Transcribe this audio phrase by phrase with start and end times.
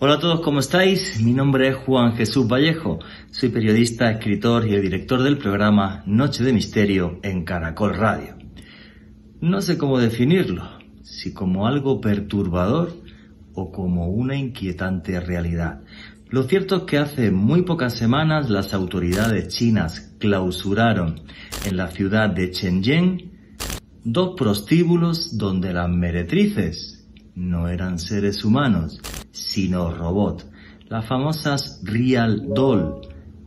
[0.00, 1.20] Hola a todos, ¿cómo estáis?
[1.20, 3.00] Mi nombre es Juan Jesús Vallejo.
[3.32, 8.36] Soy periodista, escritor y el director del programa Noche de Misterio en Caracol Radio.
[9.40, 10.62] No sé cómo definirlo,
[11.02, 12.92] si como algo perturbador
[13.54, 15.80] o como una inquietante realidad.
[16.28, 21.22] Lo cierto es que hace muy pocas semanas las autoridades chinas clausuraron
[21.64, 23.32] en la ciudad de Shenzhen
[24.04, 26.97] dos prostíbulos donde las meretrices
[27.38, 29.00] no eran seres humanos,
[29.30, 30.46] sino robots,
[30.88, 33.00] las famosas Real Doll,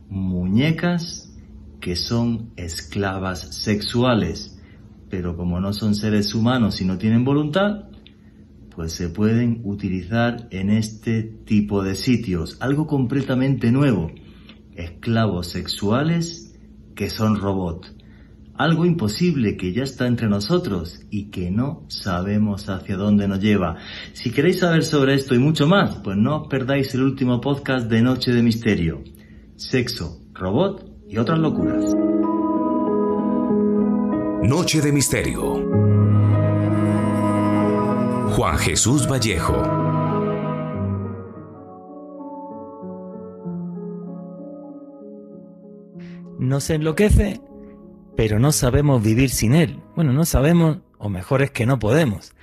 [0.08, 1.30] muñecas
[1.78, 4.58] que son esclavas sexuales,
[5.10, 7.90] pero como no son seres humanos y no tienen voluntad,
[8.74, 14.10] pues se pueden utilizar en este tipo de sitios, algo completamente nuevo,
[14.74, 16.58] esclavos sexuales
[16.94, 17.94] que son robots
[18.62, 23.76] algo imposible que ya está entre nosotros y que no sabemos hacia dónde nos lleva.
[24.12, 27.90] Si queréis saber sobre esto y mucho más, pues no os perdáis el último podcast
[27.90, 29.02] de Noche de Misterio.
[29.56, 31.94] Sexo, robot y otras locuras.
[34.48, 35.54] Noche de Misterio.
[38.30, 39.62] Juan Jesús Vallejo.
[46.38, 47.40] Nos enloquece
[48.16, 49.80] pero no sabemos vivir sin él.
[49.94, 52.34] Bueno, no sabemos, o mejor es que no podemos.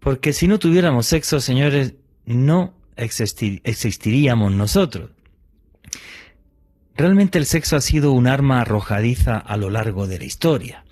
[0.00, 5.10] Porque si no tuviéramos sexo, señores, no existiríamos nosotros.
[6.96, 10.84] Realmente el sexo ha sido un arma arrojadiza a lo largo de la historia.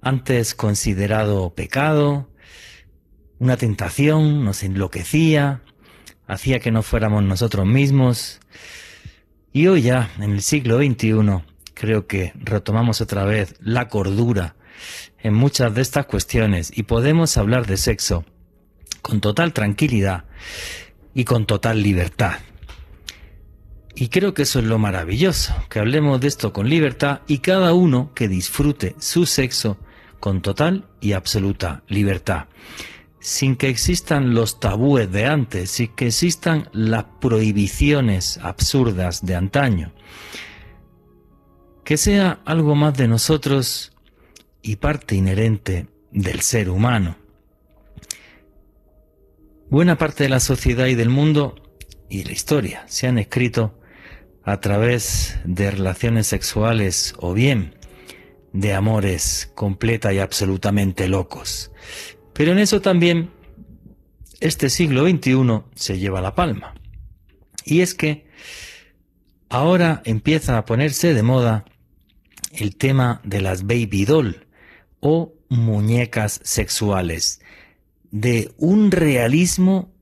[0.00, 2.30] Antes considerado pecado,
[3.38, 5.62] una tentación, nos enloquecía,
[6.26, 8.40] hacía que no fuéramos nosotros mismos.
[9.52, 11.42] Y hoy ya, en el siglo XXI,
[11.76, 14.56] creo que retomamos otra vez la cordura
[15.20, 18.24] en muchas de estas cuestiones y podemos hablar de sexo
[19.02, 20.24] con total tranquilidad
[21.14, 22.38] y con total libertad.
[23.94, 27.74] Y creo que eso es lo maravilloso, que hablemos de esto con libertad y cada
[27.74, 29.78] uno que disfrute su sexo
[30.18, 32.46] con total y absoluta libertad,
[33.20, 39.92] sin que existan los tabúes de antes, sin que existan las prohibiciones absurdas de antaño
[41.86, 43.92] que sea algo más de nosotros
[44.60, 47.16] y parte inherente del ser humano.
[49.70, 51.54] Buena parte de la sociedad y del mundo
[52.10, 53.78] y la historia se han escrito
[54.42, 57.76] a través de relaciones sexuales o bien
[58.52, 61.70] de amores completa y absolutamente locos.
[62.32, 63.30] Pero en eso también
[64.40, 66.74] este siglo XXI se lleva la palma.
[67.64, 68.26] Y es que
[69.48, 71.64] ahora empieza a ponerse de moda
[72.56, 74.46] el tema de las baby doll
[75.00, 77.40] o muñecas sexuales,
[78.10, 79.92] de un realismo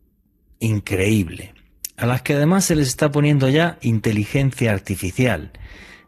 [0.60, 1.54] increíble,
[1.97, 5.53] a las que además se les está poniendo ya inteligencia artificial.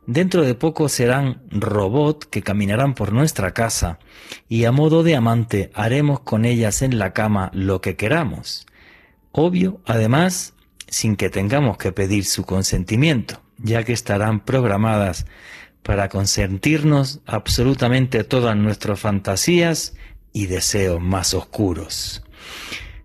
[0.07, 3.99] Dentro de poco serán robots que caminarán por nuestra casa
[4.49, 8.67] y a modo de amante haremos con ellas en la cama lo que queramos.
[9.33, 10.55] Obvio, además,
[10.89, 15.27] sin que tengamos que pedir su consentimiento, ya que estarán programadas
[15.87, 19.95] para consentirnos absolutamente todas nuestras fantasías
[20.33, 22.25] y deseos más oscuros.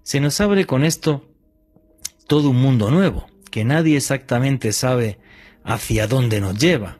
[0.02, 1.30] Se nos abre con esto
[2.25, 5.19] todo un mundo nuevo, que nadie exactamente sabe
[5.64, 6.97] hacia dónde nos lleva.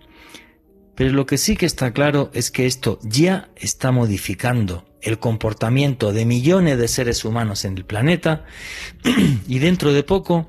[0.94, 6.14] Pero lo que sí que está claro es que esto ya está modificando el comportamiento
[6.14, 8.46] de millones de seres humanos en el planeta
[9.48, 10.48] y dentro de poco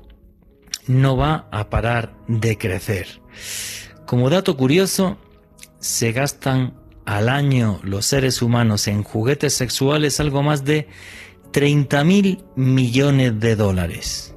[0.85, 3.19] no va a parar de crecer.
[4.13, 5.17] Como dato curioso,
[5.79, 10.87] se gastan al año los seres humanos en juguetes sexuales algo más de
[11.49, 14.35] 30 mil millones de dólares.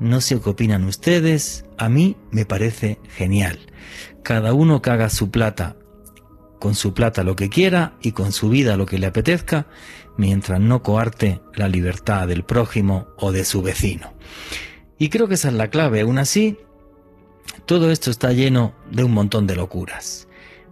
[0.00, 3.60] No sé qué opinan ustedes, a mí me parece genial.
[4.24, 5.76] Cada uno que haga su plata,
[6.58, 9.68] con su plata lo que quiera y con su vida lo que le apetezca,
[10.16, 14.12] mientras no coarte la libertad del prójimo o de su vecino.
[14.98, 16.00] Y creo que esa es la clave.
[16.00, 16.58] Aún así,
[17.66, 20.28] todo esto está lleno de un montón de locuras.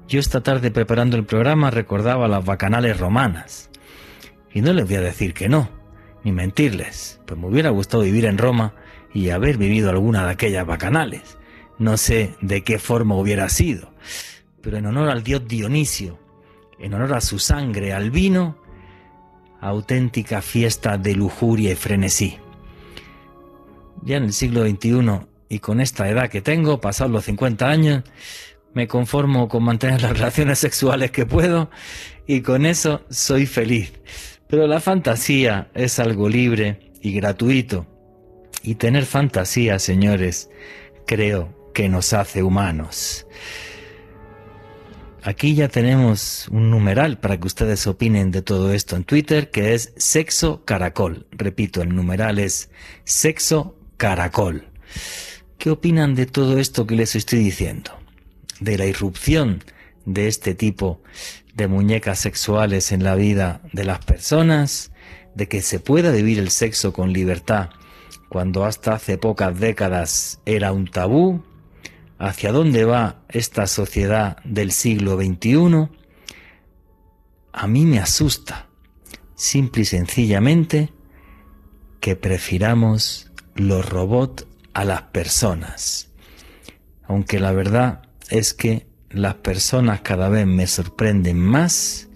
[0.09, 3.71] Yo esta tarde preparando el programa recordaba las bacanales romanas.
[4.53, 5.69] Y no les voy a decir que no,
[6.25, 8.75] ni mentirles, pues me hubiera gustado vivir en Roma
[9.13, 11.39] y haber vivido alguna de aquellas bacanales.
[11.79, 13.93] No sé de qué forma hubiera sido,
[14.63, 16.19] pero en honor al dios Dionisio,
[16.79, 18.57] en honor a su sangre, al vino,
[19.61, 22.39] auténtica fiesta de lujuria y frenesí.
[24.03, 28.05] Ya en el siglo XXI y con esta edad que tengo, pasados los 50 años,
[28.75, 31.71] me conformo con mantener las relaciones sexuales que puedo
[32.27, 33.93] y con eso soy feliz.
[34.49, 37.87] Pero la fantasía es algo libre y gratuito
[38.63, 40.51] Y tener fantasía, señores,
[41.07, 43.27] creo que nos hace humanos.
[45.23, 49.75] Aquí ya tenemos un numeral para que ustedes opinen de todo esto en Twitter, que
[49.75, 51.27] es sexo caracol.
[51.33, 52.71] Repito, el numeral es
[53.03, 54.69] sexo caracol.
[55.67, 57.91] ¿Qué opinan de todo esto que les estoy diciendo?
[58.61, 59.65] De la irrupción
[60.05, 61.03] de este tipo
[61.57, 64.93] de muñecas sexuales en la vida de las personas,
[65.35, 67.71] de que se pueda vivir el sexo con libertad
[68.29, 71.43] cuando hasta hace pocas décadas era un tabú,
[72.17, 75.89] hacia dónde va esta sociedad del siglo XXI,
[77.53, 78.69] a mí me asusta,
[79.35, 80.93] simple y sencillamente,
[81.99, 84.47] que prefiramos los robots
[84.77, 86.11] a las personas.
[87.09, 92.09] Aunque la verdad es que las personas cada vez me sorprenden más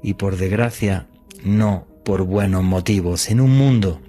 [0.00, 1.08] y por desgracia
[1.42, 3.30] no por buenos motivos.
[3.30, 4.00] En un mundo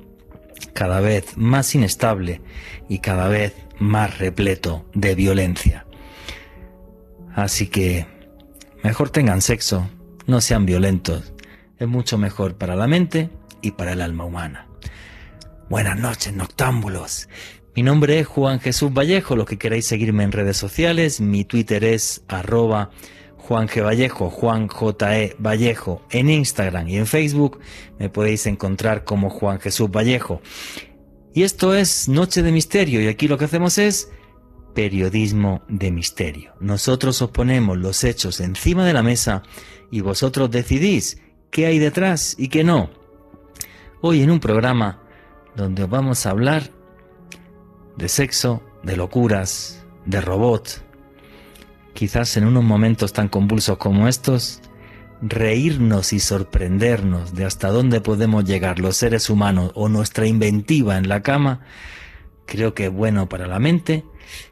[0.74, 2.42] cada vez más inestable
[2.90, 5.88] y cada vez más repleto de violencia.
[7.34, 8.06] Así que
[8.84, 9.90] mejor tengan sexo,
[10.28, 11.34] no sean violentos.
[11.80, 13.32] Es mucho mejor para la mente
[13.64, 14.68] y para el alma humana.
[15.70, 17.28] Buenas noches, noctámbulos.
[17.76, 21.84] Mi nombre es Juan Jesús Vallejo, los que queráis seguirme en redes sociales, mi Twitter
[21.84, 22.92] es arroba
[23.38, 23.84] Juan G.
[23.84, 25.20] Vallejo, Juan J.
[25.20, 25.36] E.
[25.40, 27.60] Vallejo, en Instagram y en Facebook
[27.98, 30.40] me podéis encontrar como Juan Jesús Vallejo.
[31.34, 34.12] Y esto es Noche de Misterio y aquí lo que hacemos es
[34.76, 36.54] periodismo de misterio.
[36.60, 39.42] Nosotros os ponemos los hechos encima de la mesa
[39.90, 42.92] y vosotros decidís qué hay detrás y qué no.
[44.00, 45.02] Hoy en un programa
[45.56, 46.83] donde os vamos a hablar
[47.98, 50.84] de sexo, de locuras, de robot.
[51.94, 54.62] Quizás en unos momentos tan convulsos como estos,
[55.22, 61.08] reírnos y sorprendernos de hasta dónde podemos llegar los seres humanos o nuestra inventiva en
[61.08, 61.62] la cama,
[62.46, 64.04] creo que es bueno para la mente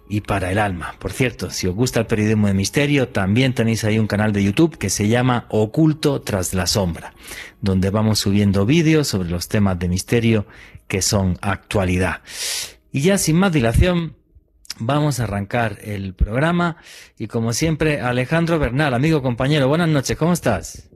[0.07, 0.95] y para el alma.
[0.99, 4.43] Por cierto, si os gusta el periodismo de misterio, también tenéis ahí un canal de
[4.43, 7.13] YouTube que se llama Oculto tras la sombra,
[7.59, 10.45] donde vamos subiendo vídeos sobre los temas de misterio
[10.87, 12.21] que son actualidad.
[12.91, 14.17] Y ya sin más dilación,
[14.77, 16.75] vamos a arrancar el programa.
[17.17, 20.89] Y como siempre, Alejandro Bernal, amigo, compañero, buenas noches, ¿cómo estás?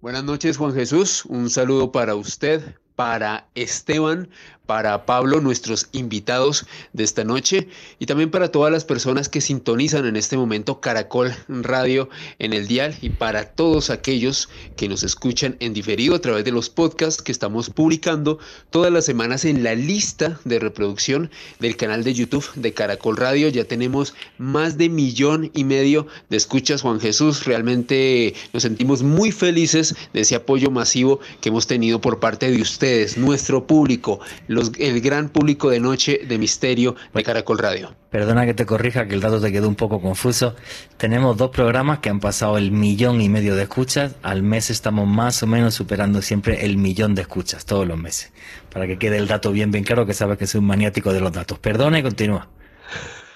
[0.00, 1.26] Buenas noches, Juan Jesús.
[1.26, 4.30] Un saludo para usted, para Esteban,
[4.66, 7.68] para Pablo, nuestros invitados de esta noche,
[7.98, 12.08] y también para todas las personas que sintonizan en este momento Caracol Radio
[12.38, 16.52] en el dial, y para todos aquellos que nos escuchan en diferido a través de
[16.52, 18.38] los podcasts que estamos publicando
[18.70, 21.30] todas las semanas en la lista de reproducción
[21.60, 23.48] del canal de YouTube de Caracol Radio.
[23.48, 27.44] Ya tenemos más de millón y medio de escuchas, Juan Jesús.
[27.44, 32.60] Realmente nos sentimos muy felices de ese apoyo masivo que hemos tenido por parte de
[32.60, 34.20] ustedes, nuestro público
[34.78, 37.94] el gran público de noche de misterio de Caracol Radio.
[38.10, 40.54] Perdona que te corrija, que el dato te quedó un poco confuso.
[40.96, 44.16] Tenemos dos programas que han pasado el millón y medio de escuchas.
[44.22, 48.32] Al mes estamos más o menos superando siempre el millón de escuchas, todos los meses.
[48.72, 51.20] Para que quede el dato bien, bien claro, que sabes que soy un maniático de
[51.20, 51.58] los datos.
[51.58, 52.48] Perdona y continúa.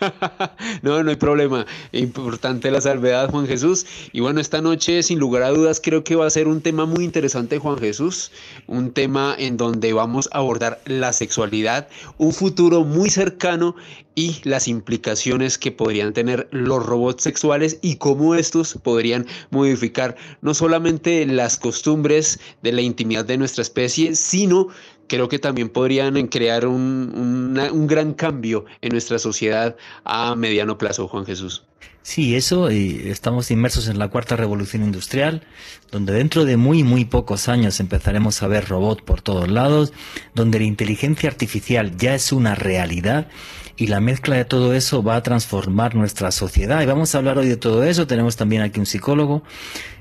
[0.83, 1.67] no, no hay problema.
[1.93, 3.87] Importante la salvedad, Juan Jesús.
[4.13, 6.87] Y bueno, esta noche, sin lugar a dudas, creo que va a ser un tema
[6.87, 8.33] muy interesante, Juan Jesús.
[8.67, 11.89] Un tema en donde vamos a abordar la sexualidad,
[12.19, 13.75] un futuro muy cercano
[14.15, 20.53] y las implicaciones que podrían tener los robots sexuales y cómo estos podrían modificar no
[20.53, 24.69] solamente las costumbres de la intimidad de nuestra especie, sino
[25.11, 31.09] creo que también podrían crear un, un, gran cambio en nuestra sociedad a mediano plazo,
[31.09, 31.65] Juan Jesús.
[32.03, 35.43] Sí, eso, y estamos inmersos en la cuarta revolución industrial,
[35.91, 39.93] donde dentro de muy, muy pocos años empezaremos a ver robots por todos lados,
[40.35, 43.27] donde la inteligencia artificial ya es una realidad
[43.77, 46.81] y la mezcla de todo eso va a transformar nuestra sociedad.
[46.83, 49.43] Y vamos a hablar hoy de todo eso, tenemos también aquí un psicólogo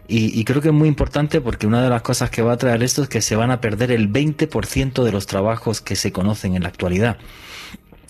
[0.10, 2.82] y, creo que es muy importante porque una de las cosas que va a traer
[2.82, 6.56] esto es que se van a perder el 20% de los trabajos que se conocen
[6.56, 7.18] en la actualidad.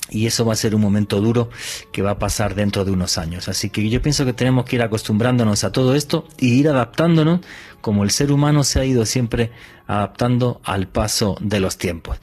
[0.10, 1.50] Y eso va a ser un momento duro
[1.91, 3.50] que va a pasar dentro de unos años.
[3.50, 7.41] Así que yo pienso que tenemos que ir acostumbrándonos a todo esto y ir adaptándonos
[7.82, 9.51] como el ser humano se ha ido siempre
[9.86, 12.18] adaptando al paso de los tiempos.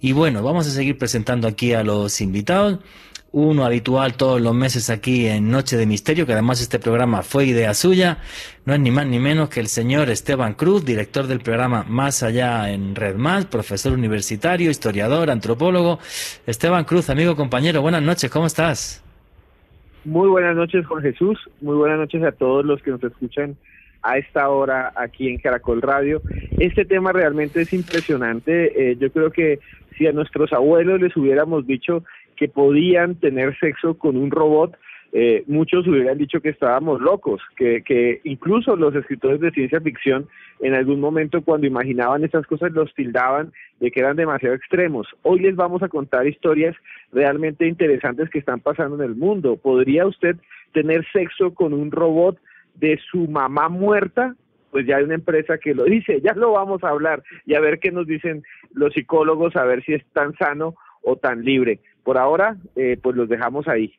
[0.00, 2.78] Y bueno, vamos a seguir presentando aquí a los invitados
[3.36, 7.44] uno habitual todos los meses aquí en Noche de Misterio, que además este programa fue
[7.44, 8.16] idea suya,
[8.64, 12.22] no es ni más ni menos que el señor Esteban Cruz, director del programa Más
[12.22, 15.98] Allá en Red Más, profesor universitario, historiador, antropólogo.
[16.46, 19.04] Esteban Cruz, amigo, compañero, buenas noches, ¿cómo estás?
[20.06, 23.54] Muy buenas noches, Juan Jesús, muy buenas noches a todos los que nos escuchan
[24.00, 26.22] a esta hora aquí en Caracol Radio.
[26.58, 28.92] Este tema realmente es impresionante.
[28.92, 29.58] Eh, yo creo que
[29.98, 32.02] si a nuestros abuelos les hubiéramos dicho
[32.36, 34.76] que podían tener sexo con un robot,
[35.12, 40.28] eh, muchos hubieran dicho que estábamos locos, que, que incluso los escritores de ciencia ficción
[40.60, 45.06] en algún momento cuando imaginaban estas cosas los tildaban de que eran demasiado extremos.
[45.22, 46.76] Hoy les vamos a contar historias
[47.12, 49.56] realmente interesantes que están pasando en el mundo.
[49.56, 50.36] ¿Podría usted
[50.72, 52.38] tener sexo con un robot
[52.74, 54.34] de su mamá muerta?
[54.70, 57.60] Pues ya hay una empresa que lo dice, ya lo vamos a hablar y a
[57.60, 58.42] ver qué nos dicen
[58.74, 60.74] los psicólogos, a ver si es tan sano
[61.06, 61.80] o tan libre.
[62.02, 63.94] Por ahora, eh, pues los dejamos ahí.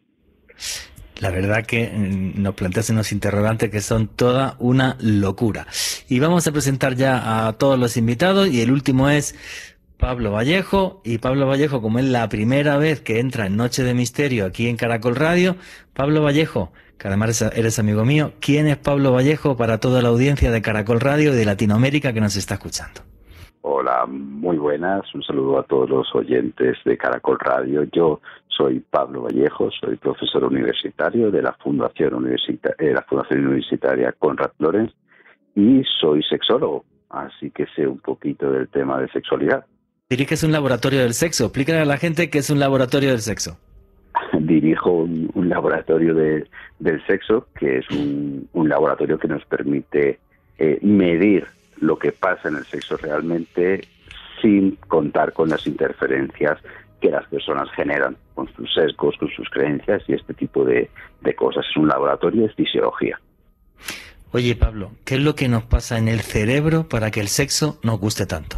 [1.20, 5.68] La verdad que mm, nos planteas unos interrogantes que son toda una locura.
[6.10, 9.36] Y vamos a presentar ya a todos los invitados y el último es
[9.98, 11.02] Pablo Vallejo.
[11.06, 14.68] Y Pablo Vallejo, como es la primera vez que entra en Noche de Misterio aquí
[14.68, 15.56] en Caracol Radio,
[15.94, 20.52] Pablo Vallejo, que además eres amigo mío, ¿quién es Pablo Vallejo para toda la audiencia
[20.52, 23.02] de Caracol Radio y de Latinoamérica que nos está escuchando?
[23.70, 25.14] Hola, muy buenas.
[25.14, 27.84] Un saludo a todos los oyentes de Caracol Radio.
[27.92, 34.14] Yo soy Pablo Vallejo, soy profesor universitario de la Fundación, Universita eh, la Fundación Universitaria
[34.14, 34.94] Conrad Lorenz
[35.54, 39.66] y soy sexólogo, así que sé un poquito del tema de sexualidad.
[40.10, 41.48] Diriges un laboratorio del sexo.
[41.48, 43.60] Explícale a la gente qué es un laboratorio del sexo.
[44.40, 46.48] Dirijo un, laboratorio de,
[46.80, 50.20] del sexo, que es un, laboratorio que nos permite
[50.58, 51.46] eh, medir
[51.80, 53.88] lo que pasa en el sexo realmente
[54.42, 56.60] sin contar con las interferencias
[57.02, 60.90] que las personas generan con sus sesgos, con sus creencias y este tipo de,
[61.36, 61.66] cosas.
[61.70, 63.20] Es un laboratorio de fisiología.
[64.32, 67.80] Oye, Pablo, ¿qué es lo que nos pasa en el cerebro para que el sexo
[67.84, 68.58] nos guste tanto?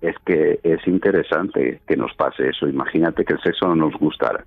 [0.00, 2.66] Es que es interesante que nos pase eso.
[2.66, 4.44] Imagínate que el sexo no nos gustara.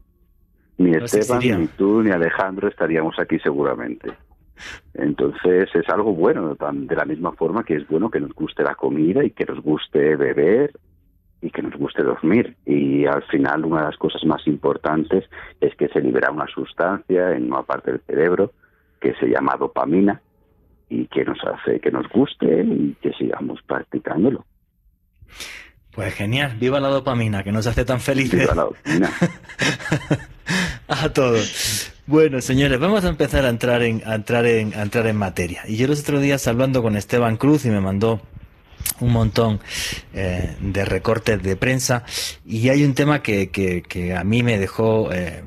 [0.77, 4.12] Ni Esteban, ni tú, ni Alejandro estaríamos aquí seguramente.
[4.93, 8.75] Entonces es algo bueno, de la misma forma que es bueno que nos guste la
[8.75, 10.72] comida y que nos guste beber
[11.41, 12.55] y que nos guste dormir.
[12.65, 15.25] Y al final una de las cosas más importantes
[15.60, 18.53] es que se libera una sustancia en una parte del cerebro
[19.01, 20.22] que se llama dopamina
[20.89, 24.45] y que nos hace que nos guste y que sigamos practicándolo.
[25.91, 28.39] Pues genial, viva la dopamina que nos hace tan felices.
[28.39, 29.10] Viva la dopamina.
[30.88, 31.92] a todos.
[32.06, 35.64] Bueno, señores, vamos a empezar a entrar en a entrar en a entrar en materia.
[35.68, 38.22] Y yo los otros días hablando con Esteban Cruz y me mandó
[39.00, 39.60] un montón
[40.14, 42.04] eh, de recortes de prensa
[42.46, 45.44] y hay un tema que, que, a mí me dejó eh,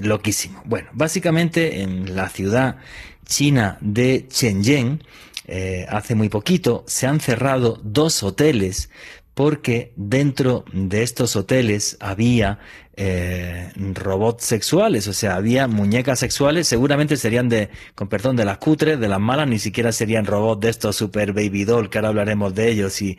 [0.00, 0.62] loquísimo.
[0.64, 2.76] Bueno, básicamente en la ciudad
[3.24, 5.02] china de Shenzhen,
[5.46, 8.90] eh, hace muy poquito, se han cerrado dos hoteles
[9.34, 12.58] porque dentro de estos hoteles había
[12.96, 18.58] eh, robots sexuales, o sea, había muñecas sexuales, seguramente serían de, con perdón, de las
[18.58, 22.08] cutres, de las malas, ni siquiera serían robots de estos super baby doll, que ahora
[22.08, 23.18] hablaremos de ellos y,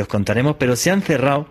[0.00, 1.46] os contaremos, pero se han cerrado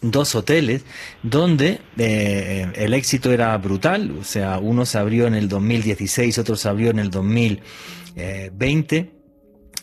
[0.00, 0.84] dos hoteles
[1.22, 6.56] donde eh, el éxito era brutal, o sea, uno se abrió en el 2016, otro
[6.56, 9.17] se abrió en el 2020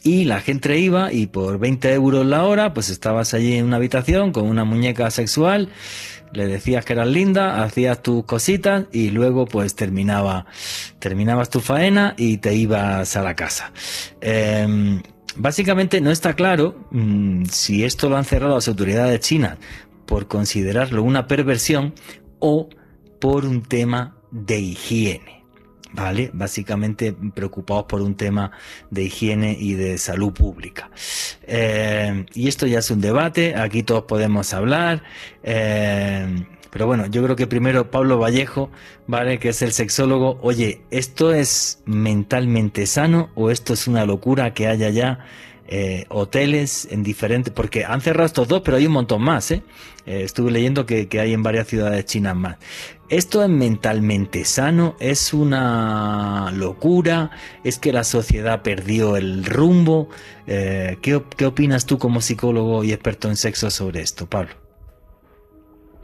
[0.05, 3.77] y la gente iba y por 20 euros la hora, pues estabas allí en una
[3.77, 5.69] habitación con una muñeca sexual,
[6.31, 10.45] le decías que eras linda, hacías tus cositas y luego pues terminaba,
[10.99, 13.71] terminabas tu faena y te ibas a la casa.
[14.21, 15.01] Em,
[15.37, 19.57] básicamente no está claro mm, si esto lo han cerrado las autoridades chinas
[20.05, 21.95] por considerarlo una perversión
[22.37, 22.69] o
[23.19, 25.34] por un tema de higiene.
[25.95, 26.29] ¿Vale?
[26.33, 28.51] Básicamente preocupados por un tema
[28.91, 30.89] de higiene y de salud pública.
[31.43, 35.03] Eh, y esto ya es un debate, aquí todos podemos hablar.
[35.43, 38.69] Eh, pero bueno, yo creo que primero Pablo Vallejo,
[39.07, 39.39] ¿vale?
[39.39, 40.39] Que es el sexólogo.
[40.41, 45.25] Oye, ¿esto es mentalmente sano o esto es una locura que haya ya
[45.67, 49.63] eh, hoteles en diferentes, porque han cerrado estos dos, pero hay un montón más, ¿eh?
[50.05, 52.57] eh estuve leyendo que, hay en varias ciudades chinas más.
[53.09, 54.95] ¿Esto es mentalmente sano?
[54.99, 57.31] ¿Es una locura?
[57.63, 60.09] ¿Es que la sociedad perdió el rumbo?
[60.45, 64.51] Eh, ¿qué, opinas tú como psicólogo y experto en sexo sobre esto, Pablo?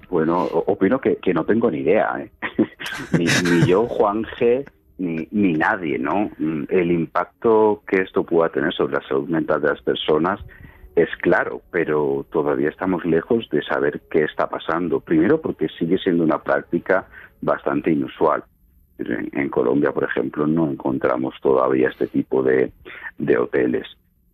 [0.09, 2.29] Bueno, opino que, no tengo ni idea.
[3.17, 4.65] ni, ni yo, Juan G
[4.97, 6.29] ni, ni nadie, ¿no?
[6.37, 10.39] Mm, el impacto que esto pueda tener sobre la salud mental de las personas
[10.95, 14.99] es claro, pero todavía estamos lejos de saber qué está pasando.
[14.99, 17.07] Primero porque sigue siendo una práctica
[17.41, 18.43] bastante inusual.
[18.99, 22.71] En, Colombia, por ejemplo, no encontramos todavía este tipo de,
[23.17, 23.87] de hoteles.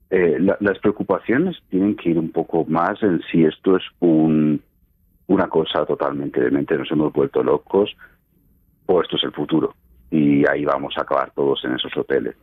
[0.10, 4.62] Eh, las preocupaciones tienen que ir un poco más en si esto es un,
[5.28, 7.96] una cosa totalmente de mente, nos hemos vuelto locos
[8.88, 9.74] o esto es el futuro
[10.12, 12.36] y ahí vamos a acabar todos en esos hoteles.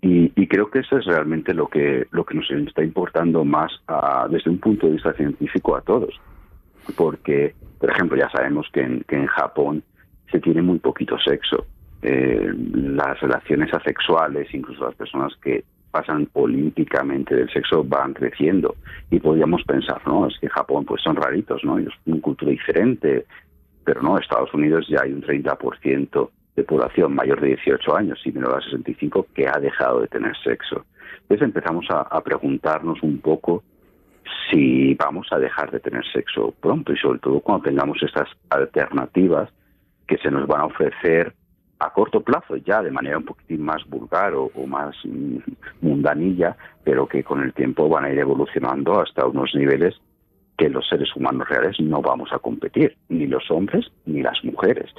[0.00, 3.72] Y creo que eso es realmente lo que, lo que nos está importando más
[4.30, 6.18] desde un punto de vista científico a todos.
[6.96, 9.82] Porque, por ejemplo, ya sabemos que en, que en Japón
[10.30, 11.66] se tiene muy poquito sexo.
[12.02, 18.76] Eh, las relaciones asexuales, incluso las personas que pasan olímpicamente del sexo van creciendo
[19.10, 21.78] y podríamos pensar, no, es que Japón pues son raritos, ¿no?
[21.78, 23.26] Es una cultura diferente,
[23.84, 28.32] pero no, Estados Unidos ya hay un 30% de población mayor de 18 años y
[28.32, 30.84] menor de 65 que ha dejado de tener sexo.
[31.22, 33.62] Entonces empezamos a, a preguntarnos un poco
[34.50, 39.50] si vamos a dejar de tener sexo pronto y sobre todo cuando tengamos estas alternativas
[40.06, 41.34] que se nos van a ofrecer
[41.80, 45.38] a corto plazo ya de manera un poquitín más vulgar o, más mm,
[45.80, 49.94] mundanilla, pero que con el tiempo van a ir evolucionando hasta unos niveles
[50.56, 54.90] que los seres humanos reales no vamos a competir, ni los hombres ni las mujeres.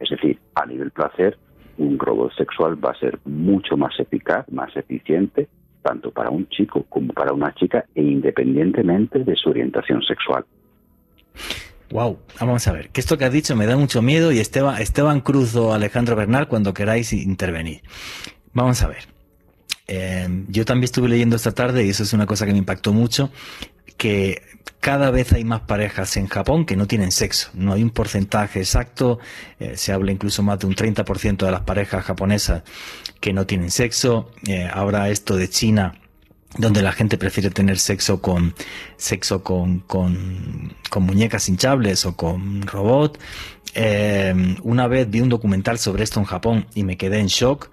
[0.00, 1.38] Es decir, a nivel placer,
[1.78, 5.48] un robot sexual va a ser mucho más eficaz, más eficiente,
[5.82, 10.44] tanto para un chico como para una chica, e independientemente de su orientación sexual.
[11.90, 14.80] Wow, vamos a ver, que esto que has dicho me da mucho miedo y Esteban,
[14.82, 17.82] Esteban Cruz o Alejandro Bernal cuando queráis intervenir.
[18.52, 19.15] Vamos a ver.
[19.88, 22.92] Eh, yo también estuve leyendo esta tarde y eso es una cosa que me impactó
[22.92, 23.30] mucho,
[23.96, 24.42] que
[24.80, 27.50] cada vez hay más parejas en Japón que no tienen sexo.
[27.54, 29.18] No hay un porcentaje exacto,
[29.58, 32.62] eh, se habla incluso más de un 30% de las parejas japonesas
[33.20, 34.30] que no tienen sexo.
[34.46, 35.98] Eh, ahora esto de China
[36.58, 38.54] donde la gente prefiere tener sexo con
[38.96, 43.18] sexo con, con, muñecas hinchables o con robot.
[43.74, 47.70] Eh, una vez vi un documental sobre esto en Japón y me quedé en shock,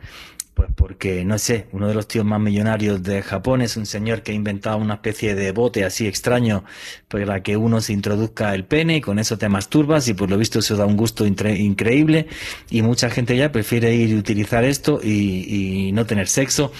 [0.53, 4.21] pues porque, no sé, uno de los tíos más millonarios de Japón es un señor
[4.21, 6.63] que ha inventado una especie de bote así extraño
[7.07, 10.37] para que uno se introduzca el pene y con eso te masturbas y por lo
[10.37, 12.27] visto eso da un gusto increíble
[12.69, 16.71] y mucha gente ya prefiere ir a utilizar esto y, no tener sexo.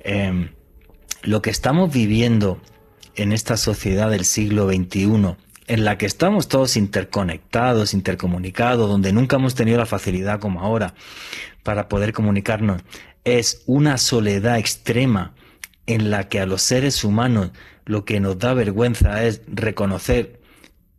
[0.00, 0.50] Eh,
[1.22, 2.60] lo que estamos viviendo
[3.16, 9.36] en esta sociedad del siglo XXI, en la que estamos todos interconectados, intercomunicados, donde nunca
[9.36, 10.94] hemos tenido la facilidad como ahora
[11.62, 12.82] para poder comunicarnos,
[13.26, 15.34] es una soledad extrema
[15.86, 17.50] en la que a los seres humanos
[17.84, 20.40] lo que nos da vergüenza es reconocer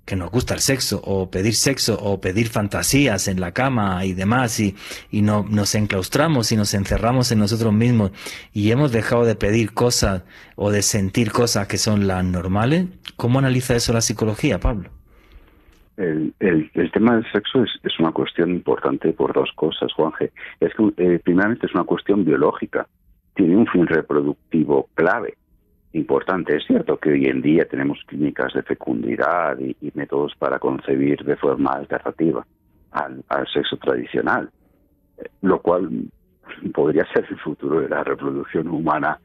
[0.04, 4.14] que nos gusta el sexo, o pedir sexo, o pedir fantasías en la cama y
[4.14, 4.76] demás, y,
[5.12, 8.12] y no, nos enclaustramos y nos encerramos en nosotros mismos,
[8.54, 10.24] y hemos dejado de pedir cosas
[10.56, 12.86] o de sentir cosas que son las normales.
[13.18, 14.97] ¿Cómo analiza eso la psicología, Pablo?
[15.98, 16.34] El,
[16.94, 20.32] tema del sexo es, una cuestión importante por dos cosas, Juanje.
[20.60, 22.88] Es que, eh, primeramente, es una cuestión biológica.
[23.34, 25.36] Tiene un fin reproductivo clave
[25.94, 26.56] importante.
[26.56, 31.36] Es cierto que hoy en día tenemos clínicas de fecundidad y, métodos para concebir de
[31.36, 32.46] forma alternativa
[32.92, 34.52] al, sexo tradicional,
[35.42, 35.90] lo cual
[36.74, 39.20] podría ser el futuro de la reproducción humana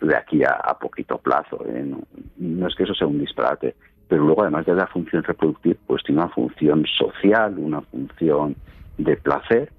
[0.00, 1.64] de aquí a, poquito plazo.
[1.66, 1.92] ¿eh?
[2.36, 3.74] No, es que eso sea un disparate,
[4.12, 8.54] pero luego además de la función reproductiva, pues tiene una función social, una función
[8.98, 9.72] de placer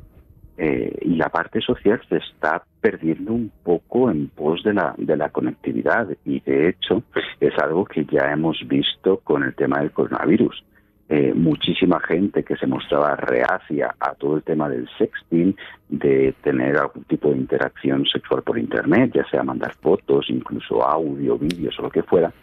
[0.58, 5.18] eh, y la parte social se está perdiendo un poco en pos de la, de
[5.18, 7.04] la conectividad y de hecho
[7.40, 10.64] es algo que ya hemos visto con el tema del coronavirus.
[11.10, 15.56] Eh, muchísima gente que se mostraba reacia a todo el tema del sexting,
[15.90, 21.38] de tener algún tipo de interacción sexual por internet, ya sea mandar fotos, incluso audio,
[21.38, 22.34] vídeos o lo que fuera,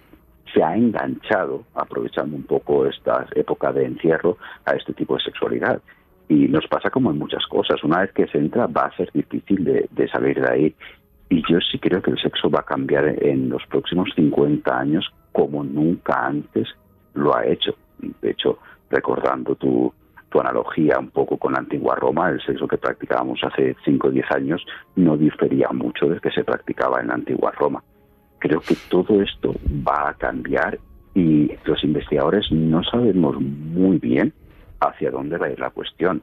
[0.53, 5.81] se ha enganchado, aprovechando un poco esta época de encierro, a este tipo de sexualidad.
[6.29, 7.83] Y nos pasa como en muchas cosas.
[7.83, 10.75] Una vez que se entra va a ser difícil de, salir de ahí.
[11.29, 15.13] Y yo sí creo que el sexo va a cambiar en los próximos 50 años
[15.33, 16.69] como nunca antes
[17.15, 17.75] lo ha hecho.
[17.99, 18.59] De hecho,
[18.91, 19.93] recordando tu,
[20.29, 24.11] tu analogía un poco con la antigua Roma, el sexo que practicábamos hace 5 o
[24.11, 27.83] 10 años no difería mucho del que se practicaba en la antigua Roma.
[28.41, 29.55] Creo que todo esto
[29.87, 30.79] va a cambiar
[31.15, 34.33] y los investigadores no sabemos muy bien
[34.81, 36.23] hacia dónde va a ir la cuestión.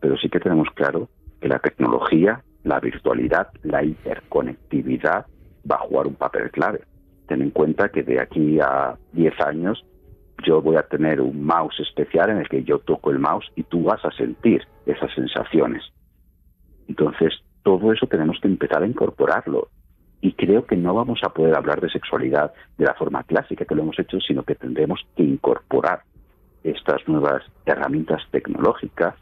[0.00, 1.08] Pero sí que tenemos claro
[1.40, 5.26] que la tecnología, la virtualidad, la interconectividad
[5.70, 6.82] va a jugar un papel clave.
[7.26, 9.84] Ten en cuenta que de aquí a 10 años
[10.46, 13.64] yo voy a tener un mouse especial en el que yo toco el mouse y
[13.64, 15.82] tú vas a sentir esas sensaciones.
[16.88, 17.32] Entonces,
[17.64, 19.68] todo eso tenemos que empezar a incorporarlo.
[20.20, 23.74] Y creo que no vamos a poder hablar de sexualidad de la forma clásica que
[23.74, 26.02] lo hemos hecho, sino que tendremos que incorporar
[26.64, 29.14] estas nuevas herramientas tecnológicas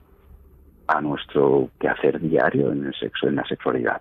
[0.86, 4.00] a nuestro quehacer diario en el sexo, en la sexualidad.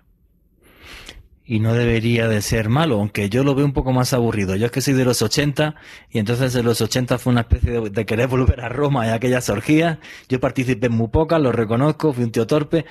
[1.46, 4.56] Y no debería de ser malo, aunque yo lo veo un poco más aburrido.
[4.56, 5.74] Yo es que soy de los 80
[6.10, 9.50] y entonces en los 80 fue una especie de, querer volver a Roma y aquellas
[9.50, 9.98] orgías.
[10.28, 12.86] Yo participé en muy pocas, lo reconozco, fui un tío torpe,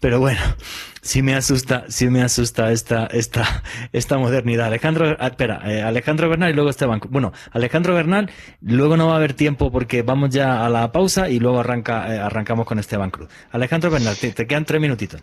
[0.00, 0.40] pero bueno,
[1.02, 4.68] sí me asusta, sí me asusta esta, esta, esta modernidad.
[4.68, 7.00] Alejandro, ah, espera, eh, Alejandro Bernal y luego Esteban.
[7.10, 8.30] Bueno, Alejandro Bernal,
[8.62, 12.14] luego no va a haber tiempo porque vamos ya a la pausa y luego arranca,
[12.14, 13.28] eh, arrancamos con Esteban Cruz.
[13.50, 15.20] Alejandro Bernal, te quedan tres minutitos.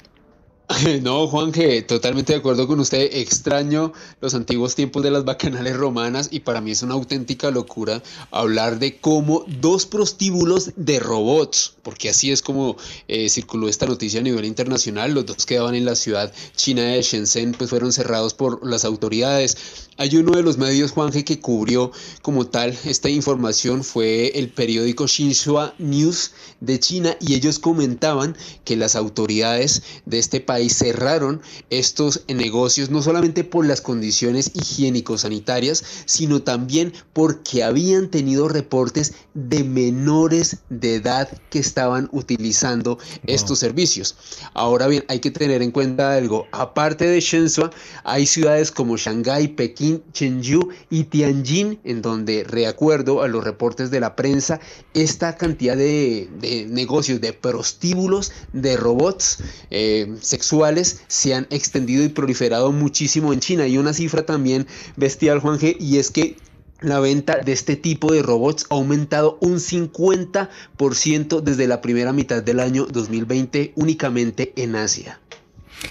[1.01, 3.09] No, Juan, que totalmente de acuerdo con usted.
[3.13, 8.01] Extraño los antiguos tiempos de las bacanales romanas y para mí es una auténtica locura
[8.31, 14.19] hablar de cómo dos prostíbulos de robots, porque así es como eh, circuló esta noticia
[14.19, 18.33] a nivel internacional, los dos quedaban en la ciudad china de Shenzhen, pues fueron cerrados
[18.33, 19.84] por las autoridades.
[19.97, 21.89] Hay uno de los medios, Juanje, que cubrió
[22.21, 28.75] como tal esta información, fue el periódico Xinhua News de China y ellos comentaban que
[28.75, 36.43] las autoridades de este país cerraron estos negocios no solamente por las condiciones higiénico-sanitarias, sino
[36.43, 44.17] también porque habían tenido reportes de menores de edad que estaban utilizando estos servicios.
[44.53, 47.69] Ahora bien, hay que tener en cuenta algo, aparte de Shenzhen,
[48.03, 53.99] hay ciudades como Shanghái, Pekín, Chengdu y Tianjin, en donde, reacuerdo a los reportes de
[53.99, 54.59] la prensa,
[54.93, 56.29] esta cantidad de,
[56.69, 63.67] negocios, de prostíbulos, de robots eh, sexuales se han extendido y proliferado muchísimo en China.
[63.67, 66.37] Y una cifra también bestial, Juan y es que
[66.81, 72.43] la venta de este tipo de robots ha aumentado un 50% desde la primera mitad
[72.43, 75.19] del año 2020 únicamente en Asia.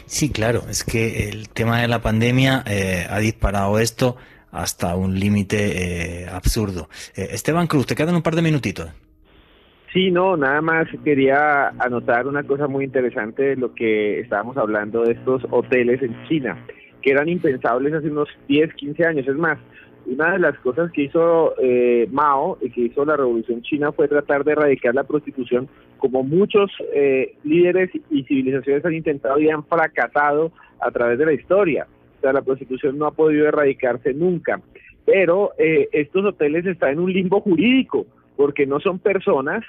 [0.07, 4.17] Sí, claro, es que el tema de la pandemia eh, ha disparado esto
[4.51, 6.89] hasta un límite eh, absurdo.
[7.17, 8.89] Eh, Esteban Cruz, te quedan un par de minutitos.
[9.93, 15.03] Sí, no, nada más quería anotar una cosa muy interesante de lo que estábamos hablando
[15.03, 16.59] de estos hoteles en China,
[17.01, 19.29] que eran impensables hace unos 10, 15 años.
[19.29, 19.59] Es más,
[20.07, 24.09] una de las cosas que hizo eh, Mao y que hizo la Revolución China fue
[24.09, 25.69] tratar de erradicar la prostitución,
[26.05, 31.33] como muchos eh, líderes y civilizaciones han intentado y han fracasado a través de la
[31.33, 31.87] historia.
[32.19, 34.61] O sea, la prostitución no ha podido erradicarse nunca.
[35.07, 38.05] Pero eh, estos hoteles están en un limbo jurídico,
[38.37, 39.65] porque no son personas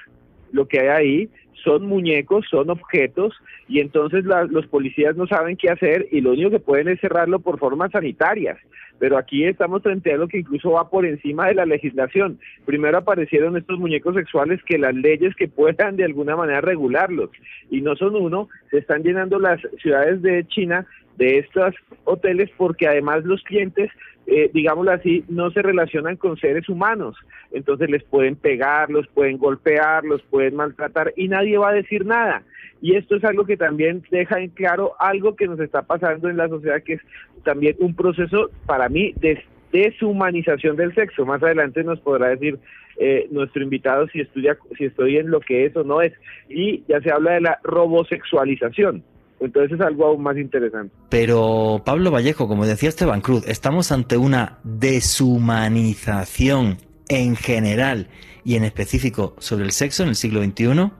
[0.52, 1.30] lo que hay ahí,
[1.64, 3.32] son muñecos, son objetos,
[3.66, 7.38] y entonces los policías no saben qué hacer y lo único que pueden es cerrarlo
[7.38, 8.58] por formas sanitarias.
[8.98, 12.38] Pero aquí estamos frente a algo que incluso va por encima de la legislación.
[12.64, 17.30] Primero aparecieron estos muñecos sexuales que las leyes que puedan de alguna manera regularlos,
[17.70, 22.86] y no son uno, se están llenando las ciudades de China de estos hoteles porque
[22.86, 23.90] además los clientes
[24.26, 27.16] eh, digámoslo así, no se relacionan con seres humanos.
[27.52, 32.04] Entonces les pueden pegar, los pueden golpear, los pueden maltratar y nadie va a decir
[32.04, 32.42] nada.
[32.82, 36.36] Y esto es algo que también deja en claro algo que nos está pasando en
[36.36, 37.00] la sociedad, que es
[37.44, 41.24] también un proceso para mí de deshumanización del sexo.
[41.24, 42.58] Más adelante nos podrá decir
[42.98, 46.12] eh, nuestro invitado si, estudia, si estoy en lo que es o no es.
[46.48, 49.04] Y ya se habla de la robosexualización.
[49.38, 50.94] Entonces es algo aún más interesante.
[51.10, 58.08] Pero Pablo Vallejo, como decía Esteban Cruz, estamos ante una deshumanización en general
[58.44, 60.90] y en específico sobre el sexo en el siglo XXI.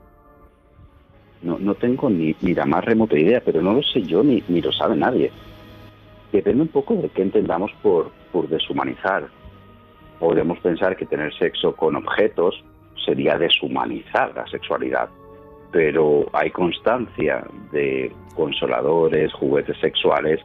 [1.41, 4.43] No, no tengo ni, ni la más remota idea, pero no lo sé yo ni,
[4.47, 5.31] ni lo sabe nadie.
[6.31, 9.27] Depende un poco de qué entendamos por, por deshumanizar.
[10.19, 12.63] Podemos pensar que tener sexo con objetos
[13.05, 15.09] sería deshumanizar la sexualidad
[15.71, 20.39] pero hay constancia de consoladores, juguetes sexuales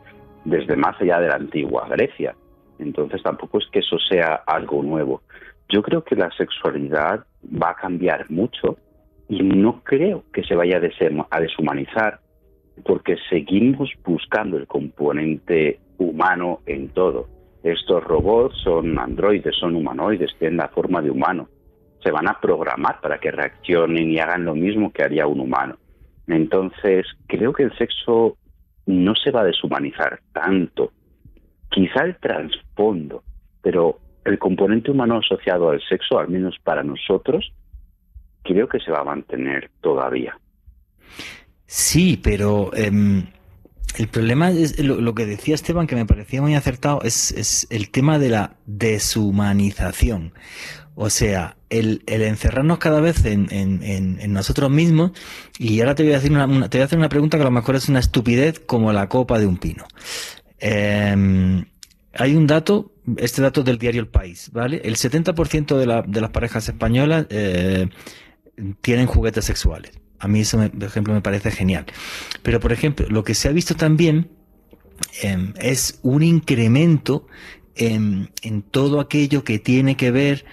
[0.44, 2.34] desde más allá de la antigua Grecia.
[2.78, 5.22] Entonces tampoco es que eso sea algo nuevo.
[5.68, 8.76] Yo creo que la sexualidad va a cambiar mucho
[9.28, 10.78] y no creo que se vaya
[11.30, 12.20] a deshumanizar
[12.84, 17.28] porque seguimos buscando el componente humano en todo.
[17.62, 21.48] Estos robots son androides, son humanoides, tienen la forma de humano
[22.02, 25.76] se van a programar para que reaccionen y hagan lo mismo que haría un humano.
[26.26, 28.36] Entonces, creo que el sexo
[28.86, 30.92] no se va a deshumanizar tanto.
[31.70, 33.22] Quizá el trasfondo,
[33.62, 37.52] pero el componente humano asociado al sexo, al menos para nosotros,
[38.42, 40.38] creo que se va a mantener todavía.
[41.66, 43.24] Sí, pero em,
[43.96, 47.90] el problema es lo, que decía Esteban, que me parecía muy acertado, es, es el
[47.90, 50.32] tema de la deshumanización.
[50.94, 55.12] O sea, el, encerrarnos cada vez en, nosotros mismos,
[55.58, 57.46] y ahora te voy, a decir una, te voy a hacer una pregunta que a
[57.46, 59.84] lo mejor es una estupidez como la copa de un pino.
[60.58, 61.64] Em,
[62.14, 64.82] hay un dato, este dato del diario El País, ¿vale?
[64.84, 67.88] El 70% de, la, de las parejas españolas eh,
[68.80, 69.92] tienen juguetes sexuales.
[70.18, 71.86] A mí eso, por ejemplo, me parece genial.
[72.42, 74.30] Pero, por ejemplo, lo que se ha visto también
[75.22, 77.26] em, es un incremento
[77.74, 78.30] en,
[78.70, 80.44] todo aquello que tiene que ver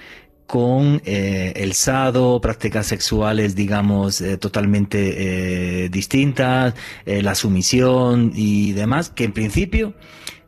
[0.50, 6.74] con eh, el sado, prácticas sexuales, digamos, eh, totalmente eh, distintas,
[7.06, 9.94] la sumisión y demás, que en principio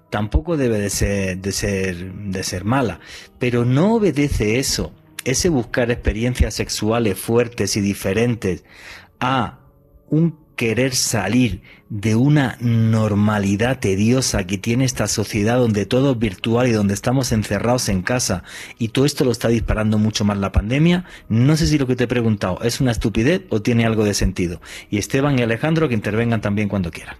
[0.10, 3.00] tampoco debe de ser, de ser, de ser mala,
[3.38, 4.92] pero no obedece eso,
[5.24, 8.64] ese buscar experiencias sexuales fuertes y diferentes
[9.20, 9.60] a
[10.10, 16.68] un querer salir de una normalidad tediosa que tiene esta sociedad donde todo es virtual
[16.68, 18.44] y donde estamos encerrados en casa
[18.78, 21.96] y todo esto lo está disparando mucho más la pandemia, no sé si lo que
[21.96, 24.62] te he preguntado es una estupidez o tiene algo de sentido.
[24.92, 27.16] Y Esteban y Alejandro que intervengan también cuando quieran.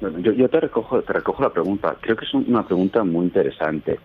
[0.00, 1.94] yo, te, recojo, te recojo la pregunta.
[2.00, 3.98] Creo que es una pregunta muy interesante.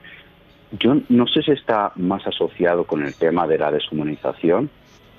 [0.77, 4.69] Yo no sé si está más asociado con el tema de la deshumanización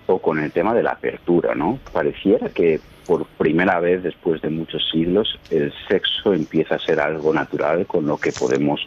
[0.05, 1.79] o con el tema de la apertura, ¿no?
[1.95, 7.33] Pareciera que por primera vez después de muchos siglos el sexo empieza a ser algo
[7.33, 8.81] natural con lo que podemos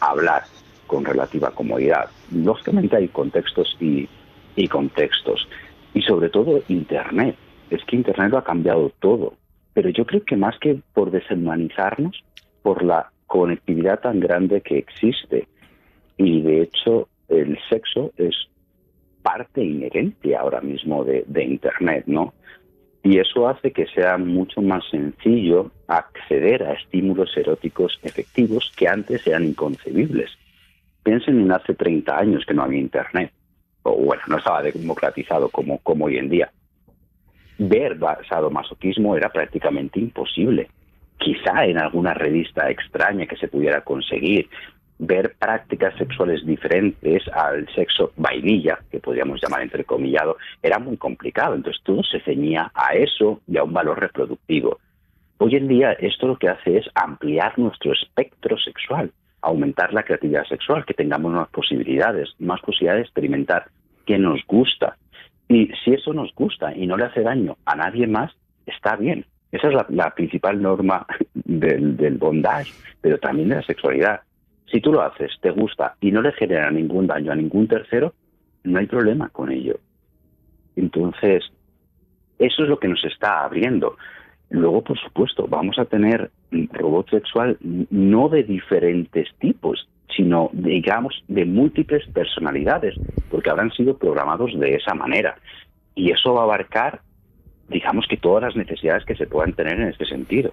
[0.00, 0.44] hablar
[0.90, 2.10] con relativa comodidad.
[2.32, 4.08] Lógicamente hay contextos y,
[4.68, 5.48] contextos.
[5.94, 7.36] Y sobre todo Internet.
[7.70, 9.34] Es que Internet lo ha cambiado todo.
[9.72, 12.24] Pero yo creo que más que por deshumanizarnos,
[12.62, 15.46] por la conectividad tan grande que existe.
[16.16, 18.34] Y de hecho el sexo es
[19.22, 22.34] parte inherente ahora mismo de, Internet, ¿no?
[23.02, 29.26] Y eso hace que sea mucho más sencillo acceder a estímulos eróticos efectivos que antes
[29.26, 30.30] eran inconcebibles.
[31.02, 33.32] Piensen en hace 30 años que no había Internet,
[33.82, 36.52] o bueno, no estaba democratizado como, como hoy en día.
[37.58, 40.68] Ver sadomasoquismo era prácticamente imposible.
[41.18, 44.48] Quizá en alguna revista extraña que se pudiera conseguir,
[45.00, 51.54] ver prácticas sexuales diferentes al sexo vainilla, que podríamos llamar entrecomillado, era muy complicado.
[51.54, 54.78] Entonces todo se ceñía a eso y a un valor reproductivo.
[55.38, 59.10] Hoy en día esto lo que hace es ampliar nuestro espectro sexual,
[59.40, 63.68] aumentar la creatividad sexual, que tengamos más posibilidades, más posibilidades de experimentar
[64.04, 64.98] qué nos gusta.
[65.48, 68.32] Y si eso nos gusta y no le hace daño a nadie más,
[68.66, 69.24] está bien.
[69.50, 74.20] Esa es la, principal norma del, del bondage, pero también de la sexualidad
[74.70, 78.14] si tú lo haces, te gusta y no le genera ningún daño a ningún tercero,
[78.64, 79.78] no hay problema con ello.
[80.76, 81.44] Entonces,
[82.38, 83.96] eso es lo que nos está abriendo.
[84.50, 91.44] Luego, por supuesto, vamos a tener robot sexual no de diferentes tipos, sino, digamos, de
[91.44, 92.94] múltiples personalidades,
[93.30, 95.36] porque habrán sido programados de esa manera.
[95.94, 97.00] Y eso va a abarcar,
[97.68, 100.52] digamos, que todas las necesidades que se puedan tener en este sentido.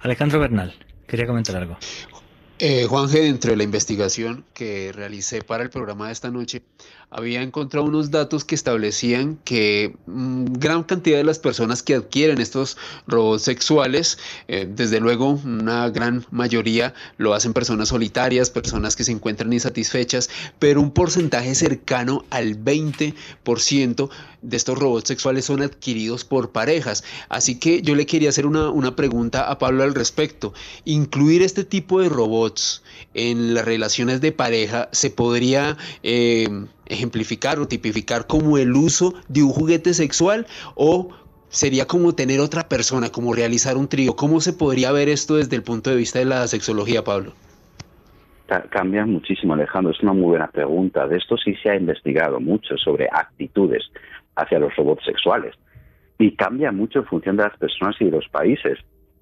[0.00, 0.72] Alejandro Bernal,
[1.06, 1.76] quería comentar algo.
[2.62, 6.62] Eh, Juan G, dentro de la investigación que realicé para el programa de esta noche,
[7.08, 12.38] había encontrado unos datos que establecían que mm, gran cantidad de las personas que adquieren
[12.38, 19.04] estos robots sexuales, eh, desde luego una gran mayoría lo hacen personas solitarias, personas que
[19.04, 24.10] se encuentran insatisfechas, pero un porcentaje cercano al 20%
[24.42, 27.04] de estos robots sexuales son adquiridos por parejas.
[27.28, 30.54] Así que yo le quería hacer una, una pregunta a Pablo al respecto.
[30.84, 32.82] ¿Incluir este tipo de robots
[33.14, 35.76] en las relaciones de pareja se podría...
[36.02, 36.48] Eh,
[36.90, 41.10] ejemplificar o tipificar como el uso de un juguete sexual o
[41.48, 44.16] sería como tener otra persona, como realizar un trío.
[44.16, 47.32] ¿Cómo se podría ver esto desde el punto de vista de la sexología, Pablo?
[48.70, 49.92] Cambia muchísimo, Alejandro.
[49.92, 51.06] Es una muy buena pregunta.
[51.06, 53.84] De esto sí se ha investigado mucho sobre actitudes
[54.36, 55.54] hacia los robots sexuales.
[56.18, 58.78] Y cambia mucho en función de las personas y de los países.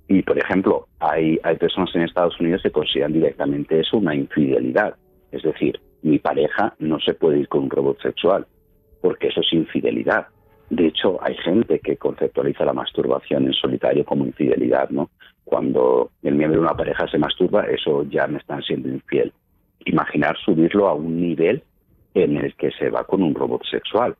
[0.08, 4.96] Y, por ejemplo, hay, hay personas en Estados Unidos que consideran directamente eso una infidelidad.
[5.30, 8.46] Es decir, mi pareja no se puede ir con un robot sexual,
[9.00, 10.28] porque eso es infidelidad.
[10.70, 15.10] De hecho, hay gente que conceptualiza la masturbación en solitario como infidelidad, ¿no?
[15.44, 19.32] Cuando el miembro de una pareja se masturba, eso ya me están siendo infiel.
[19.86, 21.62] Imaginar subirlo a un nivel
[22.14, 24.14] en el que se va con un robot sexual.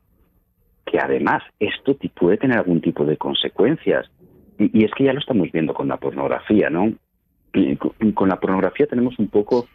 [0.89, 4.09] Que además esto puede tener algún tipo de consecuencias.
[4.57, 6.93] Y, es que ya lo estamos viendo con la pornografía, ¿no?
[8.13, 9.67] con la pornografía tenemos un poco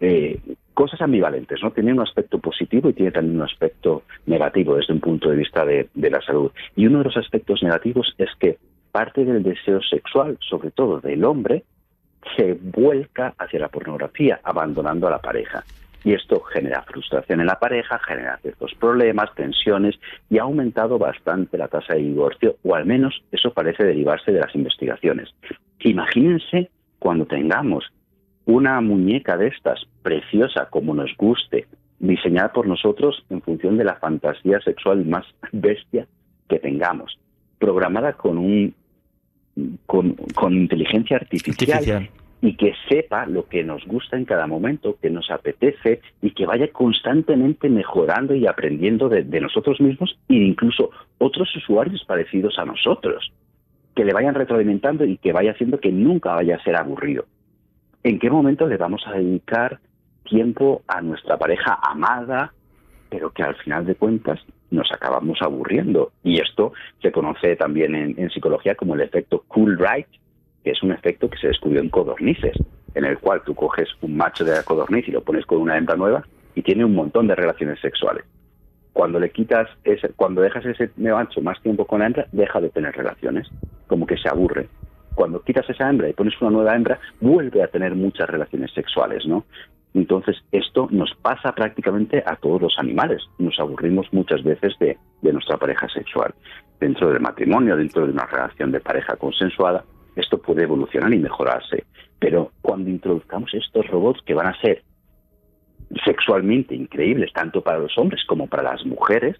[0.00, 0.38] eh,
[0.74, 1.70] cosas ambivalentes, ¿no?
[1.70, 5.64] Tiene un aspecto positivo y tiene también un aspecto negativo desde un punto de vista
[5.64, 6.50] de, la salud.
[6.76, 8.58] Y uno de los aspectos negativos es que
[8.92, 11.64] parte del deseo sexual, sobre todo del hombre,
[12.36, 15.64] se vuelca hacia la pornografía, abandonando a la pareja.
[16.04, 21.56] Y esto genera frustración en la pareja, genera ciertos problemas, tensiones y ha aumentado bastante
[21.56, 25.34] la tasa de divorcio, o al menos eso parece derivarse de las investigaciones.
[25.80, 27.90] Imagínense cuando tengamos
[28.44, 31.66] una muñeca de estas, preciosa como nos guste,
[31.98, 36.06] diseñada por nosotros en función de la fantasía sexual más bestia
[36.48, 37.18] que tengamos,
[37.58, 38.74] programada con un
[39.86, 42.08] con, inteligencia artificial,
[42.44, 46.44] y que sepa lo que nos gusta en cada momento, que nos apetece y que
[46.44, 53.32] vaya constantemente mejorando y aprendiendo de, nosotros mismos e incluso otros usuarios parecidos a nosotros,
[53.96, 57.24] que le vayan retroalimentando y que vaya haciendo que nunca vaya a ser aburrido.
[58.02, 59.78] ¿En qué momento le vamos a dedicar
[60.24, 62.52] tiempo a nuestra pareja amada,
[63.08, 64.38] pero que al final de cuentas
[64.70, 66.12] nos acabamos aburriendo?
[66.22, 70.08] Y esto se conoce también en, en psicología como el efecto cool right,
[70.64, 72.56] que es un efecto que se descubrió en codornices,
[72.94, 75.76] en el cual tú coges un macho de la codorniz y lo pones con una
[75.76, 76.24] hembra nueva
[76.54, 78.24] y tiene un montón de relaciones sexuales.
[78.92, 82.70] Cuando le quitas ese, cuando dejas ese macho más tiempo con la hembra, deja de
[82.70, 83.48] tener relaciones,
[83.88, 84.68] como que se aburre.
[85.14, 89.26] Cuando quitas esa hembra y pones una nueva hembra, vuelve a tener muchas relaciones sexuales,
[89.26, 89.44] ¿no?
[89.94, 93.22] Entonces, esto nos pasa prácticamente a todos los animales.
[93.38, 96.34] Nos aburrimos muchas veces de, de nuestra pareja sexual.
[96.80, 99.84] Dentro del matrimonio, dentro de una relación de pareja consensuada,
[100.16, 101.84] esto puede evolucionar y mejorarse.
[102.18, 104.82] Pero cuando introduzcamos estos robots que van a ser
[106.04, 109.36] sexualmente increíbles, tanto para los hombres como para las mujeres,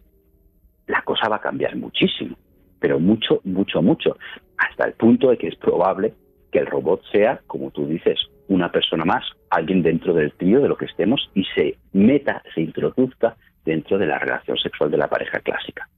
[0.87, 2.37] la cosa va a cambiar muchísimo.
[2.79, 4.17] Pero mucho, mucho, mucho.
[4.59, 6.15] Hasta el punto de que es probable
[6.53, 10.69] que el robot sea, como tú dices, una persona más, alguien dentro del trío de
[10.69, 15.09] lo que estemos y se meta, se introduzca dentro de la relación sexual de la
[15.09, 15.89] pareja clásica.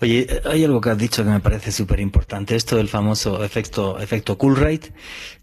[0.00, 3.98] Oye, hay algo que has dicho que me parece súper importante, esto del famoso efecto,
[3.98, 4.92] efecto rate,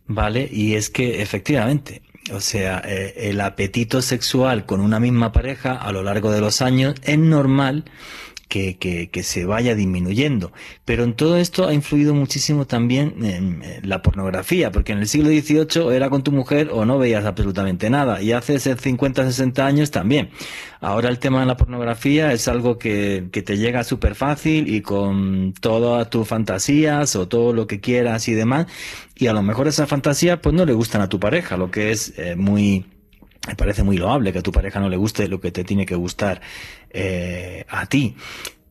[0.08, 0.48] ¿vale?
[0.52, 2.02] Y es que efectivamente,
[2.34, 6.62] o sea, eh, el apetito sexual con una misma pareja a lo largo de los
[6.62, 7.86] años es normal
[8.52, 10.52] que, que, se vaya disminuyendo.
[10.84, 15.30] Pero en todo esto ha influido muchísimo también en, la pornografía, porque en el siglo
[15.30, 19.90] XVIII era con tu mujer o no veías absolutamente nada, y hace 50, 60 años
[19.90, 20.32] también.
[20.82, 24.82] Ahora el tema de la pornografía es algo que, que te llega súper fácil y
[24.82, 28.68] con todas tus fantasías o todo lo que quieras y demás,
[29.16, 31.92] y a lo mejor esas fantasías pues no le gustan a tu pareja, lo que
[31.92, 32.86] es eh, muy
[33.48, 35.88] me parece muy loable que a tu pareja no le guste lo que te tiene
[35.88, 36.42] que gustar
[36.94, 38.16] eh, a ti.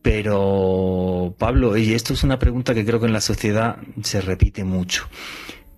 [0.01, 4.63] Pero, Pablo, y esto es una pregunta que creo que en la sociedad se repite
[4.63, 5.07] mucho.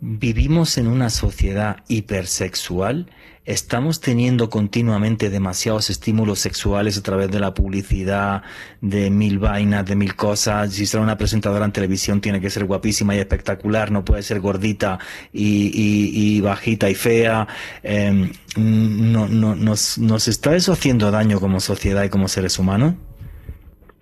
[0.06, 3.10] ¿Vivimos en una sociedad hipersexual?
[3.46, 8.42] ¿Estamos teniendo continuamente demasiados estímulos sexuales a través de la publicidad,
[8.82, 10.74] de mil vainas, de mil cosas?
[10.74, 14.42] Si será una presentadora en televisión tiene que ser guapísima y espectacular, no puede ser
[14.42, 15.00] gordita
[15.32, 17.48] y, bajita y fea.
[17.82, 22.96] Em, no, no, nos, ¿Nos está eso haciendo daño como sociedad y como seres humanos?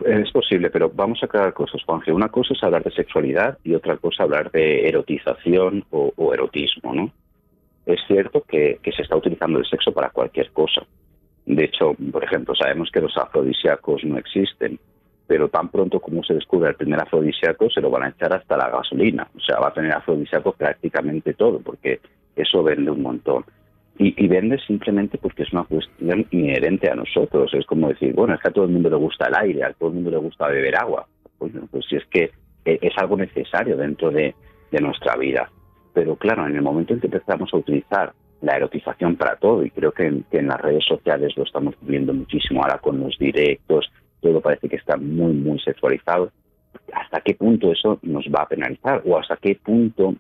[0.05, 2.11] Es posible, pero vamos a aclarar cosas, Juanje.
[2.11, 7.11] Una cosa es hablar de sexualidad y otra cosa hablar de erotización o, erotismo, ¿no?
[7.85, 10.81] Es cierto que, se está utilizando el sexo para cualquier cosa.
[11.45, 14.79] De hecho, por ejemplo, sabemos que los afrodisíacos no existen,
[15.27, 18.57] pero tan pronto como se descubre el primer afrodisíaco, se lo van a echar hasta
[18.57, 19.27] la gasolina.
[19.35, 21.99] O sea, va a tener afrodisíacos prácticamente todo, porque
[22.35, 23.45] eso vende un montón
[24.03, 27.53] y, vende simplemente porque es una cuestión inherente a nosotros.
[27.53, 29.73] Es como decir, bueno, es que a todo el mundo le gusta el aire, a
[29.73, 31.07] todo el mundo le gusta beber agua.
[31.37, 31.53] Pues,
[31.87, 32.31] si es que
[32.65, 34.33] e, es algo necesario dentro de,
[34.79, 35.51] nuestra vida.
[35.93, 39.69] Pero claro, en el momento en que empezamos a utilizar la erotización para todo, y
[39.69, 43.17] creo que en, que en, las redes sociales lo estamos viendo muchísimo ahora con los
[43.19, 46.31] directos, todo parece que está muy, muy sexualizado,
[46.93, 49.01] ¿hasta qué punto eso nos va a penalizar?
[49.05, 50.15] ¿O hasta qué punto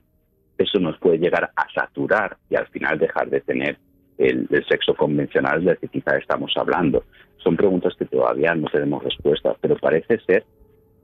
[0.63, 3.77] eso nos puede llegar a saturar y al final dejar de tener
[4.17, 7.03] el, sexo convencional del que quizá estamos hablando.
[7.37, 10.45] Son preguntas que todavía no tenemos respuesta, pero parece ser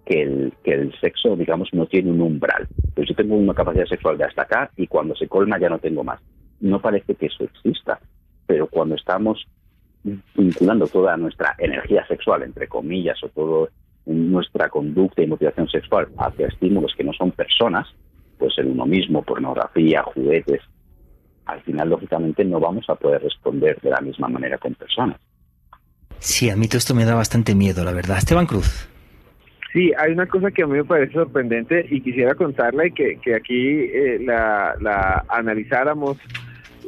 [0.05, 2.67] que el, que el sexo, digamos, no tiene un umbral.
[2.95, 5.79] Pues yo tengo una capacidad sexual de hasta acá y cuando se colma ya no
[5.79, 6.21] tengo más.
[6.59, 7.99] No parece que eso exista,
[8.45, 9.47] pero cuando estamos
[10.35, 13.69] vinculando toda nuestra energía sexual, entre comillas, o toda
[14.05, 17.87] nuestra conducta y motivación sexual hacia estímulos que no son personas,
[18.37, 20.61] pues en uno mismo, pornografía, juguetes,
[21.45, 25.17] al final lógicamente no vamos a poder responder de la misma manera con personas.
[26.19, 28.17] Sí, a mí todo esto me da bastante miedo, la verdad.
[28.17, 28.89] Esteban Cruz.
[29.71, 33.17] Sí, hay una cosa que a mí me parece sorprendente y quisiera contarla y que,
[33.17, 36.17] que aquí eh, la, analizáramos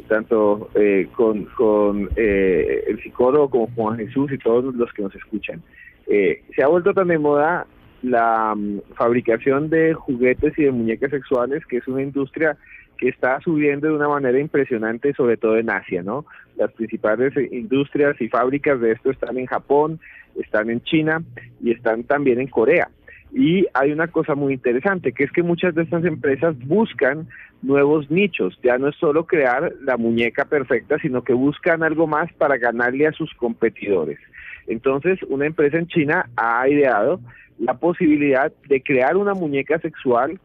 [0.07, 5.13] tanto eh, con, con eh, el psicólogo como Juan Jesús y todos los que nos
[5.13, 5.61] escuchan.
[6.07, 7.67] se ha vuelto tan de moda
[8.01, 12.57] la mm, fabricación de juguetes y de muñecas sexuales, que es una industria
[12.97, 16.25] que está subiendo de una manera impresionante, sobre todo en Asia, ¿no?
[16.57, 19.99] Las principales industrias y fábricas de esto están en Japón,
[20.35, 21.23] están en China
[21.61, 22.89] y están también en Corea.
[23.31, 27.27] Y hay una cosa muy interesante, que es que muchas de estas empresas buscan
[27.61, 28.59] nuevos nichos.
[28.63, 33.07] Ya no es solo crear la muñeca perfecta, sino que buscan algo más para ganarle
[33.07, 34.19] a sus competidores.
[34.67, 37.19] Entonces, una empresa en China ha ideado
[37.59, 40.39] la posibilidad de crear una muñeca sexual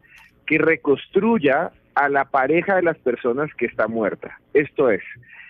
[0.45, 4.39] que reconstruya a la pareja de las personas que está muerta.
[4.53, 5.01] Esto es,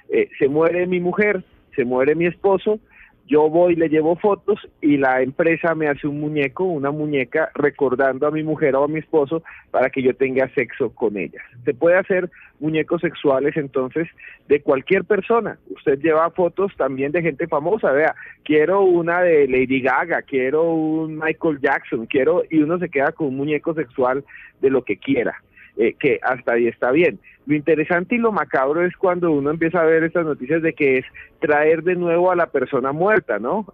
[0.09, 1.43] eh, se muere mi mujer,
[1.75, 2.79] se muere mi esposo,
[3.27, 8.27] yo voy, le llevo fotos y la empresa me hace un muñeco, una muñeca recordando
[8.27, 11.43] a mi mujer o a mi esposo para que yo tenga sexo con ellas.
[11.63, 14.07] Se puede hacer muñecos sexuales entonces
[14.47, 15.57] de cualquier persona.
[15.75, 21.17] Usted lleva fotos también de gente famosa, vea, quiero una de Lady Gaga, quiero un
[21.17, 24.23] Michael Jackson, quiero y uno se queda con un muñeco sexual
[24.61, 25.41] de lo que quiera.
[25.77, 27.19] Eh, que hasta ahí está bien.
[27.45, 30.99] Lo interesante y lo macabro es cuando uno empieza a ver estas noticias de que
[30.99, 31.05] es
[31.39, 33.65] traer de nuevo a la persona muerta, ¿no?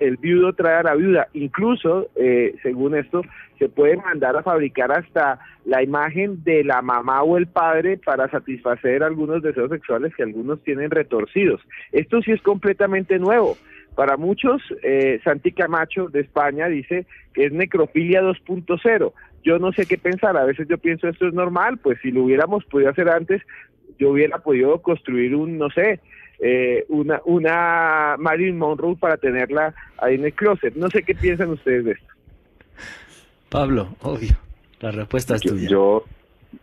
[0.00, 1.28] El viudo trae a la viuda.
[1.34, 3.22] Incluso, eh, según esto,
[3.58, 8.28] se puede mandar a fabricar hasta la imagen de la mamá o el padre para
[8.28, 11.60] satisfacer algunos deseos sexuales que algunos tienen retorcidos.
[11.92, 13.56] Esto sí es completamente nuevo.
[13.94, 19.12] Para muchos, eh, Santi Camacho de España dice que es necrofilia 2.0
[19.44, 22.24] yo no sé qué pensar, a veces yo pienso esto es normal, pues si lo
[22.24, 23.42] hubiéramos podido hacer antes,
[23.98, 26.00] yo hubiera podido construir un, no sé,
[26.38, 30.74] eh, una, una Marilyn Monroe para tenerla ahí en el closet.
[30.74, 32.06] No sé qué piensan ustedes de esto.
[33.48, 34.36] Pablo, obvio,
[34.80, 35.68] la respuesta es tuya.
[35.68, 36.04] Yo,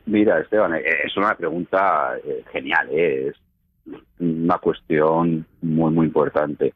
[0.05, 3.35] mira, Esteban, eh, es una pregunta eh, genial, es
[4.19, 6.73] una cuestión muy, muy importante.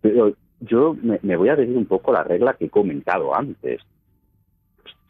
[0.00, 3.82] Pero yo me, me voy a decir un poco la regla que he comentado antes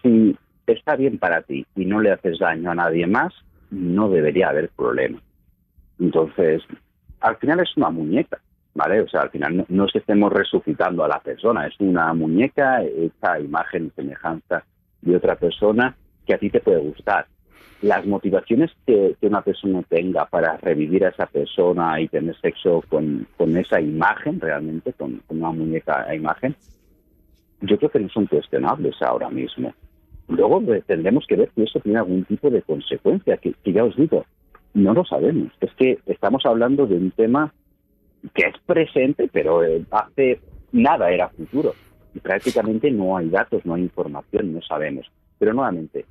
[0.03, 0.37] si
[0.67, 3.33] está bien para ti y no le haces daño a nadie más,
[3.71, 5.21] no debería haber problema.
[5.99, 6.63] Entonces,
[7.21, 8.39] al final es una muñeca,
[8.75, 9.01] ¿vale?
[9.01, 12.83] O sea, al final no, es que estemos resucitando a la persona, es una muñeca
[12.83, 14.65] hecha imagen y semejanza
[15.03, 15.97] de otra persona
[16.27, 17.27] que a ti te puede gustar.
[17.81, 23.27] Las motivaciones que, una persona tenga para revivir a esa persona y tener sexo con,
[23.57, 26.57] esa imagen, realmente, con, con una muñeca a imagen,
[27.61, 29.73] yo creo que no son cuestionables ahora mismo.
[30.29, 33.97] Luego eh, tendremos que ver si eso tiene algún tipo de consecuencia, que, ya os
[33.97, 34.25] digo,
[34.75, 35.53] no lo sabemos.
[35.61, 37.53] Es que estamos hablando de un tema
[38.35, 40.41] que es presente, pero eh, hace
[40.73, 41.75] nada era futuro.
[42.15, 45.11] Y prácticamente no hay datos, no hay información, no sabemos.
[45.39, 46.05] Pero nuevamente,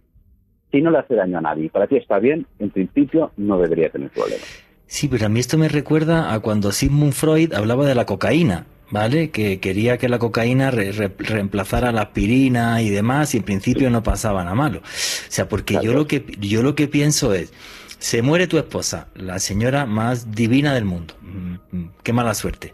[0.72, 3.90] si no le hace daño a nadie para ti está bien, en principio no debería
[3.90, 4.44] tener problema.
[4.88, 8.66] Sí, pero a mí esto me recuerda a cuando Sigmund Freud hablaba de la cocaína.
[8.90, 9.30] ¿Vale?
[9.32, 14.44] Que quería que la cocaína reemplazara la aspirina y demás, y en principio no pasaba
[14.44, 14.80] nada malo.
[14.80, 14.82] O
[15.30, 17.52] sea, porque yo lo que yo lo que pienso es,
[18.00, 21.16] se muere tu esposa, la señora más divina del mundo.
[21.22, 22.74] Mm, mm, qué mala suerte.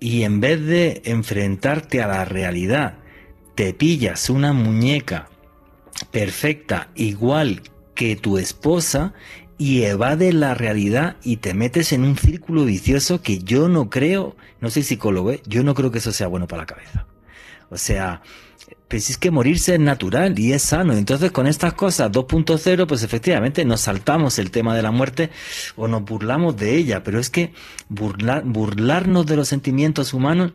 [0.00, 2.98] Y en vez de enfrentarte a la realidad,
[3.54, 5.28] te pillas una muñeca
[6.10, 7.62] perfecta, igual
[7.94, 9.14] que tu esposa,
[9.58, 14.36] y evade la realidad y te metes en un círculo vicioso que yo no creo,
[14.60, 15.42] no soy psicólogo, ¿eh?
[15.46, 17.06] yo no creo que eso sea bueno para la cabeza.
[17.70, 18.22] O sea,
[18.88, 20.92] pues es que morirse es natural y es sano.
[20.92, 25.30] Entonces con estas cosas 2.0, pues efectivamente nos saltamos el tema de la muerte
[25.76, 27.52] o nos burlamos de ella, pero es que
[27.88, 30.52] burlar, burlarnos de los sentimientos humanos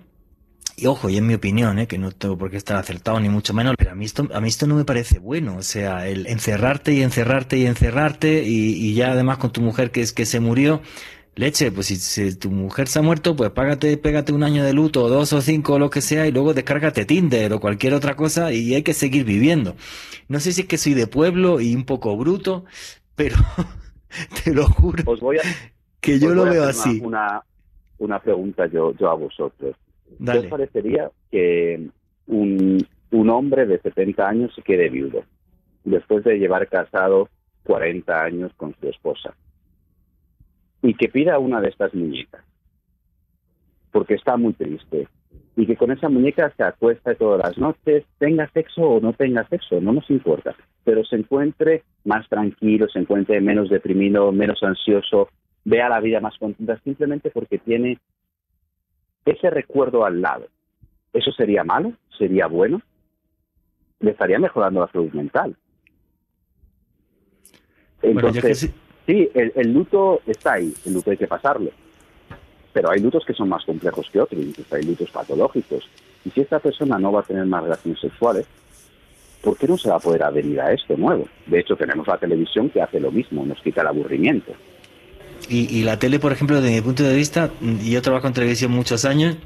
[0.81, 1.87] y ojo, y en mi opinión, ¿eh?
[1.87, 4.39] que no tengo por qué estar acertado ni mucho menos, pero a mí esto, a
[4.39, 5.57] mí esto no me parece bueno.
[5.57, 10.01] O sea, el encerrarte y encerrarte y encerrarte y, ya además con tu mujer que
[10.01, 10.81] es que se murió,
[11.35, 15.03] leche, pues si, tu mujer se ha muerto, pues págate, pégate un año de luto,
[15.03, 18.15] o dos o cinco, o lo que sea, y luego descárgate Tinder o cualquier otra
[18.15, 19.75] cosa y hay que seguir viviendo.
[20.27, 22.65] No sé si es que soy de pueblo y un poco bruto,
[23.15, 23.35] pero
[24.43, 25.03] te lo juro
[26.01, 27.01] que yo lo veo así.
[27.03, 27.41] Una,
[27.97, 29.75] una pregunta yo, yo a vosotros.
[30.23, 31.87] ¿Qué os parecería que
[32.27, 35.23] un, un hombre de 70 años se quede viudo
[35.83, 37.29] después de llevar casado
[37.63, 39.33] 40 años con su esposa
[40.81, 42.43] y que pida una de estas muñecas
[43.91, 45.07] porque está muy triste
[45.55, 49.45] y que con esa muñeca se acuesta todas las noches, tenga sexo o no tenga
[49.49, 50.55] sexo, no nos importa,
[50.85, 55.29] pero se encuentre más tranquilo, se encuentre menos deprimido, menos ansioso,
[55.65, 57.97] vea la vida más contenta simplemente porque tiene
[59.31, 60.47] ese recuerdo al lado,
[61.13, 61.93] ¿eso sería malo?
[62.17, 62.81] ¿Sería bueno?
[63.99, 65.55] Le estaría mejorando la salud mental.
[68.01, 68.69] Entonces,
[69.05, 71.71] sí, el, luto está ahí, el luto hay que pasarlo.
[72.71, 75.89] Pero hay lutos que son más complejos que otros, incluso hay lutos patológicos.
[76.23, 78.45] Y si esta persona no va a tener más relaciones sexuales,
[79.41, 81.27] ¿por qué no se va a poder adherir a esto nuevo?
[81.47, 84.53] De hecho, tenemos la televisión que hace lo mismo, nos quita el aburrimiento.
[85.47, 87.51] Y, la tele, por ejemplo, desde mi punto de vista,
[87.83, 89.37] yo trabajo en televisión muchos años,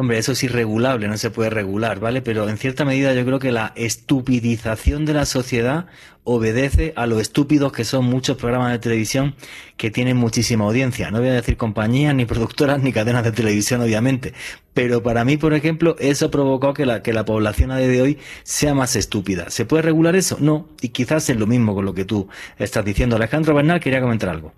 [0.00, 2.22] Hombre, eso es irregulable, no se puede regular, ¿vale?
[2.22, 5.86] Pero en cierta medida yo creo que la estupidización de la sociedad
[6.28, 9.34] obedece a lo estúpidos que son muchos programas de televisión
[9.78, 11.10] que tienen muchísima audiencia.
[11.10, 14.34] No voy a decir compañías, ni productoras, ni cadenas de televisión, obviamente.
[14.74, 17.88] pero para mí, por ejemplo, eso ha provocado que la, que la población a día
[17.88, 19.50] de hoy sea más estúpida.
[19.50, 20.36] ¿Se puede regular eso?
[20.38, 23.16] No, y quizás es lo mismo con lo que tú estás diciendo.
[23.16, 24.52] Alejandro Bernal quería comentar algo.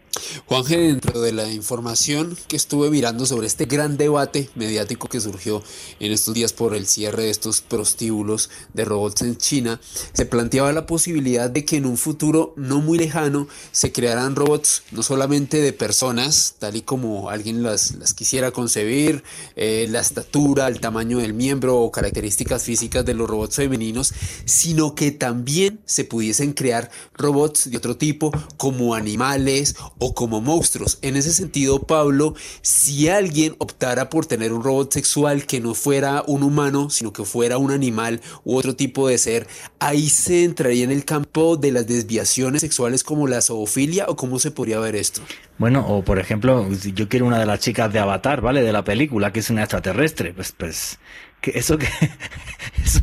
[0.47, 5.63] Juanje, dentro de la información que estuve mirando sobre este gran debate mediático que surgió
[6.01, 9.81] en estos días por el cierre de estos prostíbulos de robots en China,
[10.13, 14.83] se planteaba la posibilidad de que en un futuro no muy lejano se crearan robots
[14.93, 19.23] no solamente de personas, tal y como alguien las, las quisiera concebir,
[19.57, 24.13] eh, la estatura, el tamaño del miembro o características físicas de los robots femeninos,
[24.45, 30.99] sino que también se pudiesen crear robots de otro tipo como animales o como monstruos.
[31.03, 36.25] En ese sentido, Pablo, si alguien optara por tener un robot sexual que no fuera
[36.27, 39.47] un humano, sino que fuera un animal u otro tipo de ser,
[39.79, 44.39] ahí se entraría en el campo de las desviaciones sexuales como la zoofilia o cómo
[44.39, 45.23] se podría ver esto.
[45.59, 48.63] Bueno, o por ejemplo, yo quiero una de las chicas de Avatar, ¿vale?
[48.63, 50.35] De la película, que es una extraterrestre.
[50.35, 50.99] Pues, pues,
[51.41, 51.87] que eso que,
[52.85, 53.01] eso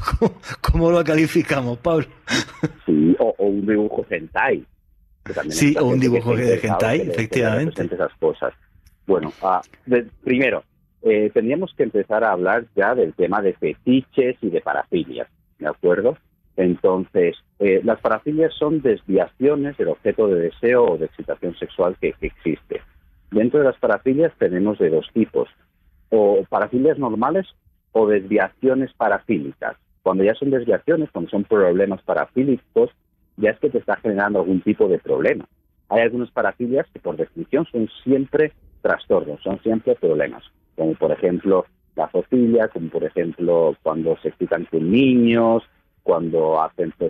[0.62, 2.08] cómo, lo calificamos, Pablo?
[2.86, 4.66] Sí, o, un dibujo hentai.
[5.50, 7.84] sí, o un dibujo de hentai, efectivamente.
[7.84, 8.54] esas cosas.
[9.06, 9.62] Bueno, ah,
[10.24, 10.64] primero,
[11.02, 15.28] eh, tendríamos que empezar a hablar ya del tema de fetiches y de parafilias,
[15.60, 16.18] ¿de acuerdo?
[16.58, 22.16] Entonces, eh, las parafilias son desviaciones del objeto de deseo o de excitación sexual que,
[22.20, 22.82] existe.
[23.30, 25.48] Dentro de las parafilias tenemos de dos tipos,
[26.10, 27.46] o parafilias normales
[27.92, 29.78] o desviaciones parafílicas.
[30.02, 32.90] Cuando ya son desviaciones, cuando son problemas parafílicos,
[33.36, 35.46] ya es que te está generando algún tipo de problema.
[35.90, 38.52] Hay algunas parafilias que por definición son siempre
[38.82, 40.44] trastornos, son siempre problemas,
[40.76, 45.64] como por ejemplo la fofilia, como por ejemplo cuando se excitan con niños,
[46.08, 47.10] cuando hacen fue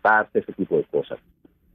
[0.00, 1.18] parte, ese tipo de cosas.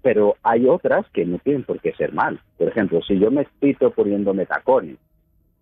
[0.01, 2.39] Pero hay otras que no tienen por qué ser mal.
[2.57, 4.95] Por ejemplo, si yo me excito poniéndome tacones,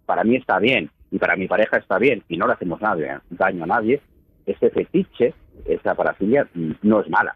[0.06, 3.24] para mí está bien y para mi pareja está bien y no le hacemos nada,
[3.32, 4.02] daño a nadie,
[4.46, 5.34] ese fetiche,
[5.66, 6.48] esa parafilia,
[6.84, 7.36] no es mala.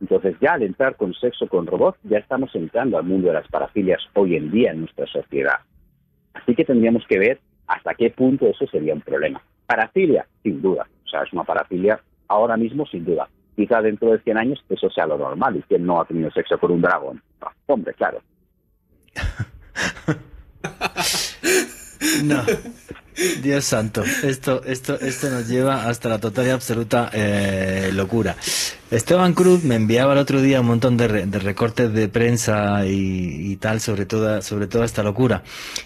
[0.00, 3.48] Entonces ya al entrar con sexo con robots, ya estamos entrando al mundo de las
[3.48, 5.58] parafilias hoy en día en nuestra sociedad.
[6.34, 9.42] Así que tendríamos que ver hasta qué punto eso sería un problema.
[9.66, 10.86] Parafilia, sin duda.
[11.04, 12.00] O sea, es una parafilia
[12.30, 13.28] ahora mismo sin duda.
[13.56, 16.58] Quizá dentro de 100 años eso sea lo normal y quien no ha tenido sexo
[16.58, 17.20] con un dragón.
[17.66, 18.22] hombre, claro.
[22.24, 22.42] no.
[23.42, 28.34] Dios santo, esto, esto, esto nos lleva hasta la total y absoluta eh, locura.
[28.90, 33.80] Esteban Cruz me enviaba el otro día un montón de, recortes de prensa y, tal
[33.80, 35.44] sobre toda, sobre toda esta locura.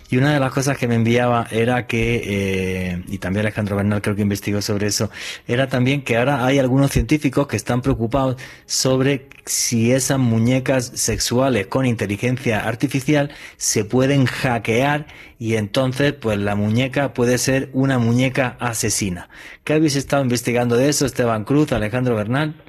[0.08, 4.00] Y una de las cosas que me enviaba era que, eh, y también Alejandro Bernal
[4.00, 5.10] creo que investigó sobre eso,
[5.46, 11.66] era también que ahora hay algunos científicos que están preocupados sobre si esas muñecas sexuales
[11.66, 18.56] con inteligencia artificial se pueden hackear y entonces pues la muñeca puede ser una muñeca
[18.60, 19.28] asesina.
[19.62, 22.63] ¿Qué habéis estado investigando de eso, Esteban Cruz, Alejandro Bernal?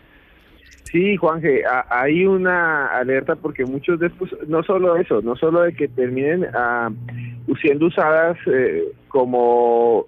[0.96, 5.74] Sí, Juanje, hay una alerta porque muchos de estos, no solo eso, no solo de
[5.74, 6.90] que terminen ah,
[7.62, 10.06] siendo usadas eh, como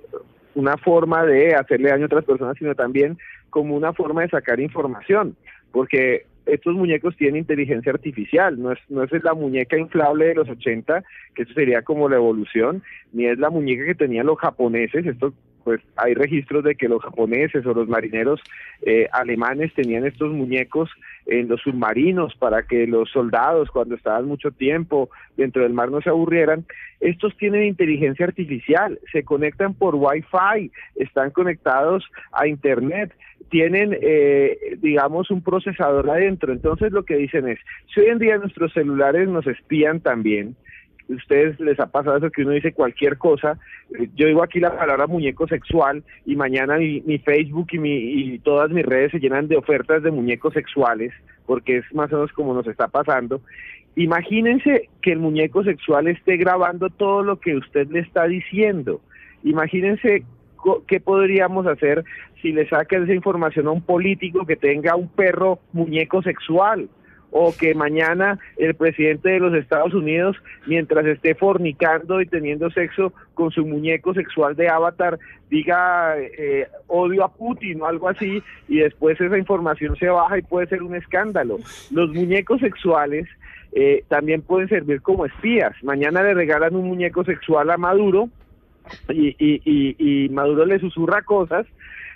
[0.55, 3.17] una forma de hacerle daño a otras personas, sino también
[3.49, 5.35] como una forma de sacar información,
[5.73, 10.47] porque estos muñecos tienen inteligencia artificial, no es, no es la muñeca inflable de los
[10.47, 11.03] 80,
[11.35, 12.81] que eso sería como la evolución,
[13.11, 15.33] ni es la muñeca que tenían los japoneses, esto
[15.67, 18.39] pues hay registros de que los japoneses o los marineros
[18.83, 20.89] eh, alemanes tenían estos muñecos
[21.25, 25.99] en los submarinos para que los soldados cuando estaban mucho tiempo dentro del mar no
[26.01, 26.63] se aburrieran.
[27.01, 33.11] Estos tienen inteligencia artificial, se conectan por Wi-Fi, están conectados a Internet,
[33.49, 36.53] tienen, eh, digamos, un procesador adentro.
[36.53, 37.59] Entonces lo que dicen es,
[37.93, 40.55] si hoy en día nuestros celulares nos espían también,
[41.09, 43.57] ustedes les ha pasado eso que uno dice cualquier cosa.
[44.15, 48.69] Yo digo aquí la palabra muñeco sexual y mañana mi, Facebook y, mi, y todas
[48.71, 51.13] mis redes se llenan de ofertas de muñecos sexuales,
[51.45, 53.41] porque es más o menos como nos está pasando.
[53.95, 59.01] Imagínense que el muñeco sexual esté grabando todo lo que usted le está diciendo.
[59.43, 60.23] Imagínense
[60.87, 62.03] qué podríamos hacer
[62.41, 66.89] si le sacan esa información a un político que tenga un perro muñeco sexual
[67.31, 73.13] o que mañana el presidente de los Estados Unidos, mientras esté fornicando y teniendo sexo
[73.33, 75.19] con su muñeco sexual de avatar,
[75.49, 80.41] diga eh, odio a Putin o algo así, y después esa información se baja y
[80.41, 81.57] puede ser un escándalo.
[81.91, 83.27] Los muñecos sexuales
[83.73, 85.73] eh, también pueden servir como espías.
[85.83, 88.29] Mañana le regalan un muñeco sexual a Maduro
[89.09, 91.67] y, y, Maduro le susurra cosas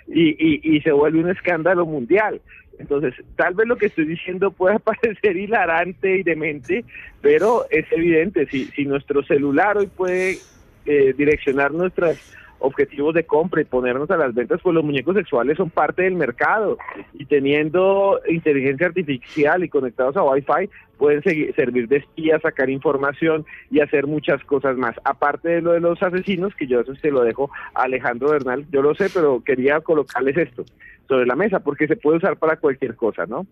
[0.08, 2.40] y, y se vuelve un escándalo mundial.
[2.82, 6.84] Entonces, tal vez lo que estoy diciendo pueda parecer hilarante y demente,
[7.20, 10.38] pero es evidente, si, si nuestro celular hoy puede
[10.84, 12.18] eh, direccionar nuestras
[12.58, 16.14] objetivos de compra y ponernos a las ventas, pues los muñecos sexuales son parte del
[16.14, 16.78] mercado
[17.12, 21.22] y teniendo inteligencia artificial y conectados a Wi-Fi pueden
[21.54, 24.94] servir de espía, sacar información y hacer muchas cosas más.
[25.02, 28.64] Aparte de lo de los asesinos, que yo eso se lo dejo a Alejandro Bernal,
[28.70, 30.64] yo lo sé, pero quería colocarles esto
[31.08, 33.46] sobre la mesa porque se puede usar para cualquier cosa, ¿no?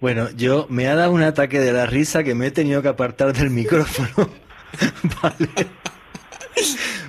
[0.00, 2.88] Bueno, yo me ha dado un ataque de la risa que me he tenido que
[2.88, 4.30] apartar del micrófono.
[5.22, 5.48] vale.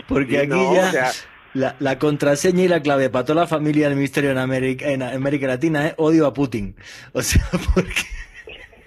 [0.07, 1.11] Porque aquí ya
[1.53, 5.47] la, contraseña y la clave para toda la familia del Ministerio en América, en América
[5.47, 6.75] Latina es odio a Putin.
[7.13, 8.03] O sea, porque...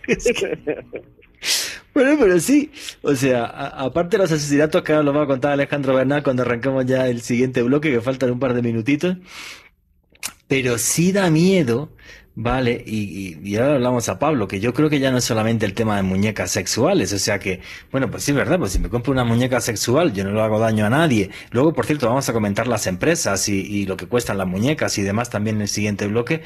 [1.92, 2.70] Bueno, pero sí,
[3.02, 6.42] o sea, aparte de los asesinatos que ahora lo va a contar Alejandro Bernal cuando
[6.42, 9.16] arrancamos ya el siguiente bloque, que faltan un par de minutitos,
[10.50, 11.90] pero sí da miedo
[12.42, 15.74] Vale, y, ahora hablamos a Pablo, que yo creo que ya no es solamente el
[15.74, 17.60] tema de muñecas sexuales, o sea que,
[17.92, 20.58] bueno, pues sí, verdad, pues si me compro una muñeca sexual, yo no le hago
[20.58, 21.30] daño a nadie.
[21.50, 25.02] Luego, por cierto, vamos a comentar las empresas y, lo que cuestan las muñecas y
[25.02, 26.42] demás también en el siguiente bloque.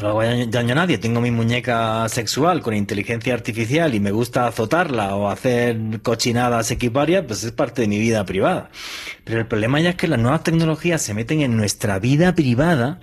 [0.00, 4.46] No hago daño a nadie, tengo mi muñeca sexual con inteligencia artificial y me gusta
[4.46, 8.70] azotarla o hacer cochinadas equiparias, pues es parte de mi vida privada.
[9.24, 13.00] Pero el problema ya es que las nuevas tecnologías se meten en nuestra vida privada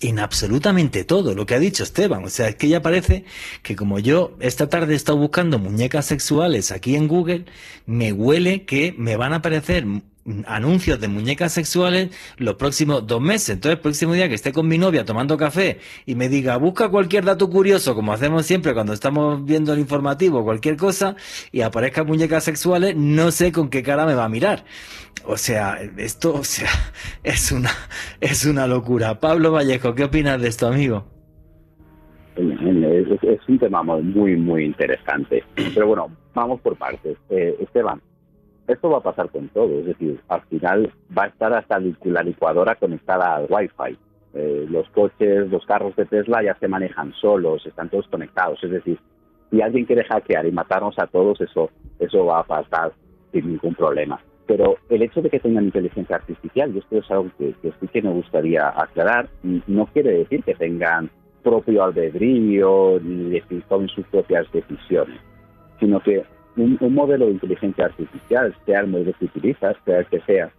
[0.00, 2.24] en absolutamente todo lo que ha dicho Esteban.
[2.24, 3.24] O sea, es que ya parece
[3.62, 7.46] que como yo esta tarde he estado buscando muñecas sexuales aquí en Google,
[7.86, 9.86] me huele que me van a aparecer
[10.46, 13.50] anuncios de muñecas sexuales los próximos dos meses.
[13.50, 16.88] Entonces, el próximo día que esté con mi novia tomando café y me diga, busca
[16.88, 21.16] cualquier dato curioso, como hacemos siempre cuando estamos viendo el informativo, cualquier cosa,
[21.50, 24.64] y aparezcan muñecas sexuales, no sé con qué cara me va a mirar.
[25.24, 26.70] O sea, esto, o sea,
[27.22, 27.70] es una,
[28.20, 29.20] es una locura.
[29.20, 31.04] Pablo Vallejo, ¿qué opinas de esto, amigo?
[32.34, 35.44] Es, un tema muy, muy interesante.
[35.54, 37.18] Pero bueno, vamos por partes.
[37.28, 38.00] Eh, Esteban,
[38.66, 42.22] esto va a pasar con todo, es decir, al final va a estar hasta la
[42.22, 43.98] licuadora conectada al Wi-Fi.
[44.34, 48.62] Eh, los coches, los carros de Tesla ya se manejan solos, están todos conectados.
[48.62, 48.98] Es decir,
[49.50, 52.92] si alguien quiere hackear y matarnos a todos, eso, eso va a pasar
[53.32, 54.20] sin ningún problema.
[54.46, 58.02] Pero el hecho de que tengan inteligencia artificial, y esto es algo que, sí que
[58.02, 61.10] me gustaría aclarar, no quiere decir que tengan
[61.42, 65.20] propio albedrío ni que tomen sus propias decisiones,
[65.80, 66.24] sino que
[66.56, 70.50] un, modelo de inteligencia artificial, sea el modelo que utilizas, sea el que sea,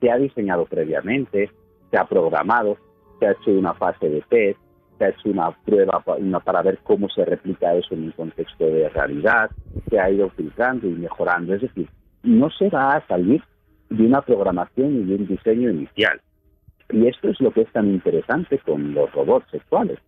[0.00, 1.50] se ha diseñado previamente,
[1.90, 2.76] se ha programado,
[3.18, 4.58] se ha hecho una fase de test,
[4.98, 6.02] se ha hecho una prueba
[6.44, 9.50] para, ver cómo se replica eso en un contexto de realidad,
[9.88, 11.54] se ha ido filtrando y mejorando.
[11.54, 11.88] Es decir,
[12.22, 13.42] no se va a salir
[13.90, 16.20] de una programación y de un diseño inicial.
[16.90, 19.98] Y esto es lo que es tan interesante con los robots sexuales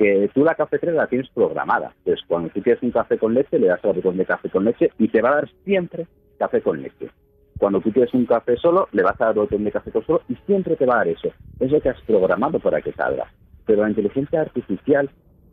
[0.00, 1.92] que tú la cafetera la tienes programada.
[1.98, 4.64] Entonces, cuando tú quieres un café con leche, le das al botón de café con
[4.64, 6.06] leche y te va a dar siempre
[6.38, 7.10] café con leche.
[7.58, 10.22] Cuando tú quieres un café solo, le vas a dar botón de café con solo
[10.30, 11.28] y siempre te va a dar eso.
[11.58, 13.30] Es lo que has programado para que salga.
[13.66, 15.10] Pero la inteligencia artificial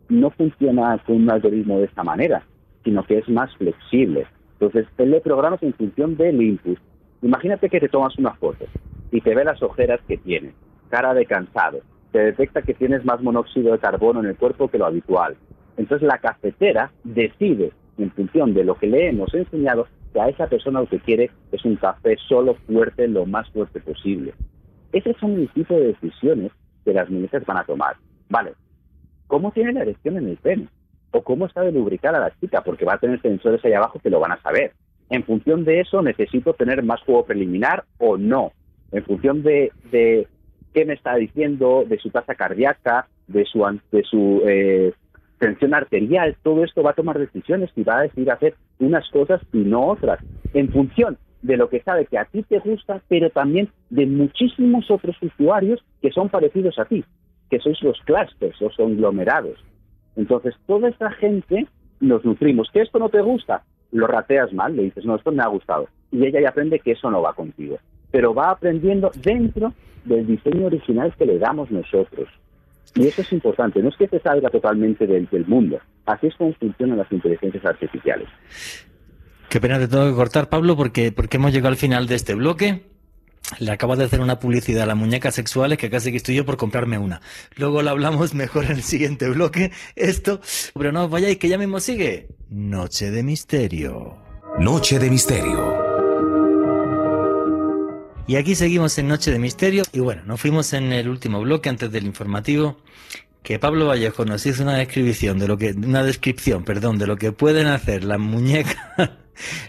[0.08, 2.42] no funciona con un algoritmo de esta manera,
[2.84, 4.26] sino que es más flexible.
[4.52, 6.78] Entonces, él le programas en función del input.
[7.20, 8.64] Imagínate que te tomas una foto
[9.12, 10.54] y te ve las ojeras que tienes,
[10.88, 11.80] cara de cansado,
[12.12, 15.36] se detecta que tienes más monóxido de carbono en el cuerpo que lo habitual.
[15.76, 20.46] Entonces la cafetera decide, en función de lo que le hemos enseñado, que a esa
[20.46, 24.34] persona lo que quiere es un café solo fuerte, lo más fuerte posible.
[24.92, 26.50] Ese son el tipo de decisiones
[26.84, 27.96] que las mujeres van a tomar.
[28.28, 28.54] Vale,
[29.26, 30.68] ¿cómo tiene la erección en el pene?
[31.10, 32.62] ¿O cómo está de lubricada la chica?
[32.62, 34.72] Porque va a tener sensores ahí abajo que lo van a saber.
[35.10, 38.52] En función de eso, necesito tener más juego preliminar o no.
[38.92, 39.72] En función de
[40.72, 44.92] qué me está diciendo de su tasa cardíaca, de su, de su eh,
[45.38, 49.40] tensión arterial, todo esto va a tomar decisiones y va a decidir hacer unas cosas
[49.52, 50.20] y no otras,
[50.52, 54.90] en función de lo que sabe que a ti te gusta, pero también de muchísimos
[54.90, 57.04] otros usuarios que son parecidos a ti,
[57.50, 59.64] que sois los clusters, los conglomerados.
[60.16, 61.66] Entonces, toda esta gente
[62.00, 62.68] nos nutrimos.
[62.72, 63.62] ¿Que esto no te gusta?
[63.92, 65.88] Lo rateas mal, le dices, no, esto me ha gustado.
[66.10, 67.78] Y ella ya aprende que eso no va contigo.
[68.10, 72.28] Pero va aprendiendo dentro del diseño original que le damos nosotros.
[72.94, 76.52] Y eso es importante, no es que se salga totalmente del, mundo, así es como
[76.54, 78.28] funcionan las inteligencias artificiales.
[79.48, 82.34] Qué pena te tengo que cortar, Pablo, porque, porque hemos llegado al final de este
[82.34, 82.82] bloque.
[83.60, 86.44] Le acabo de hacer una publicidad a las muñecas sexuales que casi que estoy yo
[86.44, 87.22] por comprarme una.
[87.56, 89.70] Luego lo hablamos mejor en el siguiente bloque.
[89.96, 90.40] Esto,
[90.74, 92.28] pero no os vayáis que ya mismo sigue.
[92.50, 94.18] Noche de misterio.
[94.58, 95.87] Noche de misterio.
[98.28, 99.84] Y aquí seguimos en Noche de Misterio.
[99.90, 102.76] Y bueno, nos fuimos en el último bloque antes del informativo
[103.42, 107.16] que Pablo Vallejo nos hizo una descripción de lo que una descripción, perdón, de lo
[107.16, 108.76] que pueden hacer las muñecas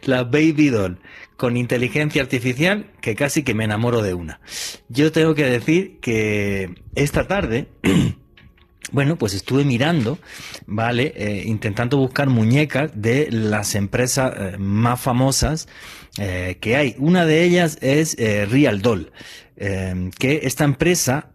[0.04, 1.00] la Baby Doll
[1.38, 4.42] con inteligencia artificial que casi que me enamoro de una.
[4.90, 7.70] Yo tengo que decir que esta tarde
[8.92, 10.18] Bueno, pues estuve mirando,
[10.66, 11.14] ¿vale?
[11.16, 15.68] Eh, intentando buscar muñecas de las empresas eh, más famosas
[16.18, 16.96] eh, que hay.
[16.98, 19.12] Una de ellas es Real Doll,
[19.58, 21.32] que esta empresa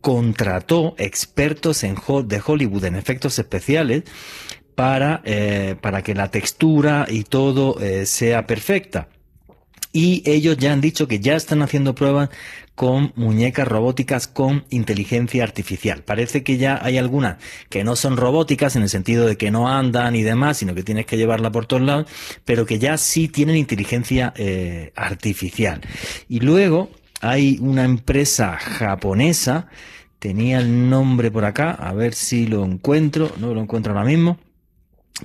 [0.00, 4.02] contrató expertos de Hollywood en efectos especiales
[4.74, 5.22] para,
[5.80, 9.08] para que la textura y todo sea perfecta.
[9.92, 12.30] Y ellos ya han dicho que ya están haciendo pruebas
[12.74, 16.02] con muñecas robóticas con inteligencia artificial.
[16.02, 17.36] Parece que ya hay algunas
[17.68, 20.82] que no son robóticas en el sentido de que no andan y demás, sino que
[20.82, 22.06] tienes que llevarla por todos lados,
[22.44, 25.80] pero que ya sí tienen inteligencia eh, artificial.
[26.28, 29.68] Y luego hay una empresa japonesa,
[30.18, 34.38] tenía el nombre por acá, a ver si lo encuentro, no lo encuentro ahora mismo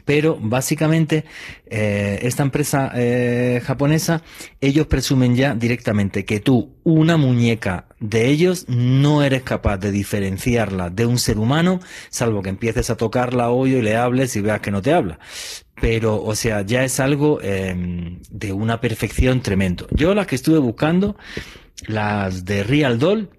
[0.05, 1.25] pero básicamente
[1.65, 4.21] eh, esta empresa eh, japonesa,
[4.61, 10.89] ellos presumen ya directamente que tú, una muñeca de ellos, no eres capaz de diferenciarla
[10.89, 11.79] de un ser humano,
[12.09, 15.19] salvo que empieces a tocarla hoy y le hables y veas que no te habla.
[15.79, 19.87] Pero, o sea, ya es algo em, de una perfección tremendo.
[19.91, 21.17] Yo las que estuve buscando,
[21.85, 23.29] las de Real Doll,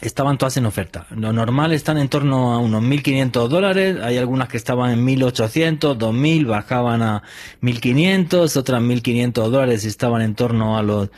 [0.00, 1.06] estaban todas en oferta.
[1.10, 5.96] Lo normal están en torno a unos 1.500 dólares, hay algunas que estaban en 1.800,
[5.96, 7.22] 2.000, bajaban a
[7.62, 11.10] 1.500, otras 1.500 dólares estaban en torno a los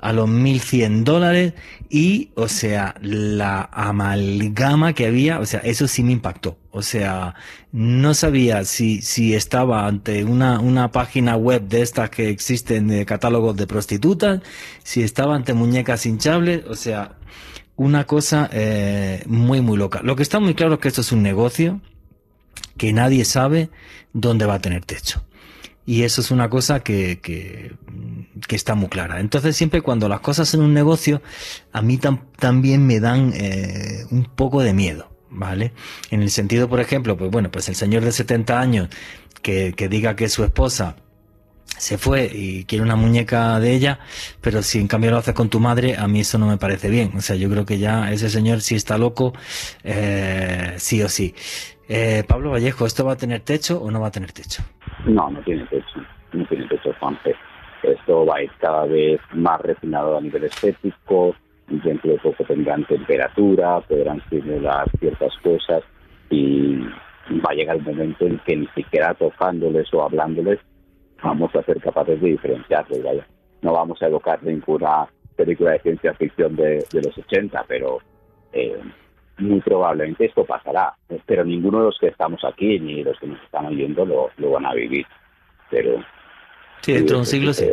[0.00, 1.54] a los 1100 dólares
[1.90, 6.56] y, o sea, la amalgama que había, o sea, eso sí me impactó.
[6.70, 7.34] O sea,
[7.72, 13.04] no sabía si, si estaba ante una, una página web de estas que existen de
[13.06, 14.40] catálogos de prostitutas,
[14.84, 17.16] si estaba ante muñecas hinchables, o sea,
[17.78, 20.00] una cosa eh, muy, muy loca.
[20.02, 21.80] Lo que está muy claro es que esto es un negocio
[22.76, 23.70] que nadie sabe
[24.12, 25.24] dónde va a tener techo.
[25.86, 27.72] Y eso es una cosa que, que,
[28.54, 29.20] está muy clara.
[29.20, 31.22] Entonces siempre cuando las cosas en un negocio,
[31.72, 31.98] a mí
[32.38, 35.72] también me dan eh, un poco de miedo, ¿vale?
[36.10, 38.88] En el sentido, por ejemplo, pues bueno, pues el señor de 70 años
[39.40, 40.96] que, que diga que su esposa
[41.76, 43.98] se fue y quiere una muñeca de ella,
[44.40, 46.88] pero si en cambio lo haces con tu madre, a mí eso no me parece
[46.88, 47.12] bien.
[47.16, 49.32] O sea, yo creo que ya ese señor si está loco,
[49.84, 51.34] eh, sí o sí.
[51.88, 54.62] Eh, Pablo Vallejo, ¿esto va a tener techo o no va a tener techo?
[55.06, 56.00] No, no tiene techo,
[56.32, 57.34] no tiene techo, Juanpe.
[57.82, 61.34] Esto va a ir cada vez más refinado a nivel estético,
[61.68, 65.82] dentro de poco tendrán temperatura, podrán simular ciertas cosas
[66.30, 66.78] y
[67.44, 70.58] va a llegar el momento en que ni siquiera tocándoles o hablándoles
[71.22, 73.02] vamos a ser capaces de diferenciarlo.
[73.02, 73.26] Vaya.
[73.62, 77.98] No vamos a evocar ninguna película de ciencia ficción de, los 80, pero
[78.52, 78.80] eh,
[79.38, 80.94] muy probablemente esto pasará.
[81.26, 84.50] Pero ninguno de los que estamos aquí ni los que nos están oyendo lo, lo
[84.52, 85.06] van a vivir.
[85.70, 86.04] Pero
[86.80, 87.66] sí, dentro de un siglo sí.